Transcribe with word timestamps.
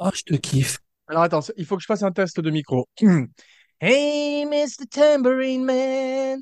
Oh, 0.00 0.10
je 0.14 0.22
te 0.22 0.34
kiffe. 0.36 0.78
Alors 1.06 1.22
attends, 1.22 1.40
il 1.56 1.64
faut 1.66 1.76
que 1.76 1.82
je 1.82 1.86
fasse 1.86 2.02
un 2.02 2.12
test 2.12 2.40
de 2.40 2.50
micro. 2.50 2.88
Hey, 3.80 4.44
Mr. 4.44 4.88
Tambourine 4.90 5.64
Man, 5.64 6.40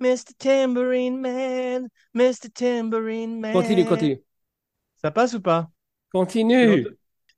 Mr. 0.00 0.34
Tambourine 0.36 1.20
Man, 1.20 1.86
Mr. 2.12 2.50
Tambourine 2.52 3.38
Man. 3.38 3.52
Continue, 3.52 3.84
continue. 3.84 4.20
Ça 5.00 5.12
passe 5.12 5.34
ou 5.34 5.40
pas? 5.40 5.68
Continue. 6.12 6.84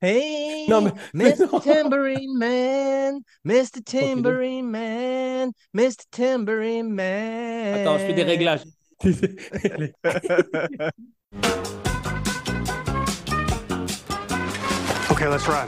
Hey, 0.01 0.65
Non, 0.67 0.81
mais- 0.81 0.91
mais 1.13 1.35
Mr. 1.35 1.45
non. 1.51 1.59
Tambourine 1.59 2.35
Man, 2.39 3.19
Mr. 3.43 3.83
Tambourine 3.85 4.67
Man, 4.67 5.51
Mr. 5.71 5.97
Tambourine 6.09 6.89
Man. 6.91 7.81
Attends, 7.81 7.99
je 7.99 8.05
fais 8.07 8.13
des 8.13 8.23
réglages. 8.23 8.63
Okay, 15.17 15.27
let's 15.29 15.47
run. 15.47 15.67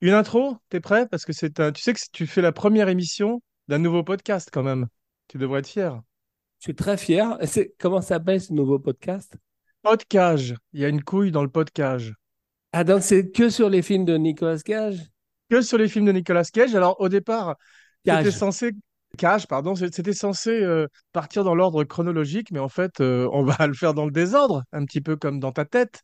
Une 0.00 0.10
intro, 0.14 0.56
t'es 0.68 0.80
prêt? 0.80 1.06
Parce 1.08 1.24
que 1.24 1.32
c'est 1.32 1.58
un... 1.60 1.72
Tu 1.72 1.82
sais 1.82 1.92
que 1.92 2.00
tu 2.12 2.26
fais 2.26 2.40
la 2.42 2.52
première 2.52 2.88
émission 2.88 3.42
d'un 3.66 3.78
nouveau 3.78 4.02
podcast 4.04 4.48
quand 4.52 4.62
même. 4.62 4.86
Tu 5.26 5.38
devrais 5.38 5.60
être 5.60 5.66
fier. 5.66 6.00
Je 6.60 6.64
suis 6.64 6.74
très 6.74 6.96
fier. 6.96 7.36
C'est- 7.44 7.74
Comment 7.78 8.00
s'appelle 8.00 8.40
ce 8.40 8.52
nouveau 8.52 8.78
podcast? 8.78 9.36
Podcast. 9.82 10.54
Il 10.72 10.80
y 10.80 10.84
a 10.84 10.88
une 10.88 11.02
couille 11.02 11.32
dans 11.32 11.42
le 11.42 11.48
podcast. 11.50 12.10
Ah, 12.72 12.84
donc 12.84 13.02
c'est 13.02 13.30
que 13.30 13.50
sur 13.50 13.68
les 13.68 13.82
films 13.82 14.04
de 14.04 14.16
Nicolas 14.16 14.58
Cage? 14.58 15.00
Que 15.50 15.62
sur 15.62 15.78
les 15.78 15.88
films 15.88 16.04
de 16.04 16.12
Nicolas 16.12 16.44
Cage. 16.44 16.74
Alors 16.74 17.00
au 17.00 17.08
départ, 17.08 17.56
c'était 18.04 18.30
censé... 18.30 18.72
Cage, 19.16 19.46
pardon. 19.46 19.74
C'était 19.74 20.12
censé 20.12 20.50
euh, 20.50 20.86
partir 21.12 21.42
dans 21.42 21.54
l'ordre 21.54 21.82
chronologique, 21.84 22.50
mais 22.50 22.58
en 22.58 22.68
fait, 22.68 23.00
euh, 23.00 23.28
on 23.32 23.42
va 23.42 23.56
le 23.66 23.72
faire 23.72 23.94
dans 23.94 24.04
le 24.04 24.10
désordre, 24.10 24.64
un 24.72 24.84
petit 24.84 25.00
peu 25.00 25.16
comme 25.16 25.40
dans 25.40 25.52
ta 25.52 25.64
tête 25.64 26.02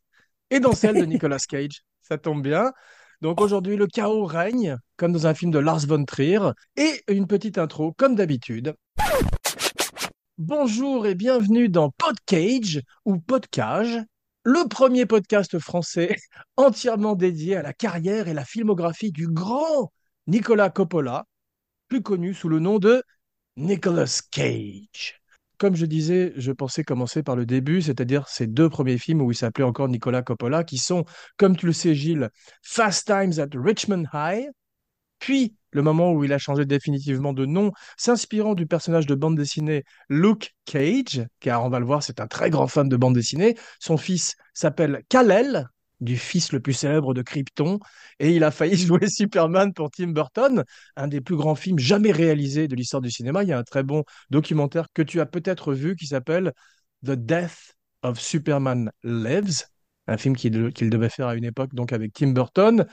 et 0.51 0.59
dans 0.59 0.73
celle 0.73 0.99
de 0.99 1.05
Nicolas 1.05 1.39
Cage. 1.49 1.83
Ça 2.03 2.17
tombe 2.17 2.43
bien. 2.43 2.73
Donc 3.21 3.41
aujourd'hui, 3.41 3.77
le 3.77 3.87
chaos 3.87 4.25
règne, 4.25 4.77
comme 4.97 5.13
dans 5.13 5.27
un 5.27 5.35
film 5.35 5.51
de 5.51 5.59
Lars 5.59 5.87
von 5.87 6.05
Trier, 6.05 6.41
et 6.77 7.03
une 7.09 7.27
petite 7.27 7.59
intro, 7.59 7.93
comme 7.93 8.15
d'habitude. 8.15 8.75
Bonjour 10.39 11.07
et 11.07 11.15
bienvenue 11.15 11.69
dans 11.69 11.91
Podcage 11.91 12.83
ou 13.05 13.19
Podcage, 13.19 13.99
le 14.45 14.69
premier 14.69 15.07
podcast 15.07 15.59
français 15.59 16.17
entièrement 16.57 17.15
dédié 17.15 17.57
à 17.57 17.63
la 17.63 17.73
carrière 17.73 18.29
et 18.29 18.35
la 18.35 18.45
filmographie 18.45 19.11
du 19.11 19.27
grand 19.27 19.91
Nicolas 20.27 20.71
Coppola, 20.71 21.25
plus 21.89 22.03
connu 22.03 22.35
sous 22.35 22.49
le 22.49 22.59
nom 22.59 22.79
de 22.79 23.03
Nicolas 23.57 24.21
Cage. 24.31 25.21
Comme 25.57 25.77
je 25.77 25.87
disais, 25.87 26.33
je 26.37 26.53
pensais 26.53 26.85
commencer 26.85 27.23
par 27.23 27.37
le 27.37 27.47
début, 27.47 27.81
c'est-à-dire 27.81 28.29
ces 28.29 28.47
deux 28.47 28.69
premiers 28.69 28.99
films 28.99 29.23
où 29.23 29.31
il 29.31 29.37
s'appelait 29.37 29.65
encore 29.65 29.89
Nicolas 29.89 30.23
Coppola, 30.23 30.63
qui 30.63 30.79
sont, 30.79 31.05
comme 31.39 31.57
tu 31.57 31.65
le 31.65 31.73
sais 31.73 31.95
Gilles, 31.95 32.29
Fast 32.63 33.07
Times 33.07 33.39
at 33.39 33.49
Richmond 33.55 34.05
High, 34.13 34.51
puis 35.25 35.55
le 35.71 35.81
moment 35.81 36.13
où 36.13 36.23
il 36.23 36.35
a 36.35 36.39
changé 36.39 36.67
définitivement 36.67 37.33
de 37.33 37.47
nom, 37.47 37.73
s'inspirant 37.97 38.55
du 38.55 38.67
personnage 38.67 39.07
de 39.07 39.15
bande 39.15 39.37
dessinée 39.37 39.85
Luke 40.11 40.55
Cage, 40.67 41.25
car 41.41 41.65
on 41.65 41.71
va 41.71 41.79
le 41.81 41.87
voir, 41.87 42.03
c'est 42.03 42.21
un 42.21 42.27
très 42.27 42.51
grand 42.51 42.67
fan 42.67 42.91
de 42.91 42.97
bande 42.99 43.15
dessinée. 43.15 43.57
Son 43.81 43.97
fils 43.97 44.35
s'appelle 44.53 45.03
Kal-El, 45.09 45.67
du 46.01 46.19
fils 46.19 46.53
le 46.53 46.61
plus 46.61 46.75
célèbre 46.75 47.15
de 47.15 47.23
Krypton, 47.23 47.79
et 48.19 48.37
il 48.37 48.45
a 48.45 48.51
failli 48.51 48.77
jouer 48.87 49.09
Superman 49.09 49.73
pour 49.73 49.91
Tim 49.91 50.09
Burton, 50.09 50.63
un 50.97 51.09
des 51.09 51.23
plus 51.23 51.37
grands 51.37 51.55
films 51.55 51.79
jamais 51.79 52.13
réalisés 52.13 52.69
de 52.69 52.77
l'histoire 52.77 53.01
du 53.01 53.11
cinéma. 53.11 53.45
Il 53.45 53.49
y 53.49 53.53
a 53.53 53.59
un 53.59 53.65
très 53.65 53.83
bon 53.83 54.05
documentaire 54.29 54.89
que 54.93 55.01
tu 55.01 55.23
as 55.23 55.27
peut-être 55.27 55.73
vu 55.73 55.97
qui 55.97 56.07
s'appelle 56.07 56.53
The 57.03 57.13
Death 57.13 57.77
of 58.03 58.21
Superman 58.21 58.93
Lives, 59.03 59.65
un 60.07 60.19
film 60.19 60.37
qu'il 60.37 60.51
devait 60.53 61.09
faire 61.09 61.29
à 61.29 61.35
une 61.35 61.45
époque 61.45 61.75
donc 61.75 61.95
avec 61.95 62.13
Tim 62.13 62.33
Burton, 62.33 62.85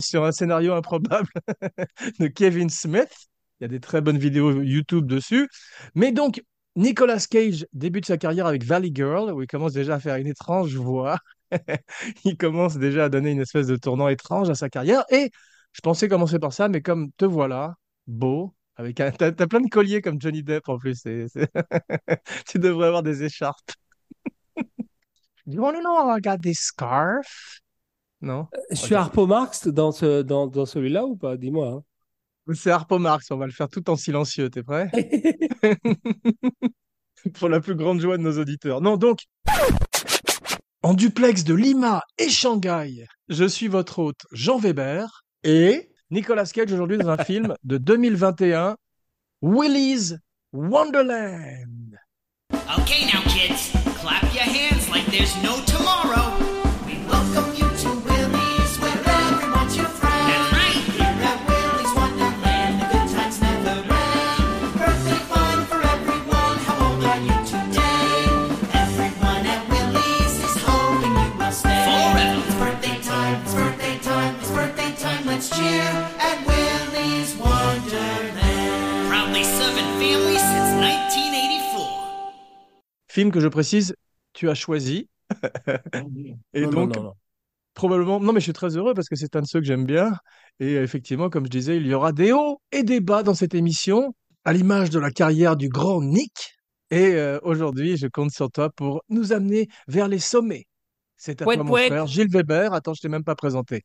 sur 0.00 0.24
un 0.24 0.32
scénario 0.32 0.74
improbable 0.74 1.28
de 2.20 2.26
Kevin 2.26 2.70
Smith. 2.70 3.28
Il 3.60 3.64
y 3.64 3.66
a 3.66 3.68
des 3.68 3.80
très 3.80 4.00
bonnes 4.00 4.18
vidéos 4.18 4.62
YouTube 4.62 5.06
dessus. 5.06 5.48
Mais 5.94 6.12
donc, 6.12 6.42
Nicolas 6.76 7.24
Cage 7.30 7.66
débute 7.72 8.06
sa 8.06 8.18
carrière 8.18 8.46
avec 8.46 8.64
Valley 8.64 8.90
Girl, 8.92 9.32
où 9.32 9.42
il 9.42 9.46
commence 9.46 9.72
déjà 9.72 9.94
à 9.94 10.00
faire 10.00 10.16
une 10.16 10.26
étrange 10.26 10.74
voix. 10.74 11.18
il 12.24 12.36
commence 12.36 12.76
déjà 12.76 13.04
à 13.04 13.08
donner 13.08 13.30
une 13.30 13.40
espèce 13.40 13.68
de 13.68 13.76
tournant 13.76 14.08
étrange 14.08 14.50
à 14.50 14.54
sa 14.54 14.68
carrière. 14.68 15.04
Et 15.10 15.30
je 15.72 15.80
pensais 15.80 16.08
commencer 16.08 16.38
par 16.38 16.52
ça, 16.52 16.68
mais 16.68 16.82
comme 16.82 17.12
te 17.12 17.24
voilà, 17.24 17.74
beau, 18.06 18.54
avec 18.76 18.98
un... 19.00 19.12
T'as, 19.12 19.32
plein 19.32 19.60
de 19.60 19.68
colliers 19.68 20.02
comme 20.02 20.20
Johnny 20.20 20.42
Depp 20.42 20.68
en 20.68 20.78
plus. 20.78 21.02
tu 22.48 22.58
devrais 22.58 22.88
avoir 22.88 23.02
des 23.04 23.22
écharpes. 23.22 23.72
You 25.46 25.60
want 25.60 25.74
to 25.74 25.80
know 25.80 25.94
how 25.94 26.08
I 26.08 26.20
got 26.20 26.38
this 26.42 26.58
scarf? 26.58 27.60
Non? 28.24 28.46
Je 28.70 28.76
suis 28.76 28.94
Harpo 28.94 29.26
Marx 29.26 29.68
dans, 29.68 29.92
ce, 29.92 30.22
dans, 30.22 30.46
dans 30.46 30.66
celui-là 30.66 31.04
ou 31.04 31.16
pas? 31.16 31.36
Dis-moi. 31.36 31.82
hein. 32.48 32.52
C'est 32.54 32.70
Harpo 32.70 32.98
Marx, 32.98 33.30
on 33.30 33.36
va 33.36 33.46
le 33.46 33.52
faire 33.52 33.68
tout 33.68 33.88
en 33.90 33.96
silencieux, 33.96 34.50
t'es 34.50 34.62
prêt? 34.62 34.90
Pour 37.34 37.48
la 37.48 37.60
plus 37.60 37.74
grande 37.74 38.00
joie 38.00 38.18
de 38.18 38.22
nos 38.22 38.38
auditeurs. 38.38 38.80
Non, 38.82 38.96
donc, 38.96 39.20
en 40.82 40.94
duplex 40.94 41.44
de 41.44 41.54
Lima 41.54 42.02
et 42.18 42.28
Shanghai, 42.28 43.06
je 43.28 43.44
suis 43.44 43.68
votre 43.68 43.98
hôte 43.98 44.20
Jean 44.32 44.58
Weber 44.58 45.24
et 45.42 45.90
Nicolas 46.10 46.44
Cage 46.46 46.72
aujourd'hui 46.72 46.98
dans 46.98 47.08
un 47.08 47.16
film 47.24 47.54
de 47.64 47.78
2021, 47.78 48.76
Willy's 49.42 50.16
Wonderland. 50.52 51.96
Okay, 52.78 53.06
now, 53.06 53.22
kids, 53.28 53.72
clap 54.00 54.22
your 54.34 54.44
hands 54.44 54.88
like 54.90 55.06
there's 55.10 55.34
no 55.42 55.56
tomorrow. 55.66 56.23
Film 83.14 83.30
que 83.30 83.38
je 83.38 83.46
précise, 83.46 83.94
tu 84.32 84.50
as 84.50 84.56
choisi. 84.56 85.08
Et 86.52 86.62
Non, 86.62 86.70
non, 86.72 86.86
donc, 86.86 86.96
non, 86.96 87.02
non. 87.04 87.12
probablement, 87.72 88.18
non 88.18 88.32
mais 88.32 88.40
je 88.40 88.46
suis 88.46 88.52
très 88.52 88.76
heureux 88.76 88.92
parce 88.92 89.08
que 89.08 89.14
c'est 89.14 89.36
un 89.36 89.42
de 89.42 89.46
ceux 89.46 89.60
que 89.60 89.66
j'aime 89.66 89.86
bien. 89.86 90.16
Et 90.58 90.74
effectivement, 90.74 91.30
comme 91.30 91.44
je 91.44 91.50
disais, 91.50 91.76
il 91.76 91.86
y 91.86 91.94
aura 91.94 92.10
des 92.10 92.32
hauts 92.32 92.60
et 92.72 92.82
des 92.82 92.98
bas 92.98 93.22
dans 93.22 93.34
cette 93.34 93.54
émission, 93.54 94.16
à 94.44 94.52
l'image 94.52 94.90
de 94.90 94.98
la 94.98 95.12
carrière 95.12 95.56
du 95.56 95.68
grand 95.68 96.02
Nick. 96.02 96.56
Et 96.90 97.12
euh, 97.12 97.38
aujourd'hui, 97.44 97.96
je 97.96 98.08
compte 98.08 98.32
sur 98.32 98.50
toi 98.50 98.68
pour 98.68 99.04
nous 99.08 99.32
amener 99.32 99.68
vers 99.86 100.08
les 100.08 100.18
sommets. 100.18 100.66
C'est 101.16 101.40
à 101.40 101.44
Pouet, 101.44 101.54
toi, 101.54 101.64
mon 101.64 101.76
frère, 101.76 102.06
Gilles 102.08 102.32
Weber. 102.32 102.74
Attends, 102.74 102.94
je 102.94 103.00
t'ai 103.00 103.08
même 103.08 103.22
pas 103.22 103.36
présenté. 103.36 103.82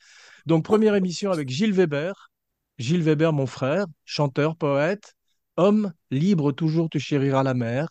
Donc, 0.47 0.65
première 0.65 0.95
émission 0.95 1.29
avec 1.31 1.49
Gilles 1.49 1.73
Weber. 1.73 2.31
Gilles 2.79 3.03
Weber, 3.03 3.31
mon 3.31 3.45
frère, 3.45 3.85
chanteur, 4.05 4.55
poète, 4.55 5.13
homme 5.55 5.93
libre, 6.09 6.51
toujours 6.51 6.89
tu 6.89 6.99
chériras 6.99 7.43
la 7.43 7.53
mer. 7.53 7.89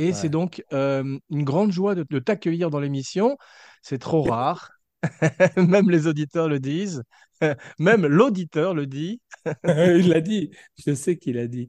Et 0.00 0.08
Ouais. 0.08 0.12
c'est 0.14 0.28
donc 0.28 0.64
euh, 0.72 1.18
une 1.30 1.44
grande 1.44 1.72
joie 1.72 1.94
de, 1.94 2.06
de 2.08 2.18
t'accueillir 2.18 2.70
dans 2.70 2.80
l'émission. 2.80 3.36
C'est 3.82 3.98
trop 3.98 4.22
rare. 4.22 4.70
Même 5.56 5.90
les 5.90 6.06
auditeurs 6.06 6.48
le 6.48 6.58
disent. 6.58 7.02
Même 7.78 8.06
l'auditeur 8.06 8.74
le 8.74 8.86
dit. 8.86 9.20
Il 9.64 10.08
l'a 10.08 10.20
dit. 10.20 10.50
Je 10.86 10.94
sais 10.94 11.16
qu'il 11.16 11.38
a 11.38 11.46
dit. 11.46 11.68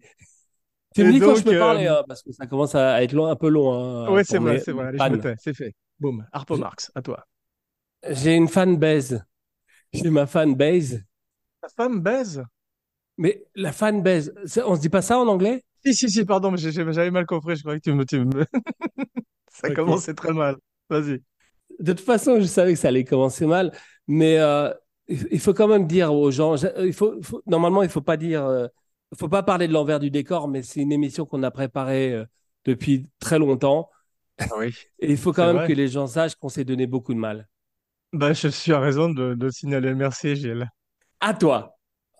Tu 0.94 1.02
Et 1.02 1.06
me 1.06 1.12
dis 1.14 1.20
quand 1.20 1.36
je 1.36 1.44
peux 1.44 1.56
euh, 1.56 1.60
parler, 1.60 1.88
hein, 1.88 2.04
parce 2.08 2.22
que 2.24 2.32
ça 2.32 2.48
commence 2.48 2.76
à 2.76 3.02
être 3.04 3.14
long, 3.14 3.28
un 3.28 3.36
peu 3.36 3.50
long. 3.50 3.74
hein, 3.74 4.06
pour 4.08 4.20
c'est 4.26 4.38
vrai, 4.40 4.60
c'est 4.60 4.72
vrai. 4.72 5.36
C'est 5.40 5.54
fait. 5.54 5.74
Boum. 6.00 6.26
Harpo 6.32 6.58
Marx, 6.58 6.92
à 6.96 7.02
toi. 7.02 7.26
J'ai 8.10 8.36
une 8.36 8.48
fan 8.48 8.78
base. 8.78 9.24
J'ai 9.94 10.10
ma 10.10 10.26
fan 10.26 10.56
base. 10.56 11.04
Ta 11.62 11.70
femme 11.70 12.02
baise? 12.02 12.44
Mais 13.18 13.44
la 13.56 13.72
fan 13.72 14.02
base, 14.02 14.34
c'est- 14.46 14.64
on 14.64 14.76
se 14.76 14.82
dit 14.82 14.90
pas 14.90 15.02
ça 15.02 15.20
en 15.20 15.28
anglais? 15.28 15.64
Si, 15.84 15.94
si, 15.96 16.10
si, 16.10 16.26
pardon, 16.26 16.52
mais 16.52 16.58
j'avais 16.58 17.12
mal 17.12 17.26
compris. 17.26 17.56
Je 17.56 17.62
croyais 17.62 17.80
que 17.80 17.90
tu 17.90 17.94
me. 17.96 18.06
tu 18.06 18.20
me- 18.26 18.46
Ça 19.52 19.70
Ok. 19.70 19.72
commençait 19.72 20.14
très 20.16 20.34
mal. 20.34 20.58
Vas-y. 20.90 21.22
De 21.80 21.94
toute 21.94 22.06
façon, 22.06 22.40
je 22.40 22.46
savais 22.46 22.74
que 22.74 22.80
ça 22.80 22.90
allait 22.90 23.04
commencer 23.06 23.46
mal, 23.46 23.72
mais 24.08 24.38
euh, 24.40 24.72
il 25.08 25.40
faut 25.40 25.54
quand 25.54 25.68
même 25.68 25.88
dire 25.88 26.14
aux 26.14 26.30
gens, 26.32 26.56
il 26.80 26.94
faut, 26.94 27.20
normalement, 27.48 27.82
il 27.84 27.90
faut 27.90 28.02
pas 28.02 28.18
dire, 28.18 28.46
euh, 28.46 28.68
faut 29.18 29.30
pas 29.30 29.42
parler 29.44 29.68
de 29.68 29.74
l'envers 29.74 30.00
du 30.00 30.12
décor, 30.12 30.48
mais 30.48 30.62
c'est 30.64 30.82
une 30.82 30.92
émission 30.92 31.26
qu'on 31.26 31.42
a 31.44 31.50
préparée 31.52 32.14
euh, 32.14 32.26
depuis 32.66 33.08
très 33.20 33.40
longtemps, 33.40 33.90
Ah 34.50 34.56
oui. 34.58 34.72
et 35.00 35.12
il 35.12 35.18
faut 35.18 35.34
quand 35.34 35.48
même 35.48 35.62
vrai. 35.62 35.64
que 35.64 35.74
les 35.74 35.88
gens 35.90 36.08
sachent 36.08 36.36
qu'on 36.36 36.50
s'est 36.50 36.64
donné 36.66 36.88
beaucoup 36.88 37.14
de 37.14 37.20
mal. 37.20 37.48
Bah, 38.14 38.32
je 38.34 38.48
suis 38.48 38.72
à 38.74 38.80
raison 38.80 39.10
de, 39.10 39.34
de 39.36 39.46
le 39.46 39.52
signaler. 39.52 39.94
Merci, 39.94 40.36
Gilles. 40.38 40.70
À 41.20 41.34
toi. 41.34 41.78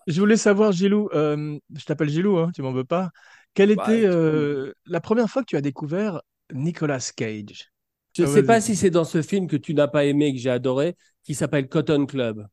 Je 0.08 0.18
voulais 0.20 0.36
savoir, 0.36 0.72
Gilou, 0.72 1.08
euh, 1.14 1.58
je 1.76 1.84
t'appelle 1.84 2.08
Gilou, 2.08 2.38
hein, 2.38 2.50
tu 2.54 2.62
m'en 2.62 2.72
veux 2.72 2.84
pas. 2.84 3.10
Quelle 3.54 3.70
Bah, 3.74 3.96
était 3.96 4.04
euh, 4.06 4.72
la 4.86 5.00
première 5.00 5.28
fois 5.28 5.42
que 5.42 5.46
tu 5.48 5.56
as 5.56 5.60
découvert 5.60 6.22
Nicolas 6.52 7.12
Cage? 7.16 7.70
Je 8.16 8.24
Ah, 8.24 8.26
sais 8.26 8.42
pas 8.42 8.60
si 8.60 8.76
c'est 8.76 8.90
dans 8.90 9.04
ce 9.04 9.22
film 9.22 9.46
que 9.46 9.56
tu 9.56 9.74
n'as 9.74 9.88
pas 9.88 10.04
aimé, 10.04 10.32
que 10.34 10.38
j'ai 10.40 10.50
adoré, 10.50 10.96
qui 11.24 11.34
s'appelle 11.34 11.68
Cotton 11.68 12.06
Club. 12.06 12.46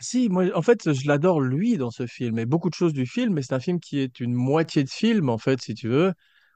Si, 0.00 0.28
moi, 0.28 0.44
en 0.54 0.62
fait, 0.62 0.92
je 0.92 1.08
l'adore 1.08 1.40
lui 1.40 1.76
dans 1.76 1.90
ce 1.90 2.06
film 2.06 2.38
et 2.38 2.46
beaucoup 2.46 2.70
de 2.70 2.74
choses 2.74 2.92
du 2.92 3.04
film, 3.06 3.34
mais 3.34 3.42
c'est 3.42 3.54
un 3.54 3.60
film 3.60 3.80
qui 3.80 3.98
est 3.98 4.20
une 4.20 4.32
moitié 4.32 4.84
de 4.84 4.88
film, 4.90 5.28
en 5.28 5.38
fait, 5.38 5.60
si 5.60 5.74
tu 5.74 5.88
veux, 5.88 6.12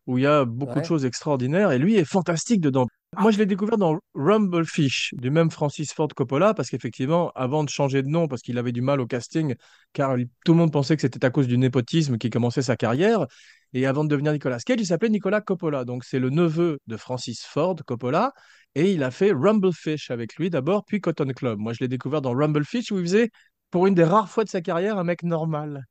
où 0.06 0.16
il 0.18 0.22
y 0.24 0.26
a 0.26 0.44
beaucoup 0.44 0.78
de 0.80 0.84
choses 0.84 1.04
extraordinaires 1.04 1.72
et 1.72 1.78
lui 1.78 1.96
est 1.96 2.04
fantastique 2.04 2.60
dedans. 2.60 2.86
Moi, 3.18 3.32
je 3.32 3.38
l'ai 3.38 3.46
découvert 3.46 3.78
dans 3.78 3.98
Rumblefish, 4.14 5.12
du 5.18 5.30
même 5.30 5.50
Francis 5.50 5.92
Ford 5.92 6.08
Coppola, 6.14 6.54
parce 6.54 6.70
qu'effectivement, 6.70 7.30
avant 7.34 7.64
de 7.64 7.68
changer 7.68 8.02
de 8.02 8.08
nom, 8.08 8.28
parce 8.28 8.42
qu'il 8.42 8.58
avait 8.58 8.72
du 8.72 8.80
mal 8.80 9.00
au 9.00 9.06
casting, 9.06 9.54
car 9.92 10.16
tout 10.44 10.52
le 10.52 10.58
monde 10.58 10.72
pensait 10.72 10.94
que 10.96 11.02
c'était 11.02 11.24
à 11.24 11.30
cause 11.30 11.48
du 11.48 11.58
népotisme 11.58 12.18
qu'il 12.18 12.30
commençait 12.30 12.62
sa 12.62 12.76
carrière, 12.76 13.26
et 13.72 13.86
avant 13.86 14.04
de 14.04 14.08
devenir 14.08 14.32
Nicolas 14.32 14.58
Cage, 14.58 14.80
il 14.80 14.86
s'appelait 14.86 15.08
Nicolas 15.08 15.40
Coppola, 15.40 15.84
donc 15.84 16.04
c'est 16.04 16.18
le 16.18 16.30
neveu 16.30 16.78
de 16.86 16.96
Francis 16.96 17.44
Ford 17.44 17.76
Coppola, 17.86 18.32
et 18.74 18.92
il 18.92 19.02
a 19.02 19.10
fait 19.10 19.32
Rumblefish 19.32 20.10
avec 20.10 20.36
lui 20.36 20.50
d'abord, 20.50 20.84
puis 20.84 21.00
Cotton 21.00 21.28
Club. 21.34 21.58
Moi, 21.58 21.72
je 21.72 21.80
l'ai 21.80 21.88
découvert 21.88 22.22
dans 22.22 22.32
Rumblefish, 22.32 22.92
où 22.92 22.98
il 22.98 23.04
faisait, 23.04 23.30
pour 23.70 23.86
une 23.86 23.94
des 23.94 24.04
rares 24.04 24.30
fois 24.30 24.44
de 24.44 24.48
sa 24.48 24.60
carrière, 24.60 24.98
un 24.98 25.04
mec 25.04 25.22
normal. 25.22 25.84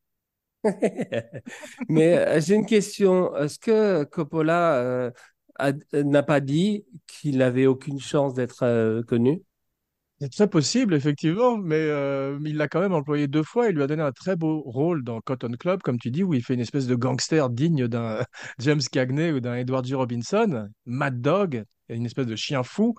Mais 1.90 2.18
euh, 2.18 2.40
j'ai 2.40 2.56
une 2.56 2.66
question. 2.66 3.36
Est-ce 3.36 3.58
que 3.60 4.04
Coppola 4.04 4.76
euh, 4.76 5.12
n'a 5.94 6.24
pas 6.24 6.40
dit 6.40 6.86
qu'il 7.08 7.42
avait 7.42 7.66
aucune 7.66 8.00
chance 8.00 8.34
d'être 8.34 8.64
euh, 8.64 9.04
connu? 9.04 9.42
C'est 10.22 10.30
très 10.30 10.48
possible, 10.48 10.94
effectivement, 10.94 11.58
mais 11.58 11.80
euh, 11.80 12.38
il 12.46 12.56
l'a 12.56 12.68
quand 12.68 12.80
même 12.80 12.94
employé 12.94 13.28
deux 13.28 13.42
fois. 13.42 13.70
Il 13.70 13.76
lui 13.76 13.82
a 13.82 13.88
donné 13.88 14.04
un 14.04 14.12
très 14.12 14.36
beau 14.36 14.62
rôle 14.62 15.04
dans 15.04 15.20
Cotton 15.20 15.54
Club, 15.60 15.82
comme 15.82 15.98
tu 15.98 16.12
dis, 16.12 16.24
où 16.24 16.36
il 16.36 16.44
fait 16.44 16.54
une 16.54 16.60
espèce 16.60 16.86
de 16.86 16.94
gangster 16.94 17.50
digne 17.50 17.88
d'un 17.88 18.24
James 18.60 18.82
Cagney 18.92 19.32
ou 19.32 19.40
d'un 19.40 19.56
Edward 19.56 19.84
G. 19.84 19.96
Robinson, 19.96 20.70
Mad 20.86 21.22
Dog, 21.22 21.64
une 21.90 22.06
espèce 22.06 22.28
de 22.28 22.36
chien 22.36 22.62
fou. 22.62 22.94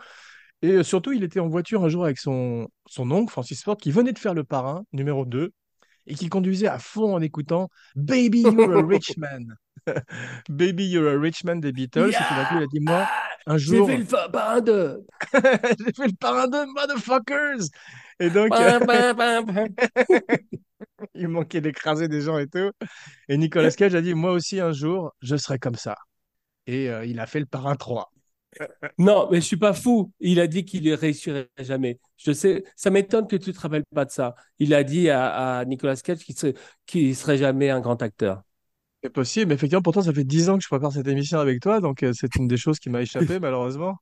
Et 0.63 0.73
euh, 0.73 0.83
surtout, 0.83 1.13
il 1.13 1.23
était 1.23 1.39
en 1.39 1.47
voiture 1.47 1.85
un 1.85 1.89
jour 1.89 2.05
avec 2.05 2.19
son, 2.19 2.67
son 2.87 3.09
oncle, 3.13 3.31
Francis 3.31 3.63
Ford, 3.63 3.77
qui 3.77 3.93
venait 3.93 4.13
de 4.13 4.19
faire 4.19 4.35
le 4.35 4.43
parrain, 4.43 4.83
numéro 4.93 5.25
2, 5.25 5.53
et 6.09 6.15
qui 6.17 6.29
conduisait 6.29 6.67
à 6.67 6.81
fond 6.81 7.15
en 7.15 7.21
écoutant 7.21 7.69
Baby, 7.95 8.41
You're 8.43 8.79
a 8.79 8.85
Rich 8.85 9.17
Man. 9.17 9.55
Baby, 10.49 10.87
You're 10.87 11.09
a 11.09 11.19
Rich 11.19 11.45
Man 11.45 11.61
des 11.61 11.73
Beatles. 11.73 12.11
Et 12.11 12.13
tout 12.13 12.35
d'un 12.35 12.45
coup, 12.45 12.57
il 12.59 12.63
a 12.63 12.67
dit 12.67 12.81
Moi, 12.81 13.09
un 13.47 13.59
J'ai 13.59 13.77
jour, 13.77 13.89
fait 13.89 13.99
le 13.99 14.31
parrain 14.31 14.61
de. 14.61 15.05
j'ai 15.35 15.93
fait 15.95 16.07
le 16.07 16.17
parrain 16.19 16.49
de 16.49 16.65
motherfuckers. 16.73 17.69
Et 18.21 18.31
donc, 18.31 18.53
il 21.15 21.29
manquait 21.29 21.61
d'écraser 21.61 22.09
des 22.09 22.21
gens 22.21 22.39
et 22.39 22.47
tout. 22.47 22.71
Et 23.29 23.37
Nicolas 23.37 23.71
Cage 23.71 23.95
a 23.95 24.01
dit 24.01 24.15
Moi 24.15 24.33
aussi, 24.33 24.61
un 24.61 24.73
jour, 24.73 25.13
je 25.23 25.37
serai 25.37 25.59
comme 25.59 25.77
ça. 25.77 25.97
Et 26.67 26.91
euh, 26.91 27.05
il 27.05 27.21
a 27.21 27.27
fait 27.27 27.41
le 27.41 27.47
parrain 27.47 27.77
3. 27.77 28.13
Non, 28.99 29.29
mais 29.31 29.41
je 29.41 29.47
suis 29.47 29.57
pas 29.57 29.73
fou. 29.73 30.13
Il 30.21 30.41
a 30.41 30.47
dit 30.47 30.65
qu'il 30.65 30.85
ne 30.85 30.95
réussirait 30.95 31.49
jamais. 31.59 31.99
Je 32.17 32.33
sais, 32.33 32.65
ça 32.77 32.91
m'étonne 32.91 33.27
que 33.27 33.37
tu 33.37 33.53
te 33.53 33.61
rappelles 33.61 33.85
pas 33.95 34.05
de 34.05 34.11
ça. 34.11 34.35
Il 34.59 34.75
a 34.75 34.85
dit 34.85 35.09
à, 35.11 35.59
à 35.59 35.65
Nicolas 35.65 35.97
Cage 35.97 36.19
qu'il 36.19 36.39
serait, 36.39 36.55
qu'il 36.87 37.17
serait 37.17 37.39
jamais 37.39 37.71
un 37.71 37.81
grand 37.81 38.01
acteur. 38.03 38.43
C'est 39.03 39.11
possible, 39.11 39.49
mais 39.49 39.55
effectivement, 39.55 39.83
pourtant, 39.83 40.03
ça 40.03 40.13
fait 40.13 40.25
10 40.25 40.49
ans 40.49 40.57
que 40.57 40.63
je 40.63 40.69
prépare 40.69 40.93
cette 40.93 41.09
émission 41.09 41.39
avec 41.39 41.61
toi, 41.61 41.81
donc 41.81 42.03
euh, 42.03 42.13
c'est 42.15 42.37
une 42.37 42.47
des 42.47 42.57
choses 42.57 42.79
qui 42.79 42.89
m'a 42.89 43.03
échappé, 43.03 43.39
malheureusement. 43.41 43.97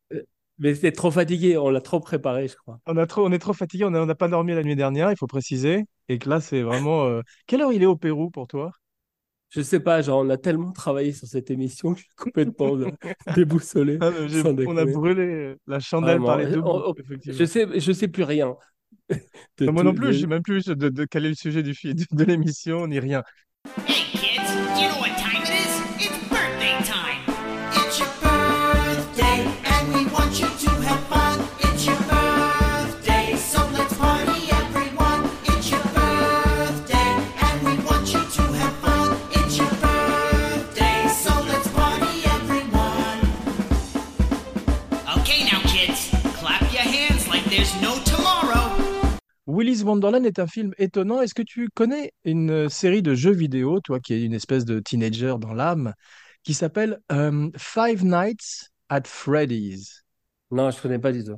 Mais 0.59 0.75
c'était 0.75 0.93
trop 0.93 1.11
fatigué. 1.11 1.57
On 1.57 1.71
l'a 1.71 1.81
trop 1.81 2.01
préparé, 2.01 2.49
je 2.49 2.57
crois. 2.57 2.79
On, 2.87 2.97
a 2.99 3.07
trop, 3.07 3.27
on 3.27 3.33
est 3.33 3.39
trop 3.39 3.55
fatigué, 3.55 3.85
on 3.87 3.91
n'a 3.91 4.15
pas 4.15 4.29
dormi 4.29 4.53
la 4.53 4.63
nuit 4.63 4.77
dernière, 4.77 5.11
il 5.11 5.17
faut 5.17 5.27
préciser. 5.27 5.85
Et 6.09 6.19
que 6.19 6.29
là, 6.29 6.41
c'est 6.41 6.61
vraiment. 6.61 7.07
euh, 7.07 7.23
Quelle 7.47 7.63
heure 7.63 7.73
il 7.73 7.83
est 7.83 7.87
au 7.87 7.97
Pérou 7.97 8.31
pour 8.31 8.47
toi? 8.47 8.73
Je 9.49 9.63
sais 9.63 9.81
pas, 9.81 10.01
genre, 10.01 10.21
on 10.21 10.29
a 10.29 10.37
tellement 10.37 10.71
travaillé 10.71 11.13
sur 11.13 11.27
cette 11.27 11.51
émission 11.51 11.95
que 11.95 11.99
je 12.01 12.05
suis 12.05 12.15
complètement 12.15 12.77
euh, 12.77 12.87
déboussolé. 13.35 13.99
Ah, 14.01 14.11
On 14.67 14.77
a 14.77 14.85
brûlé 14.85 15.23
euh, 15.23 15.57
la 15.67 15.81
chandelle 15.81 16.21
par 16.21 16.37
les 16.37 16.47
deux 16.47 16.61
On-. 16.63 16.95
Je 17.27 17.45
sais, 17.45 17.67
je 17.81 17.93
sais 17.93 18.09
plus 18.09 18.23
rien. 18.23 18.55
moi 19.63 19.83
non 19.83 19.95
plus, 19.95 20.13
je 20.13 20.21
sais 20.21 20.27
même 20.27 20.43
plus 20.43 20.67
de, 20.67 20.89
de 20.89 21.05
quel 21.05 21.25
est 21.25 21.31
le 21.31 21.35
sujet 21.35 21.63
du 21.63 21.73
de, 21.73 22.05
de 22.13 22.25
l'émission, 22.25 22.87
ni 22.87 23.01
rien. 23.01 23.25
Willy's 49.61 49.83
Wonderland 49.83 50.25
est 50.25 50.39
un 50.39 50.47
film 50.47 50.73
étonnant. 50.79 51.21
Est-ce 51.21 51.35
que 51.35 51.43
tu 51.43 51.69
connais 51.75 52.13
une 52.25 52.51
euh, 52.51 52.69
série 52.71 53.03
de 53.03 53.15
jeux 53.15 53.35
vidéo, 53.35 53.81
toi 53.81 54.01
qui 54.01 54.15
es 54.15 54.23
une 54.23 54.33
espèce 54.33 54.65
de 54.65 54.81
teenager 54.81 55.35
dans 55.39 55.53
l'âme, 55.53 55.93
qui 56.43 56.55
s'appelle 56.55 56.99
euh, 57.13 57.51
Five 57.59 58.03
Nights 58.03 58.71
at 58.89 59.03
Freddy's? 59.05 60.03
Non, 60.51 60.71
je 60.71 60.81
connais 60.81 60.99
pas 60.99 61.13
du 61.13 61.25
tout. 61.25 61.37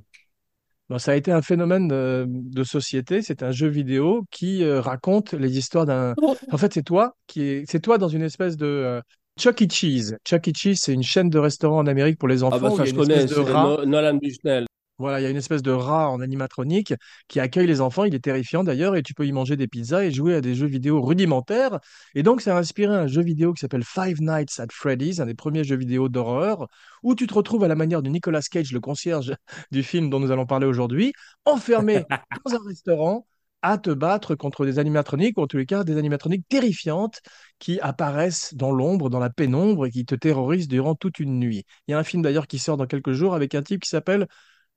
Bon, 0.89 0.99
ça 0.99 1.11
a 1.11 1.15
été 1.17 1.33
un 1.33 1.43
phénomène 1.43 1.89
de, 1.89 2.25
de 2.29 2.63
société. 2.63 3.23
C'est 3.23 3.43
un 3.43 3.51
jeu 3.51 3.67
vidéo 3.67 4.25
qui 4.31 4.63
euh, 4.63 4.81
raconte 4.81 5.33
les 5.33 5.59
histoires 5.59 5.87
d'un. 5.87 6.15
En 6.53 6.59
fait, 6.59 6.73
c'est 6.75 6.85
toi 6.85 7.17
qui 7.27 7.43
est, 7.43 7.65
c'est 7.69 7.81
toi 7.81 7.99
dans 7.99 8.09
une 8.09 8.23
espèce 8.23 8.57
de 8.57 8.67
euh, 8.67 9.01
Chuck 9.37 9.63
E. 9.63 9.67
Cheese. 9.69 10.15
Chuck 10.25 10.47
E. 10.47 10.53
Cheese, 10.55 10.77
c'est 10.77 10.95
une 10.95 11.03
chaîne 11.03 11.29
de 11.29 11.41
restaurants 11.41 11.79
en 11.79 11.87
Amérique 11.89 12.19
pour 12.21 12.29
les 12.29 12.45
enfants. 12.45 12.59
Ah 12.61 12.69
bah 12.69 12.77
ça 12.77 12.85
je 12.85 12.95
connais, 12.95 13.25
de 13.25 13.35
rat. 13.35 13.85
Nolan 13.85 14.15
Bushnell. 14.15 14.67
Voilà, 15.03 15.21
il 15.21 15.25
y 15.25 15.27
a 15.27 15.31
une 15.31 15.37
espèce 15.37 15.63
de 15.63 15.73
rat 15.73 16.09
en 16.11 16.21
animatronique 16.21 16.95
qui 17.27 17.41
accueille 17.41 17.67
les 17.67 17.81
enfants. 17.81 18.05
Il 18.05 18.15
est 18.15 18.21
terrifiant 18.21 18.63
d'ailleurs 18.63 18.95
et 18.95 19.03
tu 19.03 19.15
peux 19.15 19.27
y 19.27 19.33
manger 19.33 19.57
des 19.57 19.67
pizzas 19.67 20.05
et 20.05 20.13
jouer 20.13 20.37
à 20.37 20.41
des 20.41 20.55
jeux 20.55 20.69
vidéo 20.69 21.03
rudimentaires. 21.03 21.81
Et 22.15 22.23
donc, 22.23 22.41
ça 22.41 22.57
a 22.57 22.61
inspiré 22.61 22.95
un 22.95 23.09
jeu 23.09 23.21
vidéo 23.21 23.53
qui 23.53 23.61
s'appelle 23.61 23.83
Five 23.83 24.21
Nights 24.21 24.61
at 24.61 24.69
Freddy's, 24.71 25.19
un 25.19 25.27
des 25.27 25.35
premiers 25.35 25.65
jeux 25.65 25.77
vidéo 25.77 26.09
d'horreur, 26.09 26.69
où 27.03 27.17
tu 27.17 27.27
te 27.27 27.35
retrouves 27.35 27.65
à 27.65 27.69
la 27.69 27.75
manière 27.75 28.01
de 28.01 28.11
Nicolas 28.11 28.43
Cage, 28.43 28.71
le 28.71 28.79
concierge 28.79 29.35
du 29.73 29.83
film 29.83 30.09
dont 30.09 30.21
nous 30.21 30.31
allons 30.31 30.47
parler 30.47 30.67
aujourd'hui, 30.67 31.13
enfermé 31.47 32.05
dans 32.47 32.55
un 32.55 32.65
restaurant 32.65 33.27
à 33.63 33.79
te 33.79 33.91
battre 33.91 34.35
contre 34.35 34.65
des 34.65 34.79
animatroniques, 34.79 35.39
ou 35.39 35.43
en 35.43 35.47
tous 35.47 35.57
les 35.57 35.67
cas 35.67 35.85
des 35.85 35.97
animatroniques 35.97 36.47
terrifiantes 36.49 37.21
qui 37.59 37.81
apparaissent 37.81 38.55
dans 38.55 38.73
l'ombre, 38.73 39.09
dans 39.09 39.21
la 39.21 39.31
pénombre 39.31 39.87
et 39.87 39.91
qui 39.91 40.05
te 40.05 40.17
terrorisent 40.17 40.69
durant 40.69 40.95
toute 40.95 41.21
une 41.21 41.39
nuit. 41.39 41.65
Il 41.87 41.93
y 41.93 41.95
a 41.95 41.99
un 41.99 42.05
film 42.05 42.23
d'ailleurs 42.23 42.49
qui 42.49 42.59
sort 42.59 42.77
dans 42.77 42.87
quelques 42.87 43.13
jours 43.13 43.35
avec 43.35 43.55
un 43.55 43.63
type 43.63 43.83
qui 43.83 43.89
s'appelle 43.89 44.27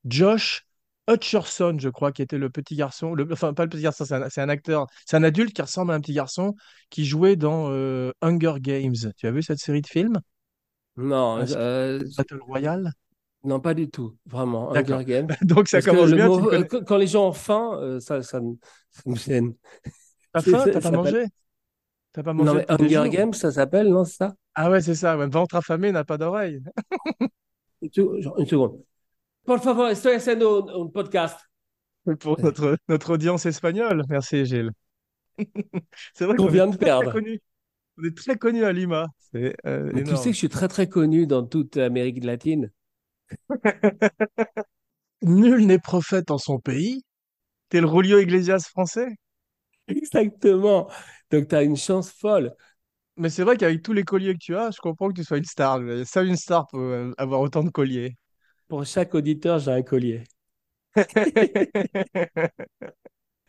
Josh 0.06 0.66
Hutcherson, 1.10 1.78
je 1.80 1.90
crois, 1.90 2.12
qui 2.12 2.22
était 2.22 2.38
le 2.38 2.50
petit 2.50 2.76
garçon, 2.76 3.14
le, 3.14 3.28
enfin 3.32 3.54
pas 3.54 3.64
le 3.64 3.70
petit 3.70 3.84
garçon, 3.84 4.06
c'est 4.06 4.42
un, 4.42 4.50
acteur, 4.50 4.88
c'est 5.06 5.18
un 5.18 5.24
adulte 5.24 5.54
qui 5.54 5.62
ressemble 5.62 5.92
à 5.92 5.96
un 5.96 6.02
petit 6.02 6.14
garçon 6.14 6.56
qui 6.90 7.06
jouait 7.06 7.36
dans 7.36 7.70
euh, 7.72 8.12
Hunger 8.22 8.56
Games. 8.60 8.96
Tu 9.18 9.28
as 9.28 9.32
vu 9.32 9.44
cette 9.44 9.60
série 9.60 9.82
de 9.82 9.88
films? 9.88 10.20
Non, 10.98 11.46
c'est- 11.46 11.58
euh, 11.58 12.04
Battle 12.18 12.40
Royale? 12.42 12.92
non, 13.44 13.60
pas 13.60 13.74
du 13.74 13.90
tout. 13.90 14.18
Vraiment. 14.26 14.72
Hunger 14.74 15.04
Games. 15.06 15.28
Donc 15.42 15.68
ça 15.68 15.82
Parce 15.82 15.86
commence 15.86 16.10
le 16.10 16.16
bien. 16.16 16.28
mot- 16.28 16.40
tu 16.40 16.46
connais- 16.48 16.66
euh, 16.74 16.84
quand 16.84 16.98
les 16.98 17.08
gens 17.08 17.28
ont 17.30 17.34
faim, 17.34 18.00
ça, 18.00 18.22
ça, 18.24 18.40
me- 18.42 18.58
ça 18.92 19.04
me 19.06 19.16
gêne. 19.16 19.54
T'as 20.34 20.42
faim? 20.42 20.68
T'as 20.72 20.82
pas 20.82 20.92
mangé? 20.92 21.26
T'as 22.14 22.24
pas 22.24 22.34
mangé 22.34 22.52
Non, 22.52 22.54
mais 22.56 22.66
Hunger? 22.72 23.10
Games, 23.10 23.34
ça 23.34 23.52
s'appelle, 23.52 23.90
non, 23.90 24.06
c'est 24.06 24.18
ça? 24.18 24.36
Ah 24.56 24.70
ouais, 24.72 24.82
c'est 24.82 24.96
ça. 24.96 25.18
Ouais. 25.18 25.28
Ventre 25.28 25.56
affamé 25.56 25.92
n'a 25.92 26.04
pas 26.06 26.18
d'oreille. 26.18 26.62
Une 27.82 28.46
seconde. 28.46 28.84
Por 29.46 29.60
favor, 29.60 29.90
estoy 29.90 30.14
haciendo 30.16 30.68
un, 30.68 30.82
un 30.82 30.92
podcast. 30.92 31.40
Pour 32.20 32.40
notre, 32.40 32.78
notre 32.88 33.14
audience 33.14 33.46
espagnole. 33.46 34.04
Merci, 34.10 34.46
Gilles. 34.46 34.72
C'est 36.14 36.26
vrai 36.26 36.36
Qu'on 36.36 36.48
vient 36.48 36.68
de 36.68 36.78
perdre. 36.78 37.14
On 37.98 38.04
est 38.04 38.18
très 38.18 38.38
connus 38.38 38.66
à 38.66 38.74
Lima. 38.74 39.08
C'est 39.32 39.56
euh, 39.66 39.90
Mais 39.94 40.04
tu 40.04 40.16
sais 40.18 40.26
que 40.30 40.34
je 40.34 40.38
suis 40.38 40.50
très, 40.50 40.68
très 40.68 40.88
connu 40.88 41.28
dans 41.28 41.46
toute 41.46 41.78
Amérique 41.78 42.24
latine. 42.24 42.72
Nul 45.22 45.66
n'est 45.66 45.80
prophète 45.80 46.30
en 46.30 46.38
son 46.38 46.60
pays. 46.60 47.04
T'es 47.70 47.82
le 47.82 47.88
Julio 47.88 48.20
Iglesias 48.20 48.68
français? 48.70 49.08
Exactement. 49.88 50.90
Donc, 51.32 51.48
tu 51.48 51.56
as 51.56 51.64
une 51.64 51.78
chance 51.78 52.12
folle. 52.12 52.54
Mais 53.18 53.30
c'est 53.30 53.44
vrai 53.44 53.56
qu'avec 53.58 53.82
tous 53.82 53.94
les 53.94 54.04
colliers 54.04 54.34
que 54.34 54.40
tu 54.40 54.56
as, 54.56 54.72
je 54.72 54.80
comprends 54.80 55.08
que 55.10 55.14
tu 55.14 55.24
sois 55.24 55.38
une 55.38 55.46
star. 55.46 55.80
Seule 56.06 56.28
une 56.28 56.36
star 56.36 56.68
peut 56.68 57.14
avoir 57.18 57.40
autant 57.42 57.64
de 57.64 57.70
colliers. 57.70 58.16
Pour 58.68 58.86
chaque 58.86 59.16
auditeur, 59.16 59.58
j'ai 59.58 59.72
un 59.72 59.82
collier. 59.82 60.24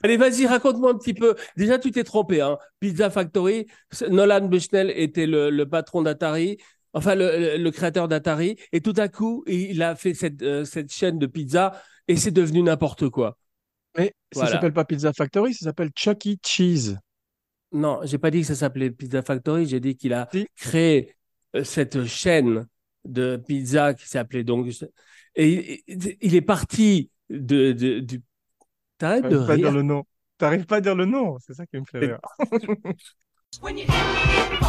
Allez, 0.02 0.16
vas-y, 0.18 0.46
raconte-moi 0.46 0.90
un 0.92 0.98
petit 0.98 1.14
peu. 1.14 1.34
Déjà, 1.56 1.78
tu 1.78 1.90
t'es 1.90 2.04
trompé. 2.04 2.40
Hein. 2.40 2.58
Pizza 2.80 3.10
Factory, 3.10 3.66
Nolan 4.10 4.46
Bushnell 4.48 4.90
était 4.94 5.26
le, 5.26 5.50
le 5.50 5.68
patron 5.68 6.02
d'Atari, 6.02 6.58
enfin 6.92 7.14
le, 7.16 7.70
créateur 7.70 8.06
d'Atari, 8.08 8.56
et 8.72 8.80
tout 8.80 8.92
à 8.96 9.08
coup, 9.08 9.42
il 9.46 9.82
a 9.82 9.96
fait 9.96 10.14
cette, 10.14 10.42
euh, 10.42 10.64
cette 10.64 10.92
chaîne 10.92 11.18
de 11.18 11.26
pizza 11.26 11.80
et 12.08 12.16
c'est 12.16 12.30
devenu 12.30 12.62
n'importe 12.62 13.08
quoi. 13.08 13.38
Mais 13.96 14.14
ça 14.32 14.40
Voilà. 14.40 14.52
s'appelle 14.52 14.72
pas 14.72 14.84
Pizza 14.84 15.12
Factory, 15.12 15.54
ça 15.54 15.66
s'appelle 15.66 15.90
Chuck 15.96 16.26
E. 16.26 16.36
Cheese. 16.44 16.96
Non, 17.72 18.00
j'ai 18.04 18.18
pas 18.18 18.30
dit 18.30 18.40
que 18.40 18.46
ça 18.46 18.54
s'appelait 18.54 18.90
Pizza 18.90 19.22
Factory, 19.22 19.66
j'ai 19.66 19.80
dit 19.80 19.96
qu'il 19.96 20.12
a 20.14 20.28
Si. 20.32 20.46
créé 20.56 21.14
euh, 21.56 21.64
cette 21.64 22.04
chaîne 22.04 22.66
de 23.06 23.36
pizza 23.36 23.94
qui 23.94 24.08
s'appelait 24.08 24.44
donc. 24.44 24.68
Et 25.34 25.84
il, 25.86 26.34
est 26.34 26.40
parti 26.40 27.10
de, 27.30 27.72
de-. 27.72 28.20
T'arrêtes 28.98 29.24
de 29.24 29.30
T'arrives 29.30 29.46
pas 29.46 29.52
à 29.52 29.56
dire 29.56 29.66
rire. 29.66 29.74
le 29.74 29.82
nom. 29.82 30.04
T'arrives 30.38 30.66
pas 30.66 30.76
à 30.76 30.80
dire 30.80 30.94
le 30.94 31.06
nom, 31.06 31.38
c'est 31.38 31.54
ça 31.54 31.66
qui 31.66 31.78
me 31.78 31.84
fait 31.84 31.98
rire. 31.98 32.20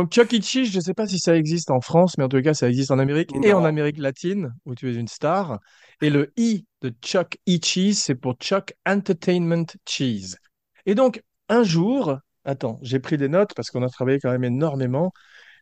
Donc 0.00 0.12
Chuck 0.12 0.32
E. 0.32 0.40
Cheese, 0.40 0.70
je 0.72 0.80
sais 0.80 0.94
pas 0.94 1.06
si 1.06 1.18
ça 1.18 1.36
existe 1.36 1.70
en 1.70 1.82
France, 1.82 2.16
mais 2.16 2.24
en 2.24 2.30
tout 2.30 2.40
cas 2.40 2.54
ça 2.54 2.70
existe 2.70 2.90
en 2.90 2.98
Amérique 2.98 3.32
et 3.42 3.52
en. 3.52 3.66
Amérique 3.66 3.98
latine, 3.98 4.54
où 4.64 4.74
tu 4.74 4.90
es 4.90 4.94
une 4.94 5.08
star. 5.08 5.58
Et 6.00 6.08
le 6.08 6.32
I 6.38 6.64
de 6.80 6.90
Chuck 7.02 7.36
E. 7.46 7.58
Cheese, 7.62 7.96
c'est 7.96 8.14
pour 8.14 8.32
Chuck 8.40 8.72
Entertainment 8.86 9.66
Cheese. 9.86 10.36
Et 10.86 10.94
donc, 10.94 11.22
un 11.50 11.64
jour, 11.64 12.16
attends, 12.46 12.78
j'ai 12.80 12.98
pris 12.98 13.18
des 13.18 13.28
notes 13.28 13.50
parce 13.54 13.68
qu'on 13.70 13.82
a 13.82 13.90
travaillé 13.90 14.18
quand 14.20 14.30
même 14.30 14.44
énormément. 14.44 15.12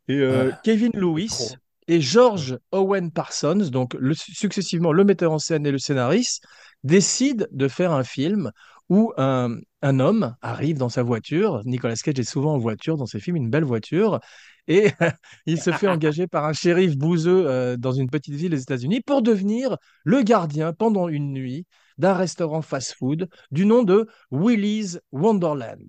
Et 0.07 0.18
euh, 0.18 0.52
Kevin 0.62 0.92
Lewis 0.95 1.30
trop. 1.30 1.57
et 1.88 2.00
George 2.00 2.59
Owen 2.71 3.11
Parsons, 3.11 3.68
donc 3.73 3.95
le- 3.95 4.14
successivement 4.14 4.92
le 4.92 5.02
metteur 5.02 5.33
en 5.33 5.40
scène 5.40 5.66
et 5.66 5.73
le 5.73 5.78
scénariste, 5.78 6.45
décident 6.85 7.47
de 7.50 7.66
faire 7.66 7.90
un 7.90 8.04
film 8.04 8.52
où 8.88 9.12
un, 9.16 9.57
un 9.83 10.00
homme 10.00 10.35
arrive 10.42 10.78
dans 10.78 10.88
sa 10.88 11.02
voiture. 11.02 11.62
Nicolas 11.64 11.95
Cage 11.97 12.18
est 12.18 12.23
souvent 12.25 12.54
en 12.54 12.59
voiture 12.59 12.97
dans 12.97 13.07
ses 13.07 13.21
films, 13.21 13.37
une 13.37 13.50
belle 13.50 13.64
voiture. 13.64 14.21
Et 14.66 14.90
il 15.47 15.61
se 15.61 15.73
fait 15.73 15.88
engager 15.88 16.26
par 16.26 16.45
un 16.45 16.52
shérif 16.52 16.97
bouseux 16.97 17.47
euh, 17.49 17.76
dans 17.76 17.92
une 17.92 18.11
petite 18.11 18.35
ville 18.35 18.50
des 18.50 18.62
États-Unis 18.62 19.00
pour 19.00 19.23
devenir 19.23 19.76
le 20.04 20.23
gardien 20.23 20.73
pendant 20.73 21.09
une 21.09 21.33
nuit 21.33 21.66
d'un 21.97 22.14
restaurant 22.14 22.62
fast-food 22.62 23.28
du 23.50 23.66
nom 23.66 23.83
de 23.83 24.07
Willy's 24.30 25.00
Wonderland. 25.12 25.83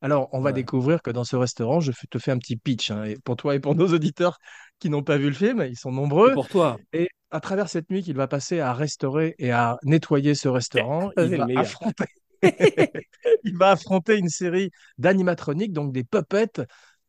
Alors, 0.00 0.28
on 0.32 0.40
va 0.40 0.50
Ouais. 0.50 0.52
découvrir 0.52 1.00
que 1.00 1.10
dans 1.10 1.24
ce 1.24 1.36
restaurant, 1.36 1.80
je 1.80 1.92
te 2.10 2.18
fais 2.18 2.30
un 2.30 2.38
petit 2.38 2.56
pitch 2.56 2.90
hein, 2.90 3.04
et 3.04 3.16
pour 3.24 3.36
toi 3.36 3.54
et 3.54 3.60
pour 3.60 3.74
nos 3.74 3.88
auditeurs 3.94 4.38
qui 4.78 4.90
n'ont 4.90 5.02
pas 5.02 5.16
vu 5.16 5.28
le 5.28 5.34
film, 5.34 5.64
ils 5.66 5.78
sont 5.78 5.92
nombreux. 5.92 6.34
pour 6.34 6.48
toi. 6.48 6.78
Et 6.92 7.08
à 7.30 7.40
travers 7.40 7.68
cette 7.70 7.88
nuit 7.90 8.02
qu'il 8.02 8.16
va 8.16 8.28
passer 8.28 8.60
à 8.60 8.74
restaurer 8.74 9.34
et 9.38 9.50
à 9.50 9.78
nettoyer 9.82 10.34
ce 10.34 10.48
restaurant, 10.48 11.10
Ça, 11.16 11.24
il 11.24 11.36
va 11.36 11.48
affronter, 11.56 12.04
il 13.44 13.56
va 13.56 13.70
affronter 13.70 14.18
une 14.18 14.28
série 14.28 14.70
d'animatroniques, 14.98 15.72
donc 15.72 15.92
des 15.92 16.04
puppets 16.04 16.66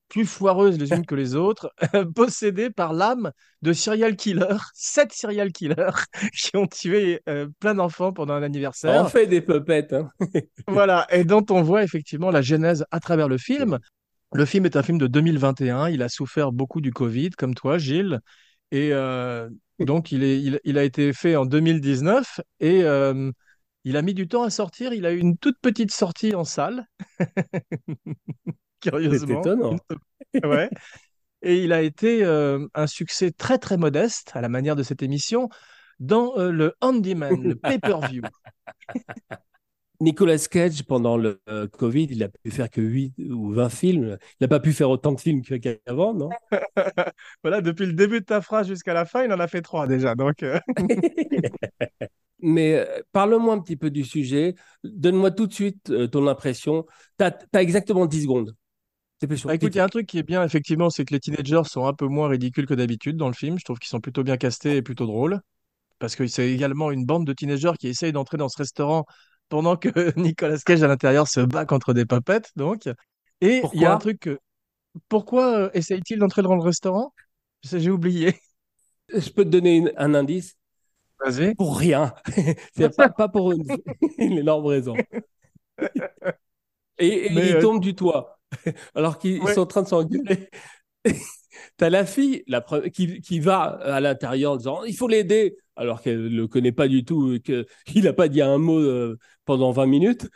plus 0.10 0.26
foireuses 0.26 0.78
les 0.78 0.92
unes 0.92 1.06
que 1.06 1.16
les 1.16 1.36
autres, 1.36 1.72
possédées 2.16 2.70
par 2.70 2.94
l'âme 2.94 3.32
de 3.62 3.74
serial 3.74 4.16
killers, 4.16 4.58
sept 4.74 5.12
serial 5.14 5.52
killers 5.52 5.92
qui 6.34 6.56
ont 6.56 6.68
tué 6.68 7.22
euh, 7.28 7.48
plein 7.60 7.76
d'enfants 7.76 8.14
pendant 8.14 8.34
un 8.34 8.44
anniversaire. 8.44 9.04
On 9.04 9.08
fait 9.08 9.28
des 9.28 9.42
puppets. 9.42 9.94
Hein. 9.94 10.10
Voilà, 10.68 11.08
et 11.12 11.24
dont 11.24 11.46
on 11.50 11.62
voit 11.62 11.84
effectivement 11.84 12.32
la 12.32 12.42
genèse 12.42 12.86
à 12.92 13.00
travers 13.00 13.28
le 13.28 13.38
film. 13.38 13.80
Le 14.34 14.46
film 14.46 14.66
est 14.66 14.76
un 14.76 14.84
film 14.84 14.98
de 14.98 15.08
2021. 15.08 15.90
Il 15.90 16.02
a 16.02 16.10
souffert 16.10 16.52
beaucoup 16.52 16.82
du 16.82 16.92
Covid, 16.92 17.32
comme 17.32 17.56
toi, 17.56 17.78
Gilles. 17.78 18.20
Et 18.72 18.90
euh, 18.92 19.50
donc, 19.80 20.12
il, 20.12 20.24
est, 20.24 20.42
il, 20.42 20.60
il 20.66 20.78
a 20.78 20.84
été 20.84 21.14
fait 21.14 21.36
en 21.36 21.46
2019 21.46 22.42
et 22.60 22.84
euh, 22.84 23.32
il 23.86 23.96
a 23.98 24.02
mis 24.02 24.14
du 24.14 24.28
temps 24.28 24.44
à 24.44 24.50
sortir. 24.50 24.94
Il 24.94 25.06
a 25.06 25.14
eu 25.14 25.20
une 25.20 25.38
toute 25.38 25.58
petite 25.62 25.92
sortie 25.92 26.36
en 26.36 26.44
salle, 26.44 26.86
C'est 28.84 28.92
curieusement. 28.92 29.42
étonnant. 29.42 29.76
Ouais. 30.44 30.70
Et 31.42 31.64
il 31.64 31.72
a 31.72 31.82
été 31.82 32.24
euh, 32.26 32.68
un 32.74 32.88
succès 32.88 33.32
très, 33.32 33.58
très 33.58 33.78
modeste, 33.78 34.32
à 34.34 34.42
la 34.42 34.50
manière 34.50 34.76
de 34.76 34.84
cette 34.84 35.02
émission, 35.02 35.48
dans 36.00 36.38
euh, 36.38 36.52
le 36.52 36.74
on-demand, 36.82 37.30
le 37.30 37.56
pay-per-view. 37.56 38.24
Nicolas 40.02 40.46
Cage, 40.52 40.84
pendant 40.84 41.16
le 41.16 41.40
euh, 41.48 41.68
Covid, 41.68 42.08
il 42.12 42.22
a 42.24 42.28
pu 42.28 42.52
faire 42.52 42.70
que 42.70 42.82
8 42.82 43.14
ou 43.30 43.54
20 43.54 43.70
films. 43.70 44.18
Il 44.34 44.44
n'a 44.44 44.48
pas 44.50 44.60
pu 44.60 44.74
faire 44.74 44.90
autant 44.90 45.14
de 45.14 45.20
films 45.22 45.42
qu'avant, 45.42 46.14
non? 46.14 46.30
Voilà, 47.44 47.62
depuis 47.62 47.86
le 47.86 47.94
début 47.94 48.20
de 48.20 48.26
ta 48.26 48.42
phrase 48.42 48.68
jusqu'à 48.68 48.94
la 48.94 49.06
fin, 49.06 49.24
il 49.24 49.32
en 49.32 49.40
a 49.40 49.48
fait 49.48 49.62
trois 49.62 49.88
déjà. 49.88 50.14
Donc, 50.16 50.44
euh, 50.44 50.60
Mais 52.40 52.76
euh, 52.76 53.02
parle-moi 53.12 53.54
un 53.54 53.60
petit 53.60 53.78
peu 53.78 53.90
du 53.90 54.04
sujet. 54.04 54.56
Donne-moi 54.84 55.32
tout 55.32 55.48
de 55.48 55.54
suite 55.54 55.90
euh, 55.90 56.08
ton 56.08 56.28
impression. 56.28 56.86
Tu 57.18 57.26
as, 57.26 57.62
exactement 57.62 58.06
10 58.06 58.24
secondes. 58.24 58.56
Bah, 59.44 59.56
écoute, 59.56 59.74
il 59.74 59.78
y 59.78 59.82
a 59.82 59.84
un 59.86 59.90
truc 59.90 60.08
qui 60.08 60.18
est 60.20 60.24
bien, 60.24 60.44
effectivement, 60.44 60.90
c'est 60.90 61.06
que 61.06 61.14
les 61.14 61.20
teenagers 61.20 61.64
sont 61.66 61.86
un 61.86 61.94
peu 61.94 62.08
moins 62.08 62.28
ridicules 62.28 62.66
que 62.68 62.74
d'habitude 62.74 63.18
dans 63.18 63.28
le 63.28 63.34
film. 63.34 63.58
Je 63.58 63.64
trouve 63.64 63.80
qu'ils 63.80 63.90
sont 63.90 64.02
plutôt 64.02 64.24
bien 64.24 64.38
castés 64.38 64.76
et 64.78 64.82
plutôt 64.82 65.06
drôles. 65.06 65.40
Parce 66.00 66.16
que 66.16 66.28
c'est 66.28 66.52
également 66.52 66.92
une 66.92 67.06
bande 67.06 67.26
de 67.26 67.34
teenagers 67.34 67.74
qui 67.80 67.88
essayent 67.88 68.12
d'entrer 68.14 68.38
dans 68.38 68.50
ce 68.50 68.58
restaurant 68.58 69.06
pendant 69.50 69.78
que 69.78 69.90
Nicolas 70.20 70.58
Cage 70.60 70.84
à 70.84 70.88
l'intérieur 70.88 71.28
se 71.28 71.42
bat 71.42 71.66
contre 71.66 71.94
des 71.94 72.06
puppets, 72.06 72.42
donc. 72.56 72.88
Et 73.42 73.64
il 73.74 73.82
y 73.82 73.86
a 73.86 73.94
un 73.94 73.98
truc 73.98 74.20
que... 74.20 74.40
Pourquoi 75.10 75.58
euh, 75.58 75.70
essaye-t-il 75.74 76.20
d'entrer 76.20 76.42
dans 76.42 76.56
le 76.56 76.62
restaurant? 76.62 77.14
J'ai 77.64 77.92
oublié. 77.92 78.36
Je 79.10 79.30
peux 79.30 79.44
te 79.44 79.50
donner 79.50 79.78
une- 79.78 79.94
un 79.98 80.14
indice 80.14 80.56
Vas-y. 81.20 81.56
Pour 81.56 81.78
rien. 81.78 82.14
C'est 82.76 82.96
pas, 82.96 83.10
pas 83.10 83.30
pour 83.30 83.52
une, 83.52 83.64
une 84.18 84.38
énorme 84.40 84.66
raison. 84.66 84.96
Et, 86.98 87.28
et 87.28 87.30
Mais, 87.34 87.50
il 87.50 87.56
euh, 87.56 87.62
tombe 87.62 87.82
du 87.82 87.96
toit, 87.96 88.40
alors 88.96 89.18
qu'ils 89.18 89.42
ils 89.42 89.42
Ouais. 89.42 89.54
sont 89.54 89.62
en 89.62 89.66
train 89.66 89.84
de 89.84 89.88
s'engueuler. 89.88 90.50
T'as 91.78 91.90
la 91.90 92.06
fille 92.06 92.44
la 92.48 92.62
pre- 92.62 92.90
qui, 92.92 93.22
qui 93.22 93.40
va 93.40 93.62
à 93.64 94.00
l'intérieur 94.00 94.54
en 94.54 94.58
disant 94.58 94.84
il 94.84 94.96
faut 94.96 95.08
l'aider, 95.08 95.58
alors 95.76 96.02
qu'elle 96.02 96.24
ne 96.24 96.30
le 96.30 96.48
connaît 96.48 96.72
pas 96.72 96.88
du 96.88 97.06
tout, 97.06 97.34
et 97.34 97.40
qu'il 97.42 98.04
n'a 98.04 98.14
pas 98.14 98.28
dit 98.28 98.42
un 98.42 98.58
mot 98.58 98.80
euh, 98.80 99.18
pendant 99.46 99.72
20 99.72 99.86
minutes. 99.86 100.28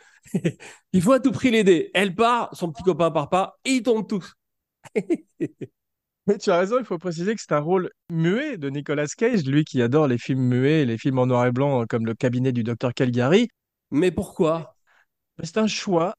il 0.92 1.02
faut 1.02 1.12
à 1.12 1.20
tout 1.20 1.32
prix 1.32 1.50
l'aider. 1.50 1.90
Elle 1.94 2.14
part, 2.14 2.54
son 2.54 2.70
petit 2.72 2.82
copain 2.82 3.10
part 3.10 3.28
pas, 3.30 3.58
et 3.64 3.70
ils 3.72 3.82
tombent 3.82 4.06
tous. 4.06 4.34
Mais 6.30 6.38
tu 6.38 6.50
as 6.50 6.58
raison, 6.58 6.78
il 6.78 6.84
faut 6.84 6.96
préciser 6.96 7.34
que 7.34 7.40
c'est 7.40 7.54
un 7.54 7.58
rôle 7.58 7.90
muet 8.08 8.56
de 8.56 8.70
Nicolas 8.70 9.08
Cage, 9.18 9.44
lui 9.46 9.64
qui 9.64 9.82
adore 9.82 10.06
les 10.06 10.16
films 10.16 10.42
muets, 10.42 10.84
les 10.84 10.96
films 10.96 11.18
en 11.18 11.26
noir 11.26 11.44
et 11.44 11.50
blanc, 11.50 11.82
euh, 11.82 11.86
comme 11.86 12.06
Le 12.06 12.14
cabinet 12.14 12.52
du 12.52 12.62
docteur 12.62 12.94
Caligari. 12.94 13.48
Mais 13.90 14.12
pourquoi? 14.12 14.76
C'est 15.42 15.58
un 15.58 15.66
choix. 15.66 16.14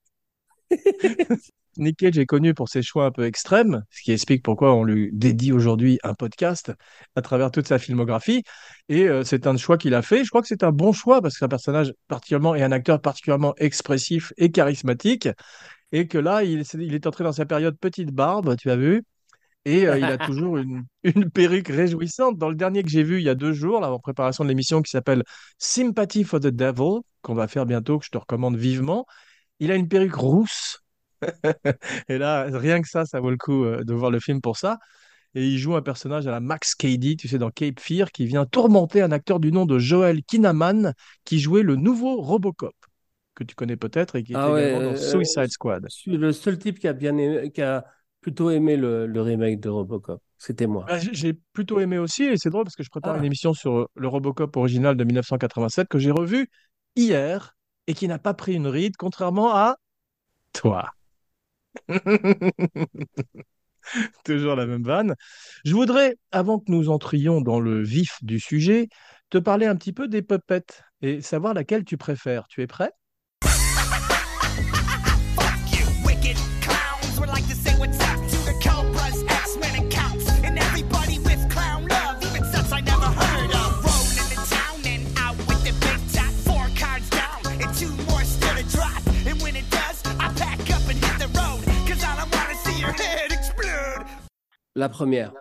Nick 1.77 1.99
Cage 1.99 2.17
est 2.17 2.25
connu 2.25 2.53
pour 2.53 2.67
ses 2.67 2.81
choix 2.81 3.05
un 3.05 3.11
peu 3.11 3.23
extrêmes, 3.23 3.85
ce 3.89 4.01
qui 4.01 4.11
explique 4.11 4.43
pourquoi 4.43 4.73
on 4.73 4.83
lui 4.83 5.11
dédie 5.13 5.53
aujourd'hui 5.53 5.97
un 6.03 6.13
podcast 6.13 6.73
à 7.15 7.21
travers 7.21 7.49
toute 7.49 7.69
sa 7.69 7.79
filmographie. 7.79 8.43
Et 8.89 9.07
euh, 9.07 9.23
c'est 9.23 9.47
un 9.47 9.55
choix 9.55 9.77
qu'il 9.77 9.93
a 9.93 10.01
fait. 10.01 10.25
Je 10.25 10.29
crois 10.29 10.41
que 10.41 10.49
c'est 10.49 10.65
un 10.65 10.73
bon 10.73 10.91
choix 10.91 11.21
parce 11.21 11.35
que 11.35 11.39
c'est 11.39 11.45
un 11.45 11.47
personnage 11.47 11.93
particulièrement 12.09 12.53
et 12.53 12.63
un 12.63 12.73
acteur 12.73 12.99
particulièrement 12.99 13.53
expressif 13.59 14.33
et 14.35 14.51
charismatique. 14.51 15.29
Et 15.93 16.09
que 16.09 16.17
là, 16.17 16.43
il, 16.43 16.63
il 16.79 16.95
est 16.95 17.07
entré 17.07 17.23
dans 17.23 17.31
sa 17.31 17.45
période 17.45 17.77
petite 17.79 18.11
barbe, 18.11 18.57
tu 18.57 18.69
as 18.69 18.75
vu. 18.75 19.03
Et 19.65 19.87
euh, 19.87 19.99
il 19.99 20.11
a 20.11 20.17
toujours 20.17 20.57
une, 20.57 20.85
une 21.03 21.29
perruque 21.29 21.67
réjouissante. 21.67 22.37
Dans 22.37 22.49
le 22.49 22.55
dernier 22.55 22.83
que 22.83 22.89
j'ai 22.89 23.03
vu 23.03 23.17
il 23.19 23.23
y 23.23 23.29
a 23.29 23.35
deux 23.35 23.53
jours, 23.53 23.79
là, 23.79 23.91
en 23.91 23.99
préparation 23.99 24.43
de 24.43 24.49
l'émission 24.49 24.81
qui 24.81 24.89
s'appelle 24.91 25.23
Sympathy 25.59 26.23
for 26.23 26.39
the 26.39 26.47
Devil, 26.47 27.01
qu'on 27.21 27.35
va 27.35 27.47
faire 27.47 27.65
bientôt, 27.65 27.99
que 27.99 28.05
je 28.05 28.09
te 28.11 28.17
recommande 28.17 28.57
vivement, 28.57 29.05
il 29.59 29.71
a 29.71 29.75
une 29.75 29.87
perruque 29.89 30.15
rousse. 30.15 30.79
Et 32.09 32.17
là, 32.17 32.47
rien 32.51 32.81
que 32.81 32.87
ça, 32.87 33.05
ça 33.05 33.19
vaut 33.19 33.29
le 33.29 33.37
coup 33.37 33.63
euh, 33.65 33.83
de 33.83 33.93
voir 33.93 34.11
le 34.11 34.19
film 34.19 34.41
pour 34.41 34.57
ça. 34.57 34.77
Et 35.35 35.45
il 35.47 35.57
joue 35.59 35.75
un 35.75 35.81
personnage 35.81 36.27
à 36.27 36.31
la 36.31 36.39
Max 36.41 36.75
Cady, 36.75 37.17
tu 37.17 37.27
sais, 37.27 37.37
dans 37.39 37.51
Cape 37.51 37.79
Fear, 37.79 38.11
qui 38.11 38.25
vient 38.25 38.45
tourmenter 38.45 39.01
un 39.01 39.11
acteur 39.11 39.39
du 39.39 39.51
nom 39.51 39.65
de 39.65 39.79
Joel 39.79 40.23
Kinnaman, 40.23 40.93
qui 41.25 41.39
jouait 41.39 41.63
le 41.63 41.75
nouveau 41.75 42.21
Robocop, 42.21 42.75
que 43.35 43.43
tu 43.43 43.55
connais 43.55 43.77
peut-être 43.77 44.15
et 44.17 44.23
qui 44.23 44.33
était 44.33 44.41
Ah 44.41 44.51
ouais, 44.53 44.61
également 44.63 44.81
dans 44.81 44.95
euh, 44.95 44.97
Suicide 44.97 45.49
Squad. 45.51 45.87
Je 45.89 45.95
suis 45.95 46.17
le 46.17 46.31
seul 46.33 46.57
type 46.57 46.79
qui 46.79 46.87
a 46.87 46.93
bien 46.93 47.17
aimé- 47.17 47.51
qui 47.51 47.61
a 47.61 47.85
plutôt 48.21 48.49
aimé 48.51 48.77
le, 48.77 49.07
le 49.07 49.21
remake 49.21 49.59
de 49.59 49.69
Robocop. 49.69 50.21
C'était 50.37 50.67
moi. 50.67 50.85
Bah, 50.87 50.99
j'ai- 50.99 51.33
plutôt 51.53 51.79
aimé 51.79 51.97
aussi, 51.97 52.23
et 52.23 52.37
c'est 52.37 52.49
drôle 52.49 52.63
parce 52.63 52.75
que 52.75 52.83
je 52.83 52.89
prépare 52.89 53.15
Ah. 53.15 53.17
une 53.17 53.25
émission 53.25 53.53
sur 53.53 53.89
le 53.95 54.07
Robocop 54.07 54.55
original 54.57 54.95
de 54.95 55.03
1987 55.03 55.87
que 55.87 55.99
j'ai 55.99 56.11
revu 56.11 56.47
hier 56.95 57.55
et 57.87 57.93
qui 57.93 58.07
n'a 58.07 58.19
pas 58.19 58.33
pris 58.33 58.53
une 58.53 58.67
ride, 58.67 58.95
contrairement 58.97 59.53
à 59.55 59.75
toi. 60.53 60.85
Toujours 64.23 64.55
la 64.55 64.65
même 64.67 64.83
vanne. 64.83 65.15
Je 65.65 65.73
voudrais, 65.73 66.15
avant 66.31 66.59
que 66.59 66.71
nous 66.71 66.89
entrions 66.89 67.41
dans 67.41 67.59
le 67.59 67.81
vif 67.83 68.17
du 68.21 68.39
sujet, 68.39 68.87
te 69.29 69.37
parler 69.39 69.65
un 69.65 69.75
petit 69.75 69.93
peu 69.93 70.07
des 70.07 70.21
puppets 70.21 70.63
et 71.01 71.21
savoir 71.21 71.53
laquelle 71.53 71.83
tu 71.85 71.97
préfères. 71.97 72.47
Tu 72.47 72.61
es 72.61 72.67
prêt? 72.67 72.91
La 94.81 94.89
première. 94.89 95.31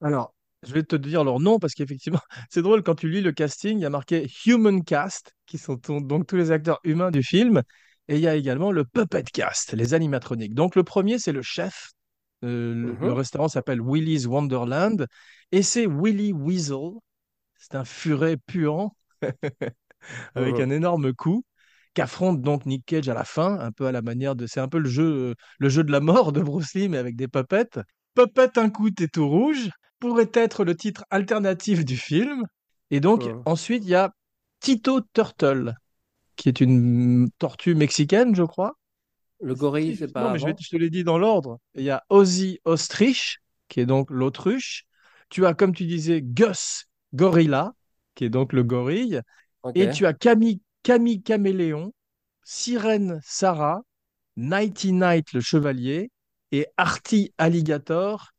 Alors, 0.00 0.34
je 0.62 0.72
vais 0.72 0.82
te 0.82 0.96
dire 0.96 1.22
leur 1.22 1.38
nom 1.38 1.58
parce 1.58 1.74
qu'effectivement, 1.74 2.20
c'est 2.50 2.62
drôle 2.62 2.82
quand 2.82 2.94
tu 2.94 3.10
lis 3.10 3.20
le 3.20 3.30
casting, 3.32 3.76
il 3.78 3.82
y 3.82 3.84
a 3.84 3.90
marqué 3.90 4.26
Human 4.46 4.82
Cast, 4.82 5.34
qui 5.44 5.58
sont 5.58 5.74
donc 6.00 6.26
tous 6.26 6.36
les 6.36 6.50
acteurs 6.50 6.80
humains 6.82 7.10
du 7.10 7.22
film, 7.22 7.62
et 8.08 8.14
il 8.14 8.22
y 8.22 8.26
a 8.26 8.34
également 8.36 8.72
le 8.72 8.86
Puppet 8.86 9.24
Cast, 9.24 9.74
les 9.74 9.92
animatroniques. 9.92 10.54
Donc 10.54 10.76
le 10.76 10.82
premier, 10.82 11.18
c'est 11.18 11.32
le 11.32 11.42
chef. 11.42 11.90
Euh, 12.42 12.74
le, 12.74 12.92
Mhm. 12.92 13.06
le 13.06 13.12
restaurant 13.12 13.48
s'appelle 13.48 13.82
Willy's 13.82 14.24
Wonderland, 14.26 15.06
et 15.52 15.62
c'est 15.62 15.86
Willy 15.86 16.32
Weasel. 16.32 16.92
C'est 17.58 17.74
un 17.76 17.84
furet 17.84 18.38
puant 18.46 18.96
avec 20.34 20.54
Mhm. 20.54 20.62
un 20.62 20.70
énorme 20.70 21.12
cou 21.14 21.44
qu'affronte 21.94 22.42
donc 22.42 22.66
Nick 22.66 22.84
Cage 22.86 23.08
à 23.08 23.14
la 23.14 23.24
fin, 23.24 23.58
un 23.60 23.72
peu 23.72 23.86
à 23.86 23.92
la 23.92 24.02
manière 24.02 24.36
de, 24.36 24.46
c'est 24.46 24.60
un 24.60 24.68
peu 24.68 24.78
le 24.78 24.88
jeu, 24.88 25.30
euh, 25.30 25.34
le 25.58 25.68
jeu 25.68 25.84
de 25.84 25.92
la 25.92 26.00
mort 26.00 26.32
de 26.32 26.42
Bruce 26.42 26.74
Lee, 26.74 26.88
mais 26.88 26.98
avec 26.98 27.16
des 27.16 27.28
puppets. 27.28 27.78
Puppet 28.16 28.58
un 28.58 28.70
coup, 28.70 28.90
t'es 28.90 29.08
tout 29.08 29.28
rouge 29.28 29.70
pourrait 30.00 30.30
être 30.34 30.64
le 30.64 30.76
titre 30.76 31.04
alternatif 31.10 31.84
du 31.84 31.96
film. 31.98 32.44
Et 32.90 33.00
donc 33.00 33.26
Mhm. 33.26 33.42
ensuite 33.46 33.84
il 33.84 33.90
y 33.90 33.94
a 33.94 34.12
Tito 34.60 35.00
Turtle, 35.12 35.74
qui 36.36 36.48
est 36.48 36.60
une 36.60 37.28
tortue 37.38 37.74
mexicaine, 37.74 38.34
je 38.34 38.42
crois. 38.44 38.74
Le 39.40 39.54
gorille, 39.54 39.96
c'est 39.96 40.12
pas 40.12 40.22
Non, 40.22 40.30
mais 40.32 40.38
je, 40.38 40.44
vais- 40.46 40.50
avant. 40.50 40.58
je 40.60 40.68
te 40.70 40.76
l'ai 40.76 40.90
dit 40.90 41.04
dans 41.04 41.18
l'ordre. 41.18 41.58
Il 41.74 41.82
y 41.84 41.90
a 41.90 42.02
Ozzy 42.08 42.58
Ostrich, 42.64 43.38
qui 43.68 43.80
est 43.80 43.86
donc 43.86 44.10
l'autruche. 44.10 44.84
Tu 45.28 45.44
as, 45.44 45.54
comme 45.54 45.74
tu 45.74 45.84
disais, 45.86 46.22
Gus 46.22 46.86
Gorilla, 47.14 47.72
qui 48.14 48.24
est 48.24 48.30
donc 48.30 48.52
le 48.54 48.62
gorille. 48.64 49.20
Et 49.74 49.90
tu 49.90 50.06
as 50.06 50.14
Camille, 50.14 50.60
Camille 50.82 51.22
Caméléon, 51.22 51.92
Sirène 52.44 53.20
Sarah, 53.22 53.82
Nighty 54.36 54.92
Night 54.92 55.32
le 55.34 55.40
chevalier 55.40 56.10
et 56.52 56.66
Artie 56.76 57.32
Alligator, 57.38 58.32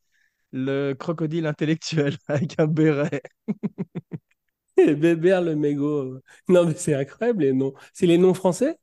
le 0.54 0.94
crocodile 0.94 1.48
intellectuel 1.48 2.18
avec 2.28 2.60
un 2.60 2.68
béret. 2.68 3.22
Et 4.78 4.96
Bébert 4.96 5.42
le 5.42 5.56
mégot. 5.56 6.20
Non, 6.48 6.66
mais 6.66 6.76
c'est 6.76 6.94
incroyable 6.94 7.44
les 7.44 7.54
noms. 7.54 7.74
C'est 7.94 8.06
les 8.08 8.18
noms 8.18 8.34
français? 8.34 8.78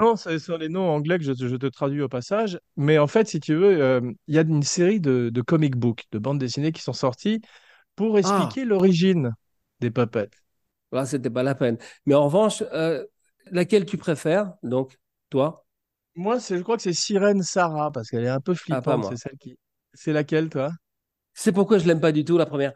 Non, 0.00 0.16
ce 0.16 0.38
sont 0.38 0.56
les 0.56 0.68
noms 0.68 0.88
anglais 0.90 1.18
que 1.18 1.24
je, 1.24 1.32
te 1.32 1.46
je 1.46 1.54
te 1.56 1.66
traduis 1.66 2.02
au 2.02 2.08
passage. 2.08 2.58
Mais 2.76 2.98
en 2.98 3.06
fait, 3.06 3.28
si 3.28 3.38
tu 3.38 3.54
veux, 3.54 3.80
euh, 3.80 4.00
il 4.26 4.34
y 4.34 4.38
a 4.38 4.42
une 4.42 4.62
série 4.64 5.00
de, 5.00 5.30
de 5.32 5.40
comic 5.42 5.76
books, 5.76 6.04
de 6.10 6.18
bandes 6.18 6.38
dessinées 6.40 6.72
qui 6.72 6.82
sont 6.82 6.92
sorties 6.92 7.40
pour 7.96 8.18
expliquer 8.18 8.64
l'origine 8.64 9.32
des 9.80 9.90
puppets. 9.90 10.30
Là, 10.92 11.06
c'était 11.06 11.30
pas 11.30 11.42
la 11.42 11.54
peine. 11.54 11.78
Mais 12.06 12.14
en 12.14 12.24
revanche, 12.26 12.62
euh, 12.72 13.04
laquelle 13.50 13.84
tu 13.86 13.96
préfères, 13.96 14.54
donc, 14.62 14.98
toi? 15.30 15.63
Moi, 16.16 16.38
je 16.38 16.56
crois 16.62 16.76
que 16.76 16.82
c'est 16.82 16.92
Sirène 16.92 17.42
Sarah, 17.42 17.90
parce 17.90 18.10
qu'elle 18.10 18.24
est 18.24 18.28
un 18.28 18.40
peu 18.40 18.52
Ah, 18.52 18.56
flippante. 18.56 19.06
C'est 19.10 19.16
celle 19.16 19.38
qui. 19.38 19.56
C'est 19.94 20.12
laquelle, 20.12 20.48
toi? 20.48 20.70
C'est 21.32 21.52
pourquoi 21.52 21.78
je 21.78 21.86
l'aime 21.86 22.00
pas 22.00 22.12
du 22.12 22.24
tout, 22.24 22.38
la 22.38 22.46
première. 22.46 22.72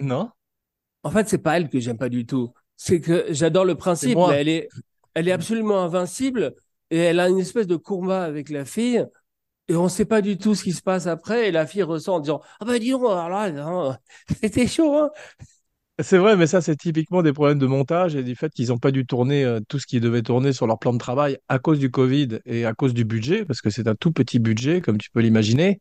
Non? 0.00 0.30
En 1.02 1.10
fait, 1.10 1.28
c'est 1.28 1.38
pas 1.38 1.56
elle 1.56 1.68
que 1.68 1.78
j'aime 1.80 1.98
pas 1.98 2.08
du 2.08 2.26
tout. 2.26 2.52
C'est 2.76 3.00
que 3.00 3.26
j'adore 3.30 3.64
le 3.64 3.74
principe, 3.74 4.18
mais 4.18 4.40
elle 4.40 4.48
est, 4.48 4.68
elle 5.14 5.28
est 5.28 5.32
absolument 5.32 5.80
invincible 5.82 6.54
et 6.90 6.98
elle 6.98 7.20
a 7.20 7.28
une 7.28 7.38
espèce 7.38 7.66
de 7.66 7.76
combat 7.76 8.24
avec 8.24 8.50
la 8.50 8.64
fille 8.64 9.04
et 9.68 9.76
on 9.76 9.88
sait 9.88 10.04
pas 10.06 10.22
du 10.22 10.38
tout 10.38 10.54
ce 10.54 10.64
qui 10.64 10.72
se 10.72 10.82
passe 10.82 11.06
après 11.06 11.48
et 11.48 11.52
la 11.52 11.66
fille 11.66 11.82
ressent 11.84 12.16
en 12.16 12.20
disant 12.20 12.42
Ah 12.60 12.66
bah 12.66 12.78
dis 12.78 12.90
donc, 12.92 13.04
alors 13.04 13.28
là, 13.30 13.50
non, 13.52 13.96
c'était 14.42 14.66
chaud, 14.68 14.94
hein. 14.96 15.10
C'est 16.02 16.18
vrai, 16.18 16.36
mais 16.36 16.46
ça, 16.46 16.60
c'est 16.60 16.76
typiquement 16.76 17.22
des 17.22 17.32
problèmes 17.32 17.58
de 17.58 17.64
montage 17.66 18.16
et 18.16 18.22
du 18.22 18.36
fait 18.36 18.50
qu'ils 18.52 18.68
n'ont 18.68 18.76
pas 18.78 18.90
dû 18.90 19.06
tourner 19.06 19.44
euh, 19.44 19.60
tout 19.66 19.78
ce 19.78 19.86
qui 19.86 19.98
devait 19.98 20.22
tourner 20.22 20.52
sur 20.52 20.66
leur 20.66 20.78
plan 20.78 20.92
de 20.92 20.98
travail 20.98 21.38
à 21.48 21.58
cause 21.58 21.78
du 21.78 21.90
Covid 21.90 22.38
et 22.44 22.66
à 22.66 22.74
cause 22.74 22.92
du 22.92 23.06
budget, 23.06 23.46
parce 23.46 23.62
que 23.62 23.70
c'est 23.70 23.88
un 23.88 23.94
tout 23.94 24.12
petit 24.12 24.38
budget, 24.38 24.82
comme 24.82 24.98
tu 24.98 25.10
peux 25.10 25.20
l'imaginer. 25.20 25.80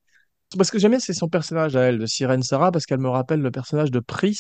Parce 0.58 0.72
que 0.72 0.80
j'aime 0.80 0.92
bien, 0.92 1.00
c'est 1.00 1.14
son 1.14 1.30
personnage 1.30 1.76
à 1.78 1.82
elle, 1.84 2.00
de 2.00 2.06
Sirène 2.06 2.44
Sarah, 2.44 2.72
parce 2.72 2.86
qu'elle 2.86 3.00
me 3.00 3.10
rappelle 3.10 3.42
le 3.42 3.52
personnage 3.52 3.92
de 3.92 4.00
Pris, 4.02 4.38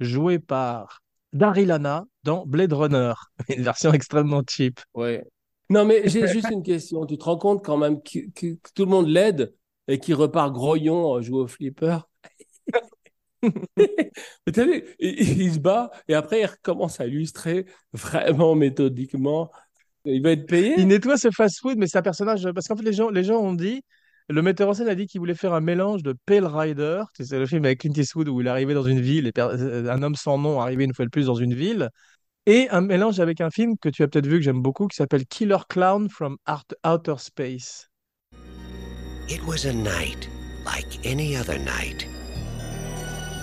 joué 0.00 0.38
par 0.38 1.02
Daryl 1.34 1.72
Hannah 1.72 2.04
dans 2.24 2.46
Blade 2.46 2.72
Runner, 2.72 3.14
une 3.50 3.62
version 3.64 3.92
extrêmement 3.92 4.42
cheap. 4.48 4.80
Ouais. 4.94 5.24
Non, 5.68 5.84
mais 5.84 6.08
j'ai 6.08 6.26
juste 6.28 6.50
une 6.50 6.62
question. 6.62 7.06
Tu 7.06 7.18
te 7.18 7.24
rends 7.24 7.38
compte 7.38 7.64
quand 7.64 7.76
même 7.76 8.00
que, 8.02 8.20
que- 8.34 8.54
que 8.56 8.70
tout 8.74 8.84
le 8.84 8.90
monde 8.90 9.08
l'aide 9.08 9.54
et 9.88 9.98
qu'il 9.98 10.14
repart 10.14 10.52
groyon 10.52 11.14
à 11.14 11.20
jouer 11.22 11.40
au 11.40 11.46
flipper? 11.48 11.98
Mais 13.76 14.52
t'as 14.52 14.64
vu, 14.64 14.84
il, 14.98 15.42
il 15.42 15.52
se 15.54 15.58
bat 15.58 15.90
et 16.08 16.14
après 16.14 16.40
il 16.40 16.46
recommence 16.46 17.00
à 17.00 17.06
illustrer 17.06 17.66
vraiment 17.92 18.54
méthodiquement. 18.54 19.50
Il 20.04 20.22
va 20.22 20.30
être 20.32 20.46
payé? 20.46 20.74
Il 20.78 20.86
nettoie 20.86 21.16
ce 21.16 21.30
fast-food, 21.30 21.78
mais 21.78 21.86
c'est 21.86 21.98
un 21.98 22.02
personnage. 22.02 22.48
Parce 22.54 22.68
qu'en 22.68 22.76
fait, 22.76 22.84
les 22.84 22.92
gens, 22.92 23.10
les 23.10 23.24
gens 23.24 23.40
ont 23.40 23.54
dit. 23.54 23.82
Le 24.28 24.42
metteur 24.42 24.68
en 24.68 24.74
scène 24.74 24.88
a 24.88 24.96
dit 24.96 25.06
qu'il 25.06 25.20
voulait 25.20 25.36
faire 25.36 25.52
un 25.52 25.60
mélange 25.60 26.02
de 26.02 26.12
Pale 26.26 26.46
Rider, 26.46 27.02
tu 27.14 27.24
sais, 27.24 27.38
le 27.38 27.46
film 27.46 27.64
avec 27.64 27.78
Clint 27.78 27.92
Eastwood 27.96 28.28
où 28.28 28.40
il 28.40 28.48
arrivait 28.48 28.74
dans 28.74 28.82
une 28.82 29.00
ville, 29.00 29.28
et 29.28 29.32
euh, 29.38 29.88
un 29.88 30.02
homme 30.02 30.16
sans 30.16 30.36
nom 30.36 30.60
arrivait 30.60 30.82
une 30.82 30.94
fois 30.94 31.04
de 31.04 31.10
plus 31.10 31.26
dans 31.26 31.36
une 31.36 31.54
ville, 31.54 31.90
et 32.44 32.68
un 32.70 32.80
mélange 32.80 33.20
avec 33.20 33.40
un 33.40 33.50
film 33.50 33.76
que 33.80 33.88
tu 33.88 34.02
as 34.02 34.08
peut-être 34.08 34.26
vu 34.26 34.38
que 34.38 34.42
j'aime 34.42 34.62
beaucoup 34.62 34.88
qui 34.88 34.96
s'appelle 34.96 35.26
Killer 35.26 35.58
Clown 35.68 36.08
from 36.08 36.38
Art- 36.44 36.64
Outer 36.84 37.14
Space. 37.18 37.88
It 39.28 39.40
was 39.46 39.64
a 39.64 39.72
night 39.72 40.28
like 40.64 41.06
any 41.06 41.36
other 41.36 41.56
night. 41.60 42.08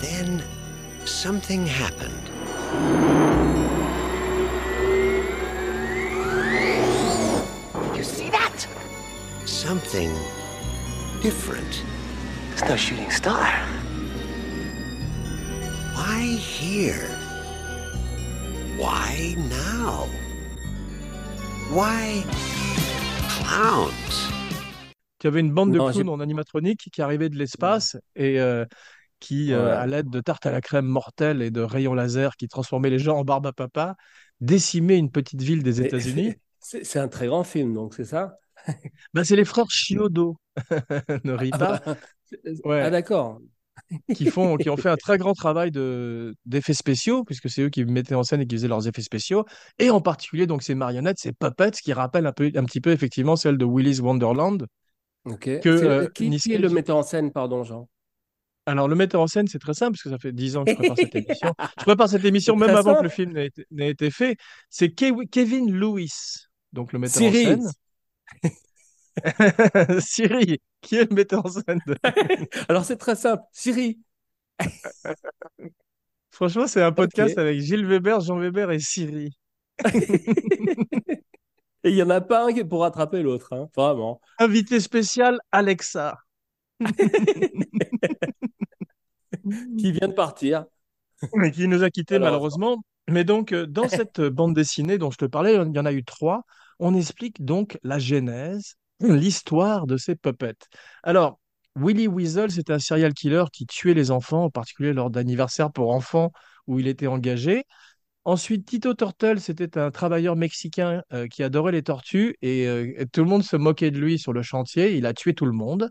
Then 0.04 0.44
something 1.06 1.66
happened. 1.66 2.24
You 7.96 8.04
see 8.04 8.28
that? 8.28 8.66
Something 9.46 10.12
different. 11.22 11.82
It's 12.52 12.64
no 12.68 12.76
shooting 12.76 13.10
star. 13.10 13.48
Why 15.94 16.20
here? 16.36 17.08
Why 18.76 19.36
now? 19.48 20.06
Why 21.70 22.22
clowns? 23.36 24.28
Tu 25.18 25.28
avais 25.28 25.40
une 25.40 25.54
bande 25.54 25.72
de 25.72 25.78
Non, 25.78 25.90
clowns 25.90 26.10
en 26.10 26.20
animatronique 26.20 26.90
qui 26.92 27.00
arrivait 27.00 27.30
de 27.30 27.36
l'espace 27.36 27.96
et 28.14 28.38
euh, 28.38 28.66
qui, 29.24 29.52
euh, 29.52 29.78
à 29.78 29.86
l'aide 29.86 30.10
de 30.10 30.20
tartes 30.20 30.46
à 30.46 30.52
la 30.52 30.60
crème 30.60 30.86
mortelles 30.86 31.42
et 31.42 31.50
de 31.50 31.60
rayons 31.60 31.94
laser 31.94 32.36
qui 32.36 32.48
transformaient 32.48 32.90
les 32.90 32.98
gens 32.98 33.16
en 33.18 33.24
barbe 33.24 33.46
à 33.46 33.52
papa, 33.52 33.96
décimaient 34.40 34.98
une 34.98 35.10
petite 35.10 35.42
ville 35.42 35.62
des 35.62 35.80
États-Unis. 35.80 36.34
C'est 36.60 36.98
un 36.98 37.08
très 37.08 37.26
grand 37.26 37.44
film, 37.44 37.74
donc 37.74 37.94
c'est 37.94 38.04
ça? 38.04 38.38
Ben, 39.12 39.24
c'est 39.24 39.36
les 39.36 39.44
frères 39.44 39.70
Chiodo, 39.70 40.36
ne 41.24 41.32
ris 41.32 41.50
Ah, 41.52 41.58
pas, 41.58 41.80
bah, 41.84 41.96
Ouais. 42.64 42.80
ah, 42.82 42.90
d'accord. 42.90 43.40
qui 44.12 44.26
font, 44.26 44.56
qui 44.56 44.70
ont 44.70 44.76
fait 44.76 44.88
un 44.88 44.96
très 44.96 45.18
grand 45.18 45.34
travail 45.34 45.70
de, 45.70 46.34
d'effets 46.46 46.74
spéciaux, 46.74 47.24
puisque 47.24 47.50
c'est 47.50 47.62
eux 47.62 47.68
qui 47.70 47.84
mettaient 47.84 48.14
en 48.14 48.22
scène 48.22 48.40
et 48.40 48.46
qui 48.46 48.54
faisaient 48.56 48.68
leurs 48.68 48.86
effets 48.88 49.02
spéciaux, 49.02 49.44
et 49.78 49.90
en 49.90 50.00
particulier 50.00 50.46
donc 50.46 50.62
ces 50.62 50.74
marionnettes, 50.74 51.18
ces 51.18 51.32
puppets, 51.32 51.72
qui 51.72 51.92
rappellent 51.92 52.26
un 52.26 52.32
peu, 52.32 52.50
un 52.54 52.64
petit 52.64 52.80
peu 52.80 52.90
effectivement 52.92 53.36
celles 53.36 53.58
de 53.58 53.64
Willy's 53.64 54.00
Wonderland. 54.00 54.66
Que, 55.40 55.60
C'est- 55.62 55.84
euh, 55.84 56.08
qui, 56.14 56.28
Nick 56.28 56.42
qui 56.42 56.52
est 56.52 56.58
le 56.58 56.68
metteur 56.68 56.96
en 56.96 57.02
scène, 57.02 57.32
pardon, 57.32 57.64
Jean? 57.64 57.88
Alors 58.66 58.88
le 58.88 58.94
metteur 58.94 59.20
en 59.20 59.26
scène, 59.26 59.46
c'est 59.46 59.58
très 59.58 59.74
simple, 59.74 59.92
parce 59.92 60.02
que 60.02 60.10
ça 60.10 60.18
fait 60.18 60.32
dix 60.32 60.56
ans 60.56 60.64
que 60.64 60.70
je 60.70 60.76
prépare 60.76 60.96
cette 60.96 61.14
émission. 61.14 61.54
Je 61.78 61.84
prépare 61.84 62.08
cette 62.08 62.24
émission 62.24 62.56
même 62.56 62.74
avant 62.74 62.96
que 62.96 63.02
le 63.02 63.08
film 63.10 63.32
n'ait 63.70 63.90
été, 63.90 64.10
fait. 64.10 64.36
C'est 64.70 64.88
Ke- 64.88 65.28
Kevin 65.30 65.70
Lewis, 65.72 66.46
donc 66.72 66.92
le 66.94 66.98
metteur 66.98 67.18
Siri. 67.18 67.46
en 67.46 67.60
scène. 67.60 67.70
Siri, 70.00 70.60
qui 70.80 70.96
est 70.96 71.10
le 71.10 71.14
metteur 71.14 71.44
en 71.44 71.50
scène 71.50 71.80
de- 71.86 71.96
Alors 72.68 72.84
c'est 72.84 72.96
très 72.96 73.16
simple. 73.16 73.42
Siri. 73.52 73.98
Franchement, 76.30 76.66
c'est 76.66 76.82
un 76.82 76.92
podcast 76.92 77.36
avec 77.38 77.60
Gilles 77.60 77.86
Weber, 77.86 78.20
Jean 78.20 78.38
Weber 78.38 78.70
et 78.72 78.80
Siri. 78.80 79.30
Et 81.86 81.90
il 81.90 81.94
n'y 81.94 82.02
en 82.02 82.10
a 82.10 82.20
pas 82.22 82.46
un 82.46 82.52
qui 82.52 82.64
pour 82.64 82.80
rattraper 82.80 83.22
l'autre, 83.22 83.52
hein, 83.52 83.68
vraiment. 83.76 84.20
Invité 84.38 84.80
spécial, 84.80 85.38
Alexa. 85.52 86.16
Qui 89.78 89.92
vient 89.92 90.08
de 90.08 90.12
partir. 90.12 90.64
mais 91.34 91.50
qui 91.50 91.68
nous 91.68 91.82
a 91.82 91.90
quittés 91.90 92.18
Malheureusement. 92.18 92.76
malheureusement. 92.76 92.84
Mais 93.08 93.24
donc, 93.24 93.52
euh, 93.52 93.66
dans 93.66 93.88
cette 93.88 94.20
bande 94.20 94.54
dessinée 94.54 94.98
dont 94.98 95.10
je 95.10 95.18
te 95.18 95.24
parlais, 95.24 95.54
il 95.54 95.74
y 95.74 95.78
en 95.78 95.86
a 95.86 95.92
eu 95.92 96.04
trois. 96.04 96.42
On 96.78 96.94
explique 96.94 97.44
donc 97.44 97.78
la 97.82 97.98
genèse, 97.98 98.74
l'histoire 99.00 99.86
de 99.86 99.96
ces 99.96 100.16
puppets. 100.16 100.54
Alors, 101.02 101.38
Willy 101.76 102.08
Weasel, 102.08 102.50
c'est 102.50 102.70
un 102.70 102.78
serial 102.78 103.14
killer 103.14 103.44
qui 103.52 103.66
tuait 103.66 103.94
les 103.94 104.10
enfants, 104.10 104.44
en 104.44 104.50
particulier 104.50 104.92
lors 104.92 105.10
d'anniversaires 105.10 105.72
pour 105.72 105.90
enfants 105.90 106.32
où 106.66 106.78
il 106.78 106.86
était 106.86 107.06
engagé. 107.06 107.64
Ensuite, 108.24 108.64
Tito 108.66 108.94
Turtle, 108.94 109.38
c'était 109.38 109.76
un 109.76 109.90
travailleur 109.90 110.34
mexicain 110.34 111.02
euh, 111.12 111.26
qui 111.26 111.42
adorait 111.42 111.72
les 111.72 111.82
tortues 111.82 112.36
et, 112.40 112.66
euh, 112.66 112.94
et 112.96 113.06
tout 113.06 113.20
le 113.20 113.28
monde 113.28 113.42
se 113.42 113.56
moquait 113.56 113.90
de 113.90 113.98
lui 113.98 114.18
sur 114.18 114.32
le 114.32 114.42
chantier. 114.42 114.96
Il 114.96 115.04
a 115.04 115.12
tué 115.12 115.34
tout 115.34 115.44
le 115.44 115.52
monde. 115.52 115.90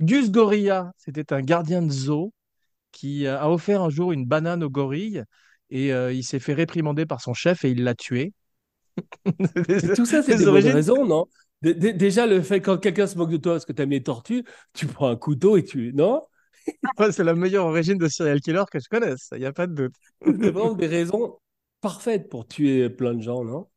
Gus 0.00 0.30
Gorilla, 0.30 0.92
c'était 0.96 1.34
un 1.34 1.42
gardien 1.42 1.82
de 1.82 1.90
zoo 1.90 2.32
qui 2.96 3.26
euh, 3.26 3.38
a 3.38 3.50
offert 3.50 3.82
un 3.82 3.90
jour 3.90 4.12
une 4.12 4.26
banane 4.26 4.62
au 4.64 4.70
gorille 4.70 5.22
et 5.70 5.92
euh, 5.92 6.12
il 6.12 6.24
s'est 6.24 6.38
fait 6.40 6.54
réprimander 6.54 7.06
par 7.06 7.20
son 7.20 7.34
chef 7.34 7.64
et 7.64 7.70
il 7.70 7.84
l'a 7.84 7.94
tué. 7.94 8.32
Et 9.68 9.94
tout 9.94 10.06
ça, 10.06 10.22
c'est 10.22 10.36
des 10.36 10.46
origines- 10.48 10.72
raisons, 10.72 11.04
non? 11.06 11.26
Dé- 11.62 11.74
dé- 11.74 11.92
Déjà, 11.92 12.26
le 12.26 12.40
fait 12.42 12.60
quand 12.60 12.78
quelqu'un 12.78 13.06
se 13.06 13.16
moque 13.18 13.30
de 13.30 13.36
toi 13.36 13.52
parce 13.54 13.64
que 13.66 13.72
tu 13.72 13.82
aimes 13.82 13.90
les 13.90 14.02
tortues, 14.02 14.44
tu 14.72 14.86
prends 14.86 15.08
un 15.08 15.16
couteau 15.16 15.56
et 15.56 15.64
tu. 15.64 15.92
Non? 15.94 16.22
Ouais, 16.98 17.12
c'est 17.12 17.22
la 17.24 17.34
meilleure 17.34 17.66
origine 17.66 17.98
de 17.98 18.08
serial 18.08 18.40
killer 18.40 18.64
que 18.70 18.80
je 18.80 18.88
connaisse, 18.88 19.28
il 19.32 19.38
n'y 19.38 19.44
a 19.46 19.52
pas 19.52 19.66
de 19.68 19.74
doute. 19.74 19.94
C'est 20.24 20.32
vraiment 20.50 20.74
des 20.74 20.86
raisons 20.88 21.38
parfaites 21.80 22.28
pour 22.28 22.46
tuer 22.48 22.90
plein 22.90 23.14
de 23.14 23.22
gens, 23.22 23.44
non? 23.44 23.68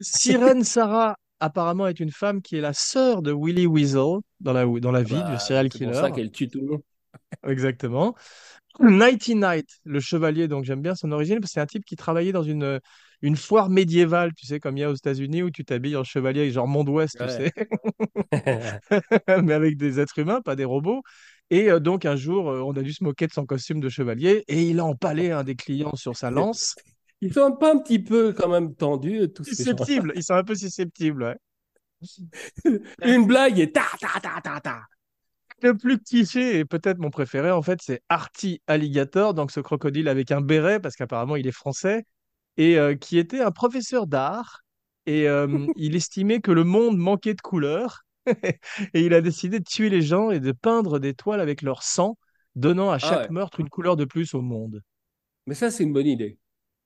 Sirène 0.00 0.64
Sarah, 0.64 1.16
apparemment, 1.40 1.86
est 1.86 2.00
une 2.00 2.12
femme 2.12 2.40
qui 2.40 2.56
est 2.56 2.60
la 2.62 2.72
sœur 2.72 3.20
de 3.22 3.32
Willy 3.32 3.66
Weasel 3.66 4.18
dans 4.40 4.52
la, 4.54 4.64
dans 4.64 4.92
la 4.92 5.02
vie 5.02 5.14
Bah, 5.14 5.32
du 5.32 5.38
serial 5.38 5.66
c'est 5.70 5.78
pour 5.84 5.92
killer. 5.92 6.00
ça 6.00 6.10
qu'elle 6.10 6.30
tue 6.30 6.48
tout 6.48 6.60
le 6.60 6.66
monde. 6.66 6.82
Exactement. 7.46 8.14
Nighty 8.78 9.34
Night, 9.34 9.68
le 9.84 10.00
chevalier, 10.00 10.48
donc 10.48 10.64
j'aime 10.64 10.80
bien 10.80 10.94
son 10.94 11.10
origine, 11.12 11.40
parce 11.40 11.50
que 11.50 11.54
c'est 11.54 11.60
un 11.60 11.66
type 11.66 11.84
qui 11.84 11.96
travaillait 11.96 12.32
dans 12.32 12.42
une, 12.42 12.80
une 13.20 13.36
foire 13.36 13.68
médiévale, 13.68 14.32
tu 14.34 14.46
sais, 14.46 14.60
comme 14.60 14.76
il 14.76 14.80
y 14.80 14.84
a 14.84 14.90
aux 14.90 14.94
États-Unis, 14.94 15.42
où 15.42 15.50
tu 15.50 15.64
t'habilles 15.64 15.96
en 15.96 16.04
chevalier, 16.04 16.50
genre 16.50 16.68
monde 16.68 16.88
ouest, 16.88 17.18
tu 17.20 17.28
sais, 17.28 17.52
mais 19.44 19.52
avec 19.52 19.76
des 19.76 20.00
êtres 20.00 20.18
humains, 20.18 20.40
pas 20.40 20.56
des 20.56 20.64
robots. 20.64 21.02
Et 21.50 21.70
euh, 21.70 21.80
donc 21.80 22.04
un 22.04 22.16
jour, 22.16 22.48
euh, 22.48 22.60
on 22.60 22.72
a 22.72 22.82
dû 22.82 22.92
se 22.92 23.02
moquer 23.02 23.26
de 23.26 23.32
son 23.32 23.44
costume 23.44 23.80
de 23.80 23.88
chevalier, 23.88 24.44
et 24.46 24.62
il 24.62 24.78
a 24.78 24.84
empalé 24.84 25.30
un 25.32 25.42
des 25.42 25.56
clients 25.56 25.96
sur 25.96 26.16
sa 26.16 26.30
lance. 26.30 26.76
Ils 27.20 27.34
sont 27.34 27.52
pas 27.52 27.74
un 27.74 27.78
petit 27.78 27.98
peu 27.98 28.32
quand 28.32 28.48
même 28.48 28.74
tendus, 28.74 29.28
tous 29.34 29.44
ces 29.44 29.64
gens. 29.64 29.76
Susceptibles, 29.76 30.12
ils 30.14 30.22
sont 30.22 30.34
un 30.34 30.44
peu 30.44 30.54
susceptibles, 30.54 31.24
ouais. 31.24 31.36
Une 33.04 33.26
blague 33.26 33.58
et 33.58 33.70
ta 33.70 33.84
ta 34.00 34.20
ta 34.20 34.40
ta 34.40 34.60
ta. 34.60 34.80
Le 35.62 35.76
plus 35.76 35.98
cliché 35.98 36.58
et 36.58 36.64
peut-être 36.64 36.98
mon 36.98 37.10
préféré, 37.10 37.50
en 37.50 37.62
fait, 37.62 37.80
c'est 37.82 38.02
Artie 38.08 38.62
Alligator, 38.66 39.34
donc 39.34 39.50
ce 39.50 39.60
crocodile 39.60 40.08
avec 40.08 40.30
un 40.30 40.40
béret, 40.40 40.80
parce 40.80 40.96
qu'apparemment 40.96 41.36
il 41.36 41.46
est 41.46 41.52
français, 41.52 42.04
et 42.56 42.78
euh, 42.78 42.94
qui 42.94 43.18
était 43.18 43.40
un 43.40 43.50
professeur 43.50 44.06
d'art. 44.06 44.60
Et 45.06 45.28
euh, 45.28 45.46
il 45.76 45.96
estimait 45.96 46.40
que 46.40 46.50
le 46.52 46.64
monde 46.64 46.98
manquait 46.98 47.34
de 47.34 47.40
couleurs. 47.40 48.02
et 48.26 49.00
il 49.00 49.14
a 49.14 49.20
décidé 49.20 49.58
de 49.58 49.64
tuer 49.64 49.88
les 49.88 50.02
gens 50.02 50.30
et 50.30 50.40
de 50.40 50.52
peindre 50.52 50.98
des 50.98 51.14
toiles 51.14 51.40
avec 51.40 51.62
leur 51.62 51.82
sang, 51.82 52.16
donnant 52.54 52.90
à 52.90 52.98
chaque 52.98 53.28
ouais. 53.28 53.34
meurtre 53.34 53.60
une 53.60 53.68
couleur 53.68 53.96
de 53.96 54.04
plus 54.04 54.34
au 54.34 54.42
monde. 54.42 54.82
Mais 55.46 55.54
ça, 55.54 55.70
c'est 55.70 55.84
une 55.84 55.92
bonne 55.92 56.06
idée. 56.06 56.38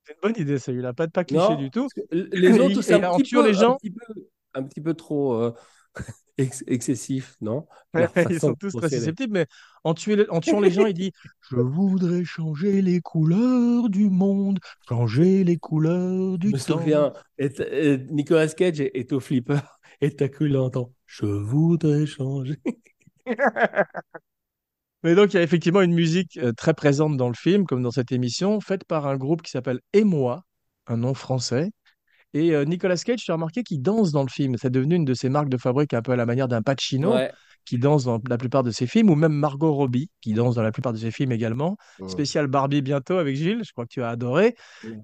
C'est 0.05 0.15
une 0.15 0.21
bonne 0.23 0.41
idée, 0.41 0.59
celui-là, 0.59 0.93
pas 0.93 1.07
de 1.07 1.13
pas 1.13 1.25
cliché 1.25 1.43
Non, 1.43 1.55
du 1.57 1.71
tout. 1.71 1.89
les 2.13 2.53
autres, 2.61 2.83
c'est 2.83 2.95
un 2.95 3.17
petit 3.17 3.35
peu, 3.35 3.47
les 3.47 3.55
gens- 3.55 3.73
un 3.73 3.77
petit 3.77 3.91
peu, 3.91 4.15
un 4.55 4.63
petit 4.63 4.81
peu 4.81 4.95
trop 4.95 5.35
euh, 5.35 5.53
ex- 6.39 6.65
excessif, 6.67 7.37
non? 7.41 7.67
Ouais, 7.95 8.09
Ils 8.29 8.41
sont 8.41 8.55
tous 8.55 8.75
très 8.75 8.91
susceptibles, 8.91 9.33
mais 9.33 9.47
en, 9.85 9.95
tuer- 9.95 10.29
en 10.31 10.41
tuant 10.41 10.61
les 10.61 10.73
gens, 10.73 10.87
il 10.87 10.95
dit 10.95 11.13
Je 11.51 11.57
voudrais 11.57 12.25
changer 12.25 12.83
les 12.83 13.01
couleurs 13.01 13.89
du 13.89 14.11
monde, 14.11 14.59
changer 14.89 15.45
les 15.45 15.57
couleurs 15.59 16.39
Je 16.47 16.47
du 16.47 16.55
me 16.57 16.59
temps. 16.59 16.81
souviens, 16.81 17.13
et 17.39 17.49
et 17.73 17.99
Nicolas 18.11 18.49
Cage 18.49 18.81
est, 18.81 18.91
est 18.95 19.13
au 19.13 19.21
flipper 19.21 19.61
et 20.01 20.15
t'as 20.15 20.29
cru 20.29 20.49
l'entendre. 20.49 20.93
Je 21.07 21.27
voudrais 21.27 22.07
changer. 22.07 22.59
Mais 25.03 25.15
donc, 25.15 25.33
il 25.35 25.37
y 25.37 25.41
a 25.41 25.43
effectivement 25.43 25.83
une 25.83 25.95
musique 25.95 26.37
euh, 26.39 26.53
très 26.53 26.75
présente 26.75 27.17
dans 27.17 27.29
le 27.29 27.35
film, 27.35 27.67
comme 27.67 27.83
dans 27.83 27.91
cette 27.91 28.13
émission, 28.13 28.61
faite 28.61 28.85
par 28.85 29.07
un 29.07 29.17
groupe 29.17 29.43
qui 29.43 29.51
s'appelle 29.51 29.81
Émoi, 29.93 30.45
un 30.87 30.97
nom 30.97 31.15
français. 31.15 31.71
Et 32.35 32.55
euh, 32.55 32.65
Nicolas 32.65 32.97
Cage, 32.97 33.21
tu 33.25 33.31
as 33.31 33.35
remarqué 33.35 33.63
qu'il 33.63 33.81
danse 33.81 34.13
dans 34.13 34.23
le 34.23 34.29
film. 34.29 34.57
C'est 34.59 34.71
devenu 34.71 34.97
une 34.97 35.05
de 35.05 35.15
ses 35.15 35.29
marques 35.29 35.49
de 35.49 35.57
fabrique, 35.57 35.95
un 35.95 36.03
peu 36.03 36.13
à 36.13 36.17
la 36.17 36.27
manière 36.27 36.49
d'un 36.49 36.63
Pacino, 36.63 37.13
Ouais. 37.13 37.33
qui 37.65 37.79
danse 37.79 38.05
dans 38.05 38.21
la 38.29 38.37
plupart 38.37 38.63
de 38.63 38.71
ses 38.71 38.87
films, 38.87 39.09
ou 39.09 39.15
même 39.15 39.33
Margot 39.33 39.73
Robbie, 39.73 40.11
qui 40.21 40.35
danse 40.35 40.55
dans 40.57 40.63
la 40.63 40.73
plupart 40.73 40.93
de 40.93 40.99
ses 40.99 41.11
films 41.11 41.33
également. 41.33 41.77
Spécial 42.09 42.47
Barbie 42.49 42.83
bientôt 42.83 43.17
avec 43.17 43.37
Gilles, 43.37 43.63
je 43.65 43.73
crois 43.73 43.85
que 43.85 43.91
tu 43.91 44.03
as 44.03 44.11
adoré. 44.11 44.55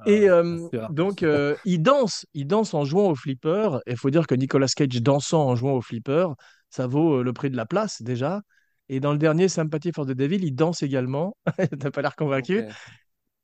Et 0.06 0.28
euh, 0.28 0.68
donc, 0.90 1.22
euh, 1.22 1.54
il 1.64 1.80
danse, 1.80 2.26
il 2.34 2.46
danse 2.46 2.74
en 2.74 2.84
jouant 2.84 3.08
au 3.10 3.14
flipper. 3.14 3.78
Et 3.86 3.92
il 3.92 3.96
faut 3.96 4.10
dire 4.10 4.26
que 4.26 4.34
Nicolas 4.34 4.66
Cage 4.66 4.88
dansant 5.00 5.46
en 5.48 5.56
jouant 5.56 5.72
au 5.74 5.80
flipper, 5.80 6.26
ça 6.68 6.86
vaut 6.86 7.22
le 7.22 7.32
prix 7.32 7.48
de 7.50 7.56
la 7.56 7.64
place 7.64 8.02
déjà. 8.02 8.42
Et 8.88 8.98
dans 8.98 9.12
le 9.12 9.18
dernier 9.18 9.48
Sympathy 9.48 9.92
for 9.92 10.04
the 10.04 10.10
Devil, 10.10 10.44
il 10.44 10.52
danse 10.54 10.82
également. 10.82 11.36
T'as 11.78 11.90
pas 11.92 12.02
l'air 12.02 12.16
convaincu. 12.16 12.64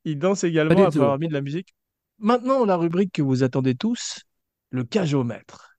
Il 0.03 0.19
danse 0.19 0.43
également 0.43 0.73
après 0.73 0.91
tout. 0.91 1.01
avoir 1.01 1.17
mis 1.17 1.27
de 1.29 1.33
la 1.33 1.41
musique. 1.41 1.73
Maintenant, 2.19 2.65
la 2.65 2.77
rubrique 2.77 3.13
que 3.13 3.21
vous 3.21 3.43
attendez 3.43 3.75
tous, 3.75 4.21
le 4.71 4.83
cagomètre. 4.83 5.77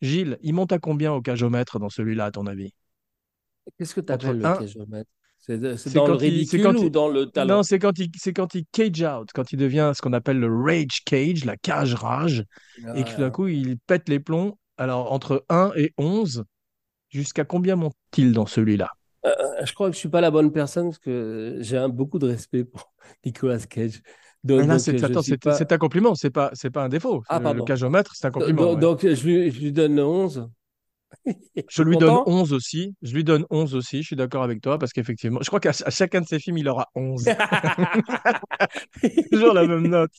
Gilles, 0.00 0.38
il 0.42 0.54
monte 0.54 0.72
à 0.72 0.78
combien 0.78 1.12
au 1.12 1.20
cagomètre 1.20 1.78
dans 1.78 1.88
celui-là, 1.88 2.26
à 2.26 2.30
ton 2.30 2.46
avis? 2.46 2.72
Qu'est-ce 3.76 3.94
que 3.94 4.00
tu 4.00 4.12
appelles 4.12 4.38
le 4.38 4.46
un- 4.46 4.56
cagomètre? 4.56 5.10
C'est 5.40 5.58
dans 5.94 6.06
le 6.06 6.12
quand 6.12 6.18
il- 6.20 6.30
ridicule 6.30 6.62
quand 6.62 6.74
ou 6.78 6.84
il- 6.84 6.90
dans 6.90 7.08
le 7.08 7.26
talent? 7.26 7.56
Non, 7.56 7.62
c'est 7.62 7.78
quand 7.78 7.98
il, 7.98 8.10
quand 8.34 8.54
il 8.54 8.64
cage 8.70 9.02
out, 9.02 9.28
quand 9.34 9.52
il 9.52 9.56
devient 9.58 9.92
ce 9.94 10.02
qu'on 10.02 10.12
appelle 10.12 10.38
le 10.38 10.54
rage 10.54 11.02
cage, 11.04 11.44
la 11.44 11.56
cage 11.56 11.94
rage, 11.94 12.44
et 12.94 13.04
que 13.04 13.10
tout 13.10 13.16
d'un 13.18 13.24
Ouais. 13.26 13.30
coup, 13.30 13.48
il 13.48 13.78
pète 13.86 14.08
les 14.08 14.20
plombs. 14.20 14.58
Alors, 14.76 15.12
entre 15.12 15.44
1 15.48 15.72
et 15.76 15.92
11, 15.98 16.44
jusqu'à 17.10 17.44
combien 17.44 17.76
monte-t-il 17.76 18.32
dans 18.32 18.46
celui-là? 18.46 18.88
Euh, 19.26 19.32
je 19.64 19.72
crois 19.72 19.88
que 19.88 19.94
je 19.94 19.98
suis 19.98 20.08
pas 20.08 20.20
la 20.20 20.30
bonne 20.30 20.52
personne 20.52 20.86
parce 20.86 20.98
que 20.98 21.56
j'ai 21.60 21.84
beaucoup 21.88 22.18
de 22.18 22.26
respect 22.26 22.64
pour 22.64 22.92
Nicolas 23.24 23.58
Cage. 23.58 24.02
Donc, 24.44 24.60
là, 24.60 24.66
donc, 24.66 24.80
c'est, 25.24 25.36
pas... 25.38 25.74
un 25.74 25.78
compliment, 25.78 26.14
c'est 26.14 26.30
pas, 26.30 26.52
pas 26.72 26.84
un 26.84 26.88
défaut. 26.88 27.22
Ah, 27.28 27.40
le, 27.40 27.58
le 27.58 28.02
c'est 28.14 28.26
un 28.26 28.30
compliment. 28.30 28.62
Donc, 28.62 29.02
ouais. 29.02 29.10
donc, 29.10 29.16
je, 29.16 29.26
lui, 29.26 29.50
je 29.50 29.60
lui 29.60 29.72
donne 29.72 29.98
11. 29.98 30.48
Je 31.70 31.82
lui 31.82 31.96
donne 31.96 32.10
content 32.10 32.30
11 32.30 32.52
aussi. 32.52 32.94
Je 33.02 33.14
lui 33.14 33.24
donne 33.24 33.44
11 33.50 33.74
aussi. 33.74 34.02
Je 34.02 34.06
suis 34.08 34.16
d'accord 34.16 34.42
avec 34.42 34.60
toi 34.60 34.78
parce 34.78 34.92
qu'effectivement, 34.92 35.40
je 35.42 35.46
crois 35.46 35.60
qu'à 35.60 35.72
chacun 35.72 36.20
de 36.20 36.26
ses 36.26 36.38
films, 36.38 36.58
il 36.58 36.68
aura 36.68 36.88
11. 36.94 37.24
Toujours 39.32 39.54
la 39.54 39.66
même 39.66 39.88
note. 39.88 40.12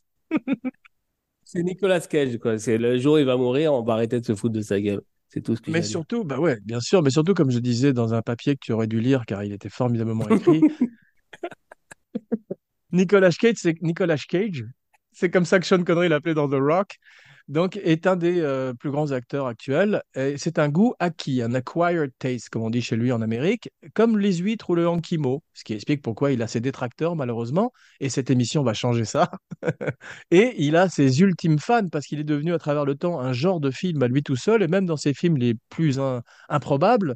C'est 1.44 1.64
Nicolas 1.64 2.02
Cage, 2.02 2.38
quoi. 2.38 2.60
C'est 2.60 2.78
le 2.78 3.00
jour 3.00 3.16
où 3.16 3.18
il 3.18 3.26
va 3.26 3.38
mourir, 3.38 3.74
on 3.74 3.84
va 3.84 3.94
arrêter 3.94 4.20
de 4.20 4.26
se 4.26 4.36
foutre 4.36 4.54
de 4.54 4.62
sa 4.62 4.80
gueule. 4.80 5.02
C'est 5.30 5.42
tout 5.42 5.56
ce 5.56 5.62
que 5.62 5.72
Mais 5.72 5.84
surtout, 5.84 6.24
bah 6.24 6.40
ouais, 6.40 6.58
bien 6.64 6.80
sûr, 6.80 7.04
mais 7.04 7.12
surtout, 7.12 7.36
comme 7.36 7.52
je 7.52 7.60
disais 7.60 7.94
dans 7.94 8.14
un 8.16 8.22
papier 8.22 8.56
que 8.56 8.62
tu 8.62 8.72
aurais 8.72 8.88
dû 8.88 9.00
lire 9.00 9.26
car 9.28 9.44
il 9.44 9.54
était 9.54 9.70
formidablement 9.70 10.28
écrit, 10.30 10.62
Nicolas 12.92 13.30
Cage, 13.32 13.58
c'est 13.58 13.80
Nicolas 13.82 14.18
Cage, 14.18 14.66
c'est 15.12 15.30
comme 15.30 15.46
ça 15.46 15.60
que 15.60 15.68
Sean 15.68 15.84
Connery 15.84 16.10
l'appelait 16.10 16.34
dans 16.34 16.50
The 16.50 16.60
Rock, 16.60 16.98
donc 17.50 17.78
est 17.78 18.08
un 18.08 18.16
des 18.16 18.40
euh, 18.40 18.74
plus 18.74 18.92
grands 18.92 19.12
acteurs 19.12 19.48
actuels. 19.48 20.02
C'est 20.38 20.60
un 20.60 20.70
goût 20.70 20.94
acquis, 21.00 21.42
un 21.42 21.54
acquired 21.56 22.12
taste, 22.20 22.50
comme 22.50 22.62
on 22.62 22.70
dit 22.70 22.82
chez 22.82 22.96
lui 22.96 23.12
en 23.12 23.22
Amérique, 23.22 23.70
comme 23.96 24.18
les 24.20 24.38
huîtres 24.38 24.70
ou 24.70 24.76
le 24.76 24.88
ankimo, 24.88 25.44
ce 25.54 25.64
qui 25.64 25.74
explique 25.74 26.02
pourquoi 26.02 26.32
il 26.32 26.42
a 26.44 26.48
ses 26.48 26.62
détracteurs 26.62 27.16
malheureusement, 27.16 27.74
et 28.00 28.10
cette 28.10 28.30
émission 28.30 28.64
va 28.64 28.74
changer 28.74 29.04
ça. 29.04 29.32
Et 30.32 30.56
il 30.64 30.76
a 30.76 30.90
ses 30.90 31.22
ultimes 31.22 31.60
fans 31.60 31.90
parce 31.90 32.06
qu'il 32.06 32.20
est 32.20 32.24
devenu 32.24 32.54
à 32.54 32.60
travers 32.60 32.86
le 32.86 32.96
temps 32.96 33.20
un 33.20 33.34
genre 33.34 33.60
de 33.60 33.72
film 33.72 34.02
à 34.04 34.08
lui 34.08 34.24
tout 34.24 34.36
seul, 34.36 34.62
et 34.62 34.68
même 34.68 34.86
dans 34.86 34.98
ses 34.98 35.14
films 35.16 35.38
les 35.38 35.56
plus 35.70 36.00
improbables, 36.50 37.16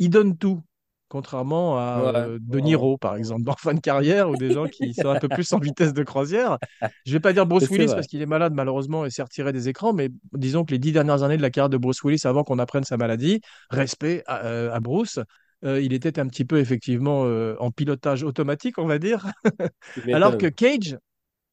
il 0.00 0.10
donne 0.10 0.36
tout. 0.36 0.62
Contrairement 1.08 1.78
à 1.78 2.02
Ouais. 2.02 2.18
euh, 2.18 2.38
De 2.40 2.58
Niro, 2.58 2.98
par 2.98 3.16
exemple, 3.16 3.42
dans 3.42 3.54
Fin 3.54 3.72
de 3.74 3.80
carrière, 3.80 4.28
ou 4.28 4.36
des 4.36 4.52
gens 4.52 4.66
qui 4.66 4.92
sont 4.92 5.08
un 5.08 5.18
peu 5.18 5.28
plus 5.28 5.50
en 5.54 5.58
vitesse 5.58 5.94
de 5.94 6.02
croisière. 6.02 6.58
Je 7.06 7.12
vais 7.12 7.20
pas 7.20 7.32
dire 7.32 7.46
Bruce 7.46 7.68
Willis 7.70 7.86
vrai. 7.86 7.94
parce 7.94 8.06
qu'il 8.06 8.20
est 8.20 8.26
malade 8.26 8.52
malheureusement 8.54 9.04
et 9.06 9.10
s'est 9.10 9.22
retiré 9.22 9.52
des 9.52 9.68
écrans, 9.70 9.92
mais 9.94 10.10
disons 10.34 10.64
que 10.64 10.72
les 10.72 10.78
dix 10.78 10.92
dernières 10.92 11.22
années 11.22 11.38
de 11.38 11.42
la 11.42 11.50
carrière 11.50 11.70
de 11.70 11.78
Bruce 11.78 12.02
Willis, 12.02 12.20
avant 12.26 12.44
qu'on 12.44 12.58
apprenne 12.58 12.84
sa 12.84 12.96
maladie, 12.98 13.40
respect 13.70 14.22
à, 14.26 14.44
euh, 14.44 14.72
à 14.72 14.80
Bruce, 14.80 15.18
euh, 15.64 15.80
il 15.80 15.92
était 15.94 16.18
un 16.20 16.26
petit 16.28 16.44
peu 16.44 16.58
effectivement 16.58 17.22
en 17.58 17.70
pilotage 17.70 18.22
automatique, 18.22 18.78
on 18.78 18.86
va 18.86 18.98
dire. 18.98 19.26
Alors 20.12 20.36
que. 20.36 20.46
Cage 20.46 20.96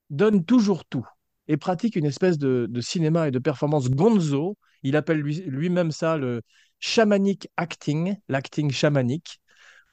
donne 0.10 0.44
toujours 0.46 0.86
tout 0.86 1.06
et 1.48 1.58
pratique 1.58 1.96
une 1.96 2.06
espèce 2.06 2.38
de, 2.38 2.68
de 2.70 2.82
cinéma 2.82 3.28
et 3.28 3.32
de 3.32 3.40
performance 3.40 3.90
gonzo. 3.90 4.58
Il 4.84 4.96
appelle 4.96 5.20
lui- 5.20 5.44
lui-même 5.48 5.92
ça 5.92 6.18
le 6.18 6.42
shamanic 6.80 7.48
acting, 7.58 8.16
l'acting 8.30 8.70
chamanique, 8.72 9.40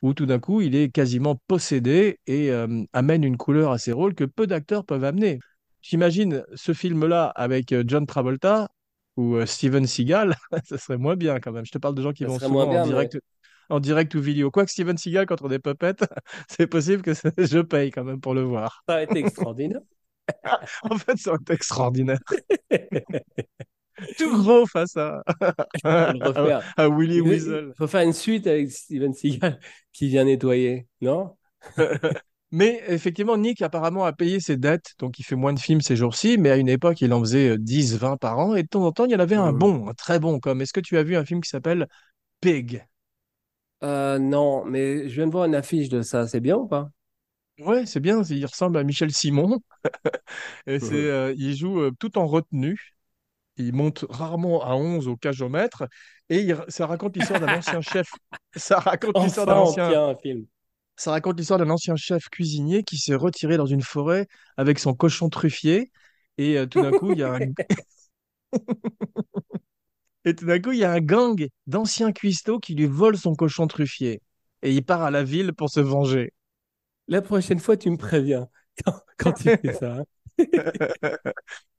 où 0.03 0.15
tout 0.15 0.27
d'un 0.27 0.39
coup 0.41 0.61
il 0.61 0.75
est 0.75 0.91
quasiment 0.91 1.37
possédé 1.47 2.19
et 2.27 2.51
euh, 2.51 2.83
amène 2.93 3.25
une 3.25 3.37
couleur 3.37 3.73
à 3.73 3.79
ses 3.79 3.93
rôles 3.93 4.15
que 4.15 4.25
peu 4.25 4.47
d'acteurs 4.47 4.85
peuvent 4.85 5.05
amener. 5.05 5.39
J'imagine 5.81 6.45
ce 6.55 6.73
film-là 6.73 7.27
avec 7.35 7.73
euh, 7.73 7.85
John 7.87 8.07
Travolta 8.07 8.69
ou 9.17 9.37
euh, 9.37 9.47
Steven 9.47 9.87
Seagal, 9.87 10.35
ça 10.65 10.79
serait 10.79 10.99
moins 10.99 11.17
bien 11.17 11.41
quand 11.41 11.53
même. 11.53 11.65
Je 11.67 11.73
te 11.73 11.79
parle 11.79 11.95
de 11.95 12.03
gens 12.03 12.13
qui 12.13 12.25
Ça 12.25 12.29
vont 12.31 12.39
souvent 12.39 12.69
bien, 12.69 12.83
en 12.83 12.87
direct, 12.87 13.19
en 13.69 13.81
direct 13.81 14.15
ou 14.15 14.21
vidéo. 14.21 14.51
Quoique 14.51 14.71
Steven 14.71 14.97
Seagal 14.97 15.27
contre 15.27 15.49
des 15.49 15.59
puppets, 15.59 15.95
c'est 16.49 16.67
possible 16.67 17.03
que 17.03 17.15
ça- 17.15 17.31
je 17.39 17.61
paye 17.61 17.91
quand 17.91 18.05
même 18.05 18.21
pour 18.21 18.35
le 18.35 18.43
voir. 18.43 18.83
Ça 18.89 18.97
a 18.97 19.03
été 19.03 19.19
extraordinaire. 19.19 19.81
En 20.83 20.99
fait, 20.99 21.17
c'est 21.17 21.51
extraordinaire. 21.51 22.19
Tout 24.17 24.37
gros 24.43 24.67
face 24.67 24.97
à, 24.97 25.23
refaire. 26.21 26.65
à 26.77 26.89
Willy 26.89 27.21
Il 27.21 27.23
Weasel. 27.23 27.75
faut 27.77 27.87
faire 27.87 28.03
une 28.03 28.13
suite 28.13 28.47
avec 28.47 28.71
Steven 28.71 29.15
Seagal 29.15 29.61
qui 29.93 30.09
vient 30.09 30.25
nettoyer, 30.25 30.87
non? 31.01 31.37
Mais 32.51 32.83
effectivement, 32.89 33.37
Nick 33.39 33.63
apparemment 33.63 34.05
a 34.05 34.13
payé 34.13 34.39
ses 34.39 34.57
dettes, 34.59 34.93
donc 34.99 35.19
il 35.19 35.23
fait 35.25 35.37
moins 35.37 35.55
de 35.55 35.59
films 35.59 35.81
ces 35.81 35.97
jours-ci, 35.97 36.37
mais 36.39 36.51
à 36.51 36.57
une 36.57 36.69
époque, 36.69 37.01
il 37.01 37.13
en 37.15 37.21
faisait 37.21 37.51
euh, 37.51 37.59
10, 37.59 37.97
20 37.97 38.19
par 38.19 38.39
an, 38.39 38.55
et 38.55 38.63
de 38.63 38.69
temps 38.69 38.85
en 38.85 38.93
temps, 38.93 39.07
il 39.07 39.11
y 39.13 39.17
en 39.17 39.21
avait 39.21 39.37
un 39.37 39.53
Mhm. 39.53 39.55
bon, 39.55 39.89
un 39.89 39.95
très 39.95 40.19
bon, 40.21 40.39
comme 40.39 40.61
est-ce 40.61 40.73
que 40.75 40.81
tu 40.81 40.99
as 40.99 41.03
vu 41.03 41.17
un 41.17 41.25
film 41.25 41.41
qui 41.41 41.49
s'appelle 41.49 41.87
Pig? 42.41 42.85
Euh, 43.83 44.19
non, 44.19 44.65
mais 44.65 45.09
je 45.09 45.15
viens 45.17 45.27
de 45.27 45.33
voir 45.33 45.45
une 45.47 45.55
affiche 45.55 45.89
de 45.89 46.03
ça. 46.03 46.27
C'est 46.29 46.41
bien 46.41 46.57
ou 46.57 46.67
pas? 46.69 46.91
Ouais, 47.59 47.87
c'est 47.87 48.01
bien, 48.01 48.23
il 48.25 48.45
ressemble 48.47 48.77
à 48.79 48.85
Michel 48.85 49.11
Simon. 49.13 49.61
Et 50.67 50.81
c'est, 50.81 50.95
Mhm. 50.95 51.07
euh, 51.11 51.35
il 51.37 51.57
joue 51.57 51.81
euh, 51.81 51.91
tout 51.99 52.19
en 52.19 52.27
retenue. 52.27 52.95
Il 53.57 53.75
monte 53.75 54.05
rarement 54.09 54.65
à 54.65 54.75
11 54.75 55.09
au 55.09 55.17
cagomètre. 55.17 55.85
Et 56.29 56.41
il- 56.41 56.65
ça 56.69 56.87
raconte 56.87 57.17
l'histoire 57.17 57.41
d'un 57.41 57.53
ancien 57.57 57.81
chef. 57.83 58.09
Ça 58.57 58.79
raconte 58.79 59.19
l'histoire 59.19 59.47
d'un 59.47 59.57
ancien, 59.57 59.89
tient 59.91 60.09
un 60.09 60.17
film. 60.17 60.47
ça 60.97 61.11
raconte 61.13 61.39
l'histoire 61.39 61.59
d'un 61.59 61.71
ancien 61.71 61.97
chef 61.97 62.29
cuisinier 62.31 62.83
qui 62.85 62.97
s'est 62.99 63.15
retiré 63.15 63.57
dans 63.57 63.67
une 63.67 63.83
forêt 63.83 64.27
avec 64.57 64.79
son 64.79 64.95
cochon 64.95 65.29
truffier. 65.29 65.91
Et 66.39 66.59
euh, 66.59 66.67
tout 66.67 66.81
d'un 66.81 66.93
coup, 66.93 67.13
il 67.13 67.19
y 67.19 67.23
a 67.23 67.33
un... 67.35 67.39
Et 70.25 70.35
tout 70.35 70.47
d'un 70.47 70.61
coup, 70.61 70.73
il 70.73 70.79
y 70.79 70.85
a 70.85 70.93
un 70.93 71.01
gang 71.01 71.49
d'anciens 71.67 72.13
cuistots 72.13 72.61
qui 72.61 72.75
lui 72.75 72.87
volent 72.87 73.19
son 73.19 73.35
cochon 73.35 73.67
truffier. 73.67 74.21
Et 74.63 74.73
il 74.73 74.85
part 74.85 75.03
à 75.03 75.11
la 75.11 75.25
ville 75.25 75.53
pour 75.53 75.71
se 75.71 75.81
venger. 75.81 76.33
La 77.09 77.23
prochaine 77.23 77.61
fois, 77.61 77.77
tu 77.77 77.91
me 77.91 77.97
préviens 77.97 78.49
quand, 78.85 79.01
quand 79.19 79.33
tu 79.35 79.51
fais 79.63 79.75
ça. 79.75 79.99
hein. 79.99 80.05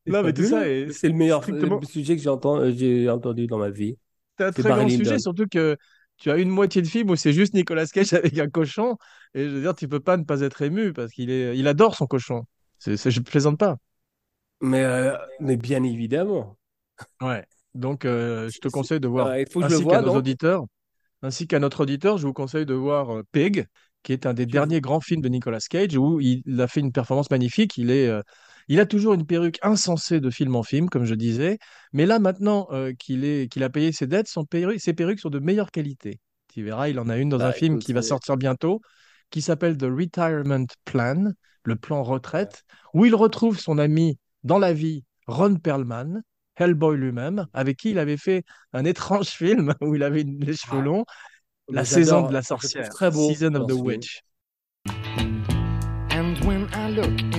C'est 0.05 0.11
Non, 0.11 0.23
mais 0.23 0.33
tout 0.33 0.43
ça 0.43 0.67
est 0.67 0.91
C'est 0.91 1.07
le 1.07 1.13
meilleur 1.15 1.41
strictement- 1.43 1.79
euh, 1.81 1.85
sujet 1.85 2.15
que 2.15 2.21
j'ai 2.21 2.29
entendu, 2.29 2.73
j'ai 2.77 3.09
entendu 3.09 3.47
dans 3.47 3.57
ma 3.57 3.69
vie. 3.69 3.97
C'est 4.37 4.45
un 4.45 4.51
très 4.51 4.63
grand 4.63 4.89
sujet, 4.89 5.19
surtout 5.19 5.45
que 5.47 5.77
tu 6.17 6.29
as 6.31 6.37
une 6.37 6.49
moitié 6.49 6.81
de 6.81 6.87
film 6.87 7.09
où 7.09 7.15
c'est 7.15 7.33
juste 7.33 7.53
Nicolas 7.53 7.85
Cage 7.87 8.13
avec 8.13 8.37
un 8.39 8.49
cochon. 8.49 8.97
Et 9.33 9.45
je 9.45 9.49
veux 9.49 9.61
dire, 9.61 9.75
tu 9.75 9.87
peux 9.87 9.99
pas 9.99 10.17
ne 10.17 10.23
pas 10.23 10.41
être 10.41 10.61
ému 10.61 10.93
parce 10.93 11.11
qu'il 11.11 11.29
est... 11.29 11.57
il 11.57 11.67
adore 11.67 11.95
son 11.95 12.05
cochon. 12.05 12.43
C'est, 12.79 12.97
je 13.09 13.21
plaisante 13.21 13.57
pas. 13.57 13.77
Mais, 14.61 14.83
euh, 14.83 15.15
mais 15.39 15.57
bien 15.57 15.83
évidemment. 15.83 16.57
Ouais. 17.21 17.45
Donc, 17.73 18.05
euh, 18.05 18.49
je 18.49 18.59
te 18.59 18.67
conseille 18.67 18.99
de 18.99 19.07
voir, 19.07 19.27
Ouais, 19.27 19.43
il 19.43 19.49
faut 19.51 19.59
que 19.61 19.65
je 19.67 19.71
le 19.71 19.75
ainsi 19.77 19.87
qu'à 19.87 20.01
nos 20.01 20.07
donc. 20.07 20.17
auditeurs, 20.17 20.63
ainsi 21.21 21.47
qu'à 21.47 21.59
notre 21.59 21.81
auditeur, 21.81 22.17
je 22.17 22.27
vous 22.27 22.33
conseille 22.33 22.65
de 22.65 22.73
voir 22.73 23.11
euh, 23.17 23.23
Pig, 23.31 23.65
qui 24.03 24.13
est 24.13 24.25
un 24.25 24.33
des 24.33 24.45
derniers 24.45 24.81
grands 24.81 25.01
films 25.01 25.21
de 25.21 25.29
Nicolas 25.29 25.59
Cage 25.69 25.95
où 25.97 26.19
il 26.21 26.43
a 26.61 26.67
fait 26.67 26.81
une 26.81 26.91
performance 26.91 27.31
magnifique. 27.31 27.77
Il 27.77 27.91
est, 27.91 28.07
euh, 28.07 28.21
il 28.67 28.79
a 28.79 28.85
toujours 28.85 29.13
une 29.13 29.25
perruque 29.25 29.59
insensée 29.61 30.19
de 30.19 30.29
film 30.29 30.55
en 30.55 30.63
film, 30.63 30.89
comme 30.89 31.05
je 31.05 31.15
disais. 31.15 31.57
Mais 31.91 32.05
là, 32.05 32.19
maintenant 32.19 32.67
euh, 32.71 32.93
qu'il 32.93 33.25
est, 33.25 33.51
qu'il 33.51 33.63
a 33.63 33.69
payé 33.69 33.91
ses 33.91 34.07
dettes, 34.07 34.27
son 34.27 34.43
perru- 34.43 34.79
ses 34.79 34.93
perruques 34.93 35.19
sont 35.19 35.29
de 35.29 35.39
meilleure 35.39 35.71
qualité. 35.71 36.19
Tu 36.53 36.63
verras, 36.63 36.89
il 36.89 36.99
en 36.99 37.09
a 37.09 37.17
une 37.17 37.29
dans 37.29 37.39
un 37.39 37.49
Bah, 37.49 37.53
film 37.53 37.73
écoute, 37.75 37.85
qui 37.85 37.93
va 37.93 38.01
sortir 38.01 38.37
bientôt, 38.37 38.81
qui 39.31 39.41
s'appelle 39.41 39.77
The 39.77 39.83
Retirement 39.89 40.65
Plan, 40.85 41.31
le 41.63 41.75
plan 41.75 42.03
retraite, 42.03 42.63
où 42.93 43.05
il 43.05 43.15
retrouve 43.15 43.59
son 43.59 43.77
ami 43.77 44.17
dans 44.43 44.59
la 44.59 44.73
vie, 44.73 45.03
Ron 45.27 45.55
Perlman, 45.55 46.21
Hellboy 46.55 46.97
lui-même, 46.97 47.47
avec 47.53 47.77
qui 47.77 47.91
il 47.91 47.97
avait 47.99 48.17
fait 48.17 48.43
un 48.73 48.85
étrange 48.85 49.27
film 49.29 49.73
où 49.81 49.95
il 49.95 50.03
avait 50.03 50.23
les 50.23 50.55
cheveux 50.55 50.79
Ah. 50.79 50.83
longs, 50.83 51.05
La 51.69 51.85
saison 51.85 52.27
de 52.27 52.33
la 52.33 52.43
sorcière, 52.43 52.89
Très 52.89 53.09
beau 53.09 53.29
Season 53.29 53.55
of 53.55 53.65
the 53.67 53.71
film. 53.73 53.85
Witch. 53.85 54.21
And 56.11 56.37
when 56.45 56.67
I 56.73 56.91
look 56.91 57.32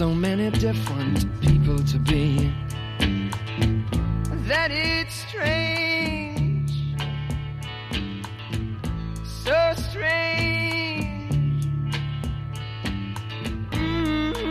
so 0.00 0.14
many 0.14 0.48
different 0.52 1.26
people 1.42 1.76
to 1.84 1.98
be, 1.98 2.50
that 4.48 4.70
it's 4.70 5.14
strange, 5.28 6.72
so 9.44 9.74
strange. 9.76 11.60
Mhm. 13.72 14.44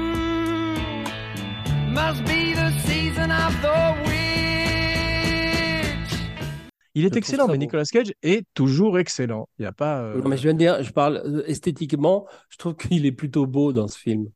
Must 1.93 2.23
be 2.25 2.53
the 2.53 2.71
season 2.85 3.31
of 3.31 3.59
the 3.63 3.95
witch. 4.05 4.19
Il 6.93 7.05
est 7.05 7.15
excellent, 7.15 7.47
mais. 7.47 7.57
Nicolas 7.57 7.85
Cage 7.91 8.13
est 8.21 8.45
toujours 8.53 8.99
excellent. 8.99 9.49
Il 9.57 9.63
y 9.63 9.65
a 9.65 9.71
pas, 9.71 10.01
euh, 10.01 10.21
Non, 10.21 10.29
mais 10.29 10.37
je 10.37 10.43
viens 10.43 10.53
de 10.53 10.59
dire, 10.59 10.83
je 10.83 10.91
parle 10.91 11.43
esthétiquement, 11.47 12.27
je 12.49 12.57
trouve 12.57 12.75
qu'il 12.75 13.07
est 13.07 13.11
plutôt 13.11 13.47
beau 13.47 13.73
dans 13.73 13.87
ce 13.87 13.97
film. 13.97 14.29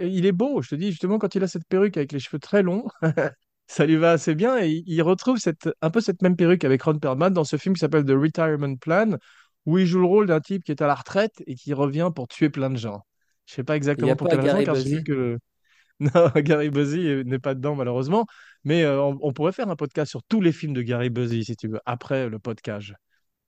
Il 0.00 0.26
est 0.26 0.32
beau, 0.32 0.62
je 0.62 0.70
te 0.70 0.74
dis, 0.74 0.90
justement, 0.90 1.18
quand 1.18 1.34
il 1.34 1.42
a 1.42 1.48
cette 1.48 1.66
perruque 1.68 1.96
avec 1.96 2.12
les 2.12 2.18
cheveux 2.18 2.38
très 2.38 2.62
longs, 2.62 2.86
ça 3.66 3.86
lui 3.86 3.96
va 3.96 4.12
assez 4.12 4.34
bien. 4.34 4.58
Et 4.58 4.82
il- 4.86 5.02
retrouve 5.02 5.38
cette, 5.38 5.68
un 5.82 5.90
peu 5.90 6.00
cette 6.00 6.22
même 6.22 6.36
perruque 6.36 6.64
avec 6.64 6.82
Ron 6.82 6.98
Perlman 6.98 7.30
dans 7.30 7.44
ce 7.44 7.56
film 7.56 7.74
qui 7.74 7.80
s'appelle 7.80 8.04
The 8.04 8.10
Retirement 8.12 8.76
Plan, 8.76 9.16
où 9.64 9.78
il 9.78 9.86
joue 9.86 10.00
le 10.00 10.06
rôle 10.06 10.26
d'un 10.26 10.40
type 10.40 10.64
qui 10.64 10.72
est 10.72 10.82
à 10.82 10.86
la 10.86 10.94
retraite 10.94 11.42
et 11.46 11.54
qui 11.54 11.72
revient 11.74 12.10
pour 12.14 12.28
tuer 12.28 12.50
plein 12.50 12.70
de 12.70 12.76
gens. 12.76 13.00
Je 13.46 13.54
sais 13.54 13.64
pas 13.64 13.76
exactement 13.76 14.16
pour 14.16 14.28
quelle 14.28 14.40
raison, 14.40 14.52
Gary 14.54 14.64
car 14.64 14.74
vu 14.76 15.02
que... 15.04 15.38
Non, 15.98 16.10
Gary 16.36 16.68
euh, 16.74 17.22
n'est 17.24 17.38
pas 17.38 17.54
dedans, 17.54 17.74
malheureusement. 17.74 18.26
Mais 18.64 18.84
euh, 18.84 19.00
on, 19.02 19.18
on 19.22 19.32
pourrait 19.32 19.52
faire 19.52 19.70
un 19.70 19.76
podcast 19.76 20.10
sur 20.10 20.22
tous 20.24 20.42
les 20.42 20.52
films 20.52 20.74
de 20.74 20.82
Gary 20.82 21.08
Busey, 21.08 21.42
si 21.42 21.56
tu 21.56 21.68
veux, 21.68 21.80
après 21.86 22.28
le 22.28 22.38
podcast. 22.38 22.92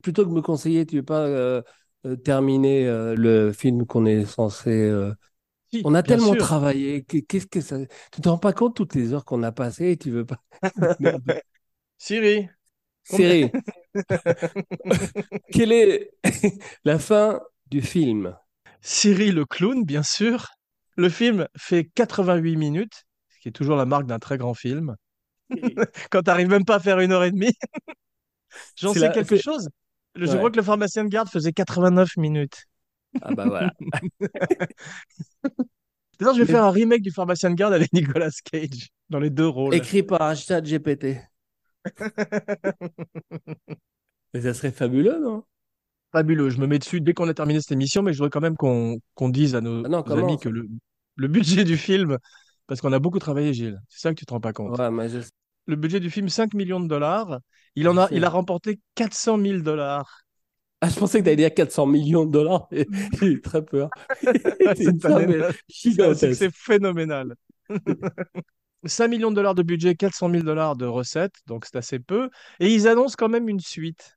Plutôt 0.02 0.24
que 0.26 0.30
me 0.32 0.40
conseiller, 0.40 0.86
tu 0.86 0.96
veux 0.96 1.02
pas 1.02 1.26
euh, 1.26 1.60
euh, 2.06 2.16
terminer 2.16 2.86
euh, 2.88 3.14
le 3.14 3.52
film 3.52 3.84
qu'on 3.84 4.06
est 4.06 4.24
censé. 4.24 4.90
Si, 5.72 5.82
On 5.84 5.94
a 5.94 6.02
tellement 6.02 6.32
sûr. 6.32 6.38
travaillé. 6.38 7.04
que- 7.04 7.18
Qu'est-ce 7.18 7.46
que 7.46 7.60
ça. 7.60 7.76
Tu 8.12 8.20
te 8.22 8.28
rends 8.28 8.38
pas 8.38 8.52
compte 8.52 8.74
toutes 8.76 8.94
les 8.94 9.12
heures 9.12 9.24
qu'on 9.24 9.42
a 9.42 9.52
passées 9.52 9.90
et 9.92 9.96
tu 9.96 10.10
veux 10.10 10.24
pas. 10.26 10.38
Siri, 11.98 12.48
Siri, 13.04 13.50
quelle 15.52 15.72
est 15.72 16.10
la 16.84 16.98
fin 16.98 17.40
du 17.66 17.82
film? 17.82 18.36
Cyril 18.80 19.34
le 19.34 19.44
clown, 19.44 19.84
bien 19.84 20.02
sûr. 20.02 20.46
Le 20.96 21.08
film 21.08 21.48
fait 21.56 21.84
88 21.94 22.56
minutes, 22.56 23.04
ce 23.28 23.40
qui 23.40 23.48
est 23.48 23.52
toujours 23.52 23.76
la 23.76 23.86
marque 23.86 24.06
d'un 24.06 24.18
très 24.18 24.38
grand 24.38 24.54
film. 24.54 24.96
Quand 26.10 26.22
tu 26.22 26.26
n'arrives 26.26 26.48
même 26.48 26.64
pas 26.64 26.76
à 26.76 26.80
faire 26.80 27.00
une 27.00 27.12
heure 27.12 27.24
et 27.24 27.30
demie, 27.30 27.52
j'en 28.76 28.92
sais 28.92 29.00
la- 29.00 29.08
quelque 29.10 29.36
chose. 29.38 29.68
Je 30.14 30.26
Ouais. 30.26 30.36
crois 30.36 30.50
que 30.50 30.56
le 30.56 30.62
pharmacien 30.62 31.04
de 31.04 31.08
garde 31.08 31.28
faisait 31.28 31.52
89 31.52 32.16
minutes. 32.16 32.64
Ah 33.22 33.34
bah 33.34 33.46
voilà. 33.46 33.72
D'ailleurs, 36.18 36.34
je 36.34 36.40
vais 36.40 36.46
Mais- 36.46 36.52
faire 36.52 36.64
un 36.64 36.70
remake 36.70 37.02
du 37.02 37.10
pharmacien 37.12 37.50
de 37.50 37.54
garde 37.54 37.72
avec 37.74 37.92
Nicolas 37.92 38.30
Cage 38.50 38.88
dans 39.08 39.20
les 39.20 39.30
deux 39.30 39.46
rôles. 39.46 39.74
Écrit 39.74 40.02
par 40.02 40.34
ChatGPT. 40.36 41.16
Mais 44.34 44.40
ça 44.42 44.54
serait 44.54 44.72
fabuleux, 44.72 45.18
non? 45.20 45.44
Fabuleux. 46.12 46.50
Je 46.50 46.58
me 46.58 46.66
mets 46.66 46.78
dessus 46.78 47.00
dès 47.00 47.14
qu'on 47.14 47.28
a 47.28 47.34
terminé 47.34 47.60
cette 47.60 47.72
émission, 47.72 48.02
mais 48.02 48.12
je 48.12 48.18
voudrais 48.18 48.30
quand 48.30 48.40
même 48.40 48.56
qu'on 48.56 48.98
qu'on 49.14 49.28
dise 49.28 49.54
à 49.54 49.60
nos 49.60 49.84
Ah 49.84 49.88
non, 49.88 50.02
amis 50.02 50.38
que 50.38 50.48
le, 50.48 50.68
le 51.16 51.28
budget 51.28 51.64
du 51.64 51.76
film, 51.76 52.18
parce 52.66 52.80
qu'on 52.80 52.92
a 52.92 52.98
beaucoup 52.98 53.18
travaillé, 53.18 53.52
Gilles, 53.54 53.78
c'est 53.88 54.00
ça 54.00 54.10
que 54.10 54.18
tu 54.18 54.26
te 54.26 54.32
rends 54.32 54.40
pas 54.40 54.52
compte. 54.52 54.78
Ouais, 54.78 54.90
mais 54.90 55.08
je- 55.08 55.20
Le 55.66 55.76
budget 55.76 56.00
du 56.00 56.10
film, 56.10 56.28
5 56.28 56.54
millions 56.54 56.80
de 56.80 56.88
dollars. 56.88 57.40
Il, 57.76 57.88
en 57.88 57.96
a, 57.96 58.08
il 58.10 58.24
a 58.24 58.30
remporté 58.30 58.80
400 58.96 59.38
000 59.38 59.58
dollars. 59.60 60.22
Ah, 60.80 60.88
je 60.88 60.98
pensais 60.98 61.18
que 61.18 61.24
tu 61.24 61.28
allais 61.28 61.36
dire 61.36 61.52
400 61.52 61.86
millions 61.86 62.24
de 62.24 62.30
dollars. 62.30 62.68
et 62.70 62.86
J'ai 63.20 63.26
eu 63.26 63.40
très 63.40 63.64
peur. 63.64 63.90
C'est 64.22 66.50
phénoménal. 66.54 67.34
5 68.84 69.08
millions 69.08 69.30
de 69.30 69.36
dollars 69.36 69.54
de 69.54 69.62
budget, 69.62 69.96
400 69.96 70.28
000 70.28 70.44
dollars 70.44 70.76
de 70.76 70.86
recettes, 70.86 71.34
donc 71.46 71.64
c'est 71.64 71.76
assez 71.76 71.98
peu. 71.98 72.30
Et 72.60 72.72
ils 72.72 72.86
annoncent 72.86 73.16
quand 73.18 73.28
même 73.28 73.48
une 73.48 73.60
suite. 73.60 74.16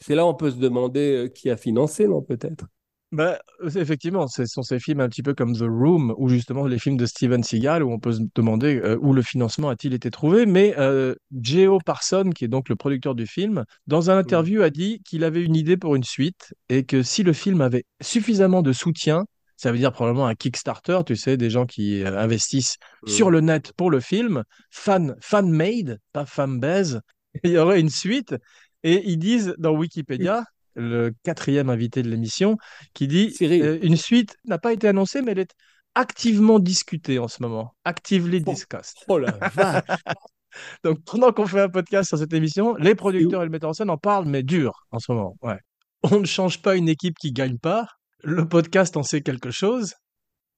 C'est 0.00 0.14
là 0.14 0.24
où 0.24 0.28
on 0.28 0.34
peut 0.34 0.50
se 0.50 0.56
demander 0.56 1.26
euh, 1.26 1.28
qui 1.28 1.50
a 1.50 1.56
financé, 1.56 2.06
non, 2.06 2.22
peut-être? 2.22 2.66
Bah, 3.12 3.40
effectivement, 3.74 4.28
ce 4.28 4.46
sont 4.46 4.62
ces 4.62 4.78
films 4.78 5.00
un 5.00 5.08
petit 5.08 5.24
peu 5.24 5.34
comme 5.34 5.56
The 5.56 5.62
Room, 5.62 6.14
ou 6.16 6.28
justement 6.28 6.66
les 6.68 6.78
films 6.78 6.96
de 6.96 7.06
Steven 7.06 7.42
Seagal, 7.42 7.82
où 7.82 7.90
on 7.90 7.98
peut 7.98 8.12
se 8.12 8.20
demander 8.36 8.80
euh, 8.84 8.96
où 9.00 9.12
le 9.12 9.22
financement 9.22 9.68
a-t-il 9.68 9.94
été 9.94 10.12
trouvé. 10.12 10.46
Mais 10.46 10.74
euh, 10.78 11.16
Geo 11.42 11.80
Parson, 11.84 12.30
qui 12.32 12.44
est 12.44 12.48
donc 12.48 12.68
le 12.68 12.76
producteur 12.76 13.16
du 13.16 13.26
film, 13.26 13.64
dans 13.88 14.10
un 14.10 14.18
interview 14.18 14.62
a 14.62 14.70
dit 14.70 15.02
qu'il 15.04 15.24
avait 15.24 15.42
une 15.42 15.56
idée 15.56 15.76
pour 15.76 15.96
une 15.96 16.04
suite 16.04 16.54
et 16.68 16.84
que 16.84 17.02
si 17.02 17.24
le 17.24 17.32
film 17.32 17.62
avait 17.62 17.84
suffisamment 18.00 18.62
de 18.62 18.72
soutien, 18.72 19.24
ça 19.56 19.72
veut 19.72 19.78
dire 19.78 19.92
probablement 19.92 20.26
un 20.26 20.36
Kickstarter, 20.36 21.00
tu 21.04 21.16
sais, 21.16 21.36
des 21.36 21.50
gens 21.50 21.66
qui 21.66 22.04
euh, 22.04 22.16
investissent 22.16 22.76
sur 23.06 23.30
le 23.32 23.40
net 23.40 23.72
pour 23.76 23.90
le 23.90 23.98
film, 23.98 24.44
fan, 24.70 25.16
fan-made, 25.20 25.98
pas 26.12 26.26
fan-baise, 26.26 27.00
il 27.42 27.50
y 27.50 27.58
aurait 27.58 27.80
une 27.80 27.90
suite. 27.90 28.36
Et 28.84 29.02
ils 29.10 29.18
disent 29.18 29.54
dans 29.58 29.72
Wikipédia, 29.72 30.44
le 30.74 31.12
quatrième 31.24 31.70
invité 31.70 32.02
de 32.02 32.08
l'émission, 32.10 32.56
qui 32.94 33.08
dit 33.08 33.34
euh, 33.42 33.78
une 33.82 33.96
suite 33.96 34.36
n'a 34.44 34.58
pas 34.58 34.72
été 34.72 34.88
annoncée, 34.88 35.22
mais 35.22 35.32
elle 35.32 35.40
est 35.40 35.54
activement 35.94 36.58
discutée 36.58 37.18
en 37.18 37.28
ce 37.28 37.42
moment. 37.42 37.74
Actively 37.84 38.42
Oh. 38.46 38.50
discussed. 38.50 38.96
Oh. 39.08 39.18
Donc 40.84 40.98
pendant 41.04 41.32
qu'on 41.32 41.46
fait 41.46 41.60
un 41.60 41.68
podcast 41.68 42.08
sur 42.08 42.18
cette 42.18 42.32
émission, 42.32 42.74
les 42.76 42.94
producteurs 42.94 43.42
et 43.42 43.44
le 43.44 43.50
metteur 43.50 43.70
en 43.70 43.72
scène 43.72 43.90
en 43.90 43.96
parlent, 43.98 44.26
mais 44.26 44.42
dur 44.42 44.72
en 44.90 44.98
ce 44.98 45.12
moment. 45.12 45.36
Ouais. 45.42 45.58
On 46.02 46.20
ne 46.20 46.26
change 46.26 46.60
pas 46.62 46.76
une 46.76 46.88
équipe 46.88 47.16
qui 47.18 47.32
gagne 47.32 47.58
pas. 47.58 47.86
Le 48.22 48.48
podcast 48.48 48.96
en 48.96 49.02
sait 49.02 49.20
quelque 49.20 49.50
chose. 49.50 49.94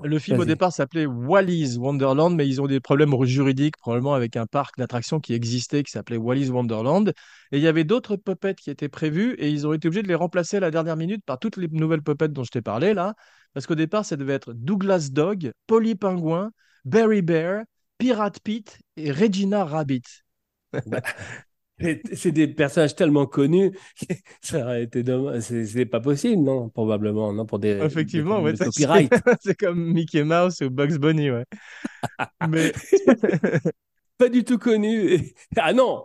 Le 0.04 0.18
film 0.18 0.38
au 0.38 0.44
départ 0.44 0.72
s'appelait 0.72 1.06
Wally's 1.06 1.76
Wonderland, 1.76 2.34
mais 2.34 2.48
ils 2.48 2.60
ont 2.60 2.66
des 2.66 2.80
problèmes 2.80 3.14
juridiques, 3.24 3.76
probablement 3.76 4.14
avec 4.14 4.36
un 4.36 4.46
parc 4.46 4.76
d'attractions 4.78 5.20
qui 5.20 5.34
existait, 5.34 5.82
qui 5.82 5.90
s'appelait 5.90 6.16
Wally's 6.16 6.50
Wonderland. 6.50 7.12
Et 7.52 7.58
il 7.58 7.62
y 7.62 7.68
avait 7.68 7.84
d'autres 7.84 8.16
puppets 8.16 8.54
qui 8.54 8.70
étaient 8.70 8.88
prévus, 8.88 9.34
et 9.38 9.48
ils 9.48 9.66
ont 9.66 9.72
été 9.72 9.88
obligés 9.88 10.02
de 10.02 10.08
les 10.08 10.14
remplacer 10.14 10.56
à 10.56 10.60
la 10.60 10.70
dernière 10.70 10.96
minute 10.96 11.24
par 11.24 11.38
toutes 11.38 11.56
les 11.56 11.68
nouvelles 11.68 12.02
puppets 12.02 12.28
dont 12.28 12.44
je 12.44 12.50
t'ai 12.50 12.62
parlé 12.62 12.94
là. 12.94 13.14
Parce 13.54 13.66
qu'au 13.66 13.74
départ, 13.74 14.04
ça 14.04 14.16
devait 14.16 14.34
être 14.34 14.52
Douglas 14.52 15.08
Dog, 15.12 15.52
Polly 15.66 15.94
Pingouin, 15.94 16.50
Barry 16.84 17.22
Bear, 17.22 17.62
Pirate 17.98 18.40
Pete 18.40 18.78
et 18.96 19.12
Regina 19.12 19.64
Rabbit. 19.64 20.02
C'est 22.14 22.30
des 22.32 22.46
personnages 22.48 22.94
tellement 22.94 23.26
connus, 23.26 23.72
ça 24.42 24.60
aurait 24.62 24.84
été. 24.84 25.02
C'est 25.40 25.86
pas 25.86 26.00
possible, 26.00 26.42
non? 26.42 26.68
Probablement, 26.68 27.32
non 27.32 27.44
Pour 27.46 27.58
des, 27.58 27.70
Effectivement, 27.80 28.36
des 28.36 28.42
ouais, 28.42 28.54
problèmes 28.54 29.08
de 29.10 29.10
c'est- 29.40 29.54
comme 29.58 29.92
Mickey 29.92 30.22
Mouse 30.24 30.60
ou 30.62 30.70
Bugs 30.70 30.98
Bunny, 30.98 31.30
ouais. 31.30 31.44
Mais 32.48 32.72
Pas 34.18 34.28
du 34.28 34.44
tout 34.44 34.58
connus. 34.58 35.12
Et- 35.14 35.34
Ah 35.56 35.72
non 35.72 36.04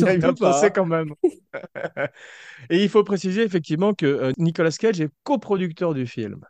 un 0.00 0.34
pas. 0.34 0.34
procès 0.34 0.70
quand 0.70 0.86
même. 0.86 1.14
Et 2.70 2.82
il 2.82 2.88
faut 2.88 3.04
préciser 3.04 3.42
effectivement 3.42 3.94
que 3.94 4.06
euh, 4.06 4.32
Nicolas 4.38 4.70
Cage 4.70 5.00
est 5.00 5.10
coproducteur 5.24 5.94
du 5.94 6.06
film. 6.06 6.40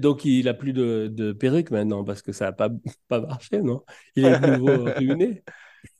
Donc 0.00 0.24
il 0.24 0.48
a 0.48 0.54
plus 0.54 0.72
de, 0.72 1.08
de 1.12 1.32
perruque 1.32 1.70
maintenant 1.70 2.04
parce 2.04 2.22
que 2.22 2.32
ça 2.32 2.46
n'a 2.46 2.52
pas, 2.52 2.70
pas 3.08 3.20
marché, 3.20 3.60
non? 3.62 3.84
Il 4.16 4.24
est 4.24 4.38
de 4.40 4.56
nouveau 4.56 4.84
ruiné. 4.84 5.42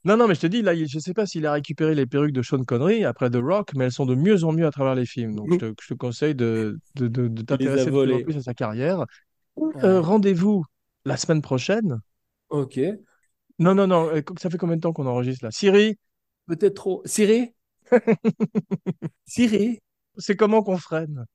Non, 0.05 0.17
non, 0.17 0.29
mais 0.29 0.35
je 0.35 0.41
te 0.41 0.47
dis, 0.47 0.63
là, 0.63 0.73
il- 0.75 0.89
je 0.89 0.99
sais 0.99 1.13
pas 1.15 1.27
s'il 1.27 1.47
a 1.47 1.53
récupéré 1.53 1.95
les 1.95 2.07
perruques 2.07 2.33
de 2.33 2.43
Sean 2.43 2.65
Connery 2.65 3.05
après 3.05 3.31
The 3.31 3.37
Rock, 3.37 3.71
mais 3.75 3.85
elles 3.87 3.93
sont 3.93 4.07
de 4.07 4.15
mieux 4.15 4.45
en 4.45 4.53
mieux 4.53 4.67
à 4.67 4.71
travers 4.71 4.95
les 4.95 5.07
films. 5.07 5.35
Donc, 5.37 5.51
je 5.53 5.59
te, 5.59 5.75
je 5.83 5.89
te 5.89 5.95
conseille 5.95 6.35
de, 6.35 6.79
de, 6.97 7.09
de, 7.09 7.29
de 7.29 7.43
t'intéresser 7.43 7.91
de 7.91 7.97
plus 7.97 8.13
en 8.13 8.21
volées. 8.21 8.21
plus 8.21 8.37
à 8.37 8.43
sa 8.43 8.55
carrière. 8.55 9.05
Euh, 9.85 10.01
Rendez-vous 10.03 10.65
la 11.05 11.17
semaine 11.17 11.43
prochaine. 11.43 12.01
Ok. 12.49 12.77
Non, 13.59 13.75
non, 13.77 13.87
non, 13.87 14.09
euh, 14.11 14.23
ça 14.41 14.51
fait 14.51 14.59
combien 14.59 14.77
de 14.77 14.81
temps 14.81 14.93
qu'on 14.93 15.07
enregistre 15.07 15.45
là? 15.45 15.51
Siri, 15.53 15.97
Peut-être 16.47 16.75
trop. 16.75 17.03
Siri? 17.07 17.55
Siri? 19.25 19.81
C'est 20.19 20.37
comment 20.37 20.63
qu'on 20.63 20.79
freine? 20.79 21.27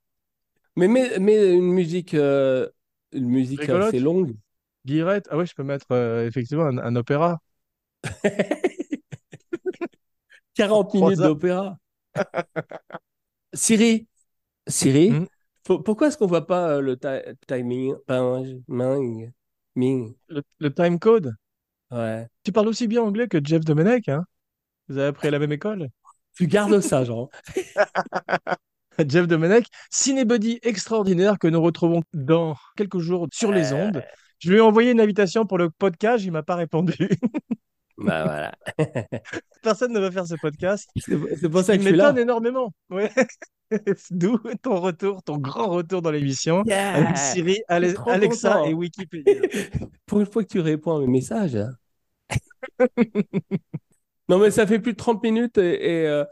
Mais 0.76 0.88
mets, 0.88 1.20
mets 1.20 1.54
une 1.54 1.72
musique, 1.74 2.14
euh, 2.14 2.68
une 3.12 3.30
musique 3.30 3.62
Rigolote? 3.62 3.70
assez 3.70 4.00
longue. 4.00 4.36
Guirette? 4.86 5.28
Ah 5.32 5.38
ouais, 5.38 5.46
je 5.46 5.56
peux 5.56 5.64
mettre 5.64 5.88
euh, 5.92 6.28
effectivement 6.28 6.66
un, 6.66 6.78
un 6.80 6.96
opéra. 6.96 7.40
40 10.56 10.88
Trois 10.90 11.10
minutes 11.10 11.20
d'opéra. 11.24 11.78
Siri 13.54 14.08
Siri 14.68 15.12
Hmm? 15.12 15.26
Pour- 15.64 15.84
Pourquoi 15.84 16.08
est-ce 16.08 16.18
qu'on 16.18 16.28
voit 16.28 16.46
pas 16.46 16.76
euh, 16.78 16.82
le 16.82 16.98
ti- 16.98 17.36
timing 17.48 17.96
ming, 18.68 19.32
ming? 19.76 20.16
Le, 20.28 20.44
le 20.60 20.74
time 20.74 21.00
code? 21.00 21.34
Ouais. 21.92 22.28
Tu 22.44 22.52
parles 22.52 22.68
aussi 22.68 22.88
bien 22.88 23.02
anglais 23.02 23.28
que 23.28 23.40
Jeff 23.44 23.64
Domenech, 23.66 24.08
hein? 24.10 24.26
Vous 24.88 24.98
avez 24.98 25.08
appris 25.08 25.28
à 25.28 25.32
la 25.32 25.40
même 25.40 25.52
école? 25.52 25.90
Tu 26.38 26.48
gardes 26.48 26.80
ça, 26.82 27.04
Jean. 27.04 27.30
Jeff 29.08 29.28
Domenech, 29.28 29.66
cinébody 29.90 30.60
extraordinaire 30.62 31.38
que 31.40 31.48
nous 31.48 31.62
retrouvons 31.62 32.04
dans 32.14 32.56
quelques 32.78 33.00
jours 33.00 33.28
sur 33.34 33.52
les 33.52 33.74
ondes. 33.74 34.04
Je 34.40 34.52
lui 34.52 34.58
ai 34.58 34.62
envoyé 34.62 34.92
une 34.92 35.02
invitation 35.02 35.46
pour 35.46 35.58
le 35.58 35.70
podcast, 35.70 36.24
il 36.24 36.32
m'a 36.32 36.44
pas 36.44 36.56
répondu. 36.56 36.96
bah 37.98 38.24
voilà. 38.24 38.56
Personne 39.64 39.94
ne 39.94 40.00
va 40.00 40.12
faire 40.12 40.28
ce 40.28 40.36
podcast. 40.36 40.90
C'est 40.98 41.50
pour 41.50 41.64
ça 41.64 41.78
que 41.78 41.84
je 41.84 41.88
suis 41.88 41.96
là. 41.96 42.08
m'étonne 42.12 42.24
énormément. 42.24 42.74
Ouais. 42.90 43.10
D'où 44.12 44.38
ton 44.62 44.80
retour, 44.80 45.24
ton 45.24 45.38
grand 45.38 45.68
retour 45.70 46.02
dans 46.02 46.12
l'émission 46.12 46.64
Yeah. 46.66 46.94
avec 46.96 47.18
Siri, 47.18 47.62
Ale- 47.68 47.96
Alexa 48.08 48.50
content. 48.54 48.66
et 48.66 48.74
Wikipédia. 48.74 49.34
Pour 50.06 50.20
une 50.20 50.26
fois 50.26 50.44
que 50.44 50.50
tu 50.50 50.60
réponds 50.60 50.98
à 50.98 51.00
mes 51.00 51.08
messages. 51.08 51.56
hein. 51.56 51.72
non, 54.30 54.40
mais 54.40 54.52
ça 54.52 54.66
fait 54.68 54.80
plus 54.80 54.94
de 54.94 54.98
30 54.98 55.24
minutes 55.24 55.58
et, 55.58 56.02
et, 56.04 56.08
euh, 56.08 56.24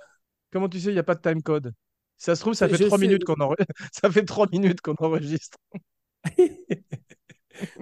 Comment 0.52 0.70
tu 0.70 0.80
sais, 0.80 0.90
il 0.90 0.94
n'y 0.94 1.00
a 1.00 1.04
pas 1.04 1.16
de 1.16 1.22
time 1.22 1.42
code? 1.42 1.74
Si 2.18 2.26
ça 2.26 2.36
se 2.36 2.42
trouve, 2.42 2.54
ça 2.54 2.70
fait 2.70 2.76
Je 2.78 2.84
trois 2.84 3.00
sais. 3.00 3.06
minutes 3.08 3.24
qu'on 3.24 3.34
enre- 3.36 3.56
ça 3.92 4.12
fait 4.12 4.24
trois 4.24 4.48
minutes 4.52 4.82
qu'on 4.82 4.94
enregistre. 5.00 5.58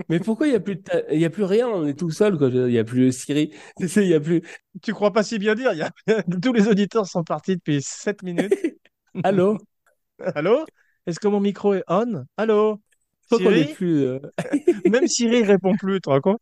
Mais 0.10 0.19
pourquoi 0.19 0.47
il 0.47 0.53
y 0.53 0.55
a 0.55 0.60
plus 0.60 0.75
de 0.77 0.81
ta- 0.81 1.12
il 1.13 1.19
y 1.19 1.25
a 1.25 1.29
plus 1.29 1.43
rien? 1.43 1.67
On 1.69 1.86
est 1.88 1.97
tout 1.97 2.12
seul 2.12 2.38
quoi. 2.38 2.49
Il 2.49 2.71
y 2.71 2.79
a 2.79 2.84
plus 2.84 3.12
Siri. 3.12 3.51
Il 3.97 4.07
y 4.07 4.13
a 4.13 4.19
plus. 4.19 4.41
Tu 4.81 4.93
crois 4.93 5.12
pas 5.13 5.23
si 5.23 5.39
bien 5.39 5.55
dire, 5.55 5.73
il 5.73 5.79
y 5.79 5.81
a... 5.81 5.91
tous 6.41 6.53
les 6.53 6.67
auditeurs 6.67 7.07
sont 7.07 7.23
partis 7.23 7.55
depuis 7.55 7.81
7 7.81 8.23
minutes. 8.23 8.55
Allô? 9.23 9.57
Allô? 10.36 10.65
Est-ce 11.05 11.19
que 11.19 11.27
mon 11.27 11.39
micro 11.39 11.73
est 11.73 11.84
on? 11.88 12.25
Allô? 12.38 12.81
Est 13.45 13.65
Siri? 13.65 13.65
plus 13.65 14.05
euh, 14.05 14.19
Même 14.86 15.07
Siri 15.07 15.43
répond 15.43 15.75
plus, 15.77 15.99
rends 16.05 16.21
compte? 16.21 16.41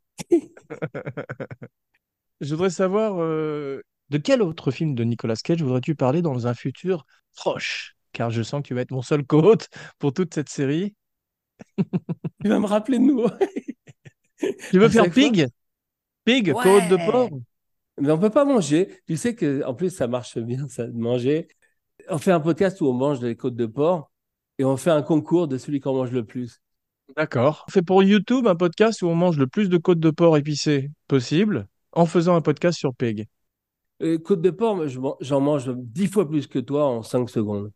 Je 2.42 2.54
voudrais 2.56 2.70
savoir 2.70 3.22
euh, 3.22 3.82
de 4.10 4.18
quel 4.18 4.42
autre 4.42 4.72
film 4.72 4.96
de 4.96 5.04
Nicolas 5.04 5.36
Cage 5.36 5.62
voudrais-tu 5.62 5.96
parler 5.96 6.22
dans 6.22 6.48
un 6.48 6.54
futur 6.54 7.06
proche? 7.36 7.96
Car 8.14 8.30
je 8.32 8.44
sens 8.44 8.62
que 8.62 8.68
tu 8.68 8.74
vas 8.76 8.82
être 8.82 8.92
mon 8.92 9.02
seul 9.02 9.26
co-hôte 9.26 9.68
pour 10.00 10.14
toute 10.14 10.34
cette 10.34 10.50
série. 10.50 10.96
Tu 12.42 12.48
vas 12.50 12.60
me 12.60 12.66
rappeler 12.66 13.00
de 13.00 13.04
nous. 13.04 13.26
Tu 14.70 14.80
veux 14.80 14.86
À 14.86 14.90
faire 14.90 15.12
Pig? 15.12 15.48
Pig, 16.26 16.48
Ouais. 16.48 16.54
co-hôte 16.64 16.88
de 16.90 16.96
porc? 17.12 17.30
Mais 18.00 18.12
on 18.12 18.18
peut 18.20 18.30
pas 18.30 18.46
manger. 18.46 19.02
Tu 19.08 19.18
sais 19.18 19.36
que 19.36 19.64
en 19.66 19.74
plus 19.74 19.90
ça 19.90 20.08
marche 20.08 20.38
bien 20.38 20.68
ça 20.70 20.88
de 20.88 20.98
manger. 20.98 21.48
On 22.10 22.18
fait 22.18 22.32
un 22.32 22.40
podcast 22.40 22.80
où 22.82 22.88
on 22.88 22.94
mange 22.94 23.20
des 23.20 23.36
côtes 23.36 23.56
de 23.56 23.66
porc 23.66 24.10
et 24.58 24.64
on 24.64 24.78
fait 24.78 24.92
un 24.92 25.02
concours 25.02 25.48
de 25.48 25.58
celui 25.58 25.82
qui 25.82 25.88
en 25.90 25.94
mange 25.94 26.12
le 26.12 26.24
plus. 26.26 26.62
D'accord. 27.18 27.66
On 27.68 27.72
fait 27.72 27.82
pour 27.82 28.04
YouTube 28.04 28.48
un 28.48 28.56
podcast 28.56 29.02
où 29.02 29.08
on 29.08 29.16
mange 29.16 29.38
le 29.38 29.48
plus 29.48 29.68
de 29.68 29.78
côtes 29.78 30.00
de 30.00 30.12
porc 30.12 30.38
épicées 30.38 30.92
possible 31.08 31.68
en 31.92 32.06
faisant 32.06 32.36
un 32.36 32.42
podcast 32.42 32.78
sur 32.78 32.94
Pig. 32.96 33.26
Et 34.00 34.18
côtes 34.22 34.42
de 34.42 34.52
porc, 34.52 34.88
j'en 35.20 35.42
mange 35.42 35.74
dix 35.76 36.08
fois 36.08 36.30
plus 36.30 36.48
que 36.48 36.60
toi 36.60 36.86
en 36.88 37.04
5 37.04 37.30
secondes. 37.30 37.72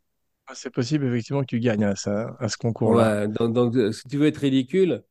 Ah, 0.47 0.53
C'est 0.55 0.69
possible 0.69 1.05
effectivement 1.05 1.41
que 1.41 1.47
tu 1.47 1.59
gagnes 1.59 1.85
à, 1.85 1.95
ça, 1.95 2.35
à 2.39 2.49
ce 2.49 2.57
concours-là. 2.57 3.21
Ouais, 3.21 3.27
donc, 3.27 3.53
donc 3.53 3.75
euh, 3.75 3.91
si 3.91 4.03
tu 4.07 4.17
veux 4.17 4.27
être 4.27 4.37
ridicule, 4.37 5.03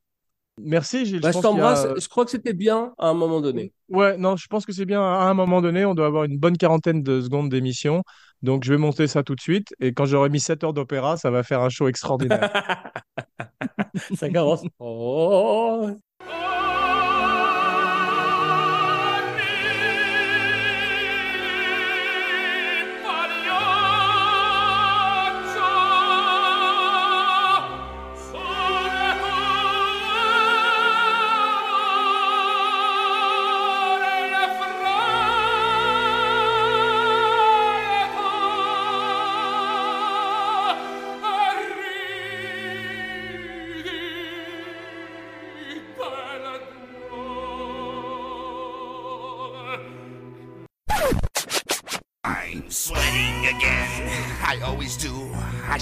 Merci 0.61 1.07
Gilles. 1.07 1.21
bah, 1.21 1.33
je 1.33 1.39
a- 1.39 1.43
t'embrasse. 1.43 1.87
Je 1.99 2.09
crois 2.09 2.25
que 2.27 2.31
c'était 2.31 2.53
bien 2.53 2.93
à 2.99 3.09
un 3.09 3.15
moment 3.15 3.41
donné. 3.41 3.73
Ouais, 3.89 4.19
non, 4.19 4.37
je 4.37 4.47
pense 4.49 4.67
que 4.67 4.73
c'est 4.73 4.85
bien. 4.85 5.01
À 5.01 5.25
un 5.25 5.35
moment 5.35 5.63
donné, 5.63 5.87
on 5.87 5.95
doit 5.95 6.07
avoir 6.07 6.25
une 6.25 6.39
bonne 6.39 6.59
quarantaine 6.59 7.03
de 7.03 7.23
secondes 7.23 7.49
d'émission. 7.49 8.03
Donc, 8.43 8.65
je 8.65 8.73
vais 8.73 8.79
monter 8.79 9.07
ça 9.07 9.23
tout 9.23 9.35
de 9.35 9.41
suite. 9.41 9.75
Et 9.81 9.95
quand 9.95 10.05
j'aurai 10.05 10.29
mis 10.29 10.41
7 10.41 10.63
heures 10.65 10.75
d'opéra, 10.75 11.17
ça 11.17 11.31
va 11.31 11.43
faire 11.43 11.61
un 11.63 11.71
show 11.71 11.89
extraordinaire. 11.89 12.51
ça 14.15 14.29
commence. 14.29 14.63
Oh. 14.79 15.91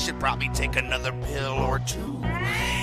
Should 0.01 0.19
probably 0.19 0.49
take 0.55 0.77
another 0.77 1.13
pill 1.13 1.53
or 1.53 1.79
two. 1.79 2.23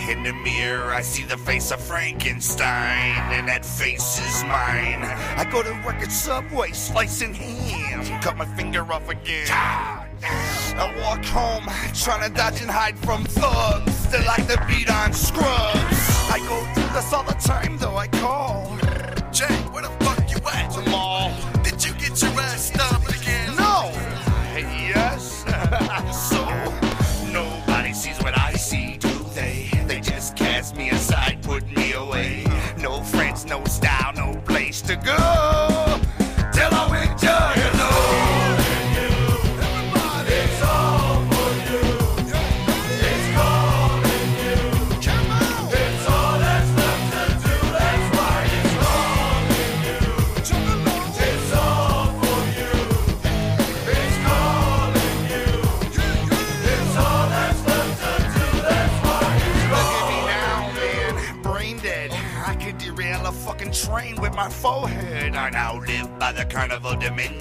In 0.08 0.22
the 0.22 0.34
mirror, 0.44 0.94
I 0.94 1.02
see 1.02 1.24
the 1.24 1.36
face 1.36 1.72
of 1.72 1.82
Frankenstein, 1.82 3.18
and 3.34 3.48
that 3.48 3.66
face 3.66 4.20
is 4.20 4.44
mine. 4.44 5.02
I 5.36 5.48
go 5.52 5.64
to 5.64 5.72
work 5.84 5.96
at 5.96 6.12
Subway, 6.12 6.74
slicing 6.74 7.34
ham. 7.34 8.22
Cut 8.22 8.38
my 8.38 8.46
finger 8.46 8.82
off 8.94 9.10
again. 9.10 9.48
I 9.50 10.94
walk 11.02 11.26
home, 11.26 11.66
trying 11.96 12.30
to 12.30 12.36
dodge 12.36 12.62
and 12.62 12.70
hide 12.70 13.00
from 13.00 13.24
thugs 13.24 14.08
that 14.12 14.24
like 14.28 14.48
to 14.48 14.64
beat 14.68 14.90
on 14.92 15.12
scrubs. 15.12 15.98
I 16.30 16.38
go 16.48 16.64
through 16.76 16.94
this 16.94 17.12
all 17.12 17.24
the 17.24 17.34
time, 17.34 17.80
though 17.80 17.98
I 17.98 18.08
call. 18.08 18.78
Jay, 19.32 19.56
where 19.72 19.82
the 19.82 19.97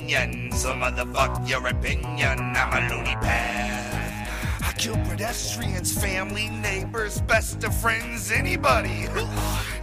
dominion. 0.06 0.52
So 0.52 0.72
motherfuck 0.72 1.48
your 1.48 1.66
opinion. 1.66 2.38
I'm 2.38 2.72
a 2.72 2.94
loony 2.94 3.16
path. 3.16 4.62
I 4.62 4.72
kill 4.72 4.96
pedestrians, 5.08 5.92
family, 5.92 6.48
neighbors, 6.48 7.20
best 7.22 7.64
of 7.64 7.74
friends, 7.74 8.30
anybody. 8.30 9.06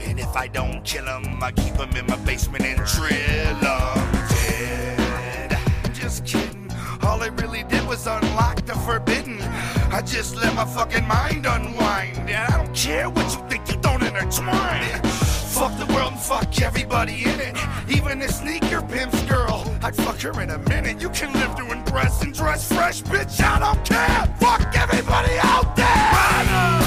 And 0.01 0.19
if 0.19 0.35
I 0.35 0.47
don't 0.47 0.83
kill 0.83 1.05
them, 1.05 1.41
I 1.41 1.51
keep 1.51 1.75
them 1.75 1.95
in 1.95 2.05
my 2.07 2.17
basement 2.17 2.63
and 2.63 2.79
drill 2.85 3.59
them 3.59 4.11
dead. 4.29 5.57
Just 5.93 6.25
kidding. 6.25 6.71
All 7.01 7.21
I 7.21 7.27
really 7.27 7.63
did 7.63 7.85
was 7.87 8.07
unlock 8.07 8.65
the 8.65 8.75
forbidden. 8.75 9.41
I 9.91 10.01
just 10.05 10.35
let 10.35 10.55
my 10.55 10.65
fucking 10.65 11.07
mind 11.07 11.45
unwind. 11.45 12.17
And 12.29 12.53
I 12.53 12.57
don't 12.57 12.75
care 12.75 13.09
what 13.09 13.25
you 13.33 13.49
think, 13.49 13.69
you 13.69 13.77
don't 13.81 14.01
intertwine. 14.01 15.01
Fuck 15.53 15.77
the 15.77 15.85
world 15.93 16.13
and 16.13 16.21
fuck 16.21 16.61
everybody 16.61 17.23
in 17.23 17.39
it. 17.39 17.55
Even 17.89 18.21
a 18.21 18.29
sneaker 18.29 18.81
pimp's 18.81 19.21
girl. 19.23 19.72
I'd 19.83 19.97
fuck 19.97 20.21
her 20.21 20.41
in 20.41 20.49
a 20.49 20.57
minute. 20.59 21.01
You 21.01 21.09
can 21.09 21.33
live 21.33 21.55
to 21.57 21.69
impress 21.69 22.21
and 22.23 22.33
dress 22.33 22.69
fresh, 22.69 23.03
bitch. 23.03 23.43
I 23.43 23.59
don't 23.59 23.83
care. 23.83 24.33
Fuck 24.39 24.77
everybody 24.77 25.37
out 25.41 25.75
there. 25.75 25.85
Riders. 25.85 26.82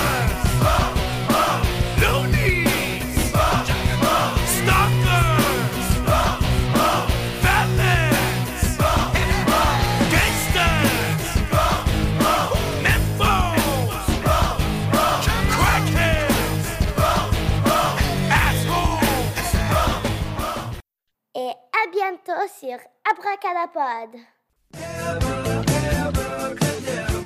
À 21.87 21.91
bientôt 21.91 22.47
sur 22.61 22.79
Abracadapod. 23.11 24.21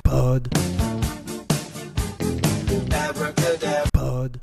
Pod. 0.03 0.49
Pod. 3.93 4.37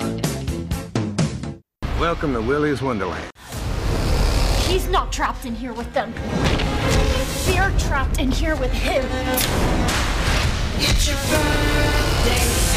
Welcome 2.00 2.32
to 2.34 2.40
Willie's 2.40 2.82
Wonderland. 2.82 3.30
He's 4.66 4.88
not 4.88 5.12
trapped 5.12 5.44
in 5.44 5.54
here 5.54 5.72
with 5.72 5.92
them. 5.92 6.12
They're 7.46 7.72
trapped 7.78 8.18
in 8.18 8.30
here 8.32 8.56
with 8.56 8.72
him. 8.72 9.04
It's 10.80 11.06
your 11.06 11.16
birthday 11.16 12.68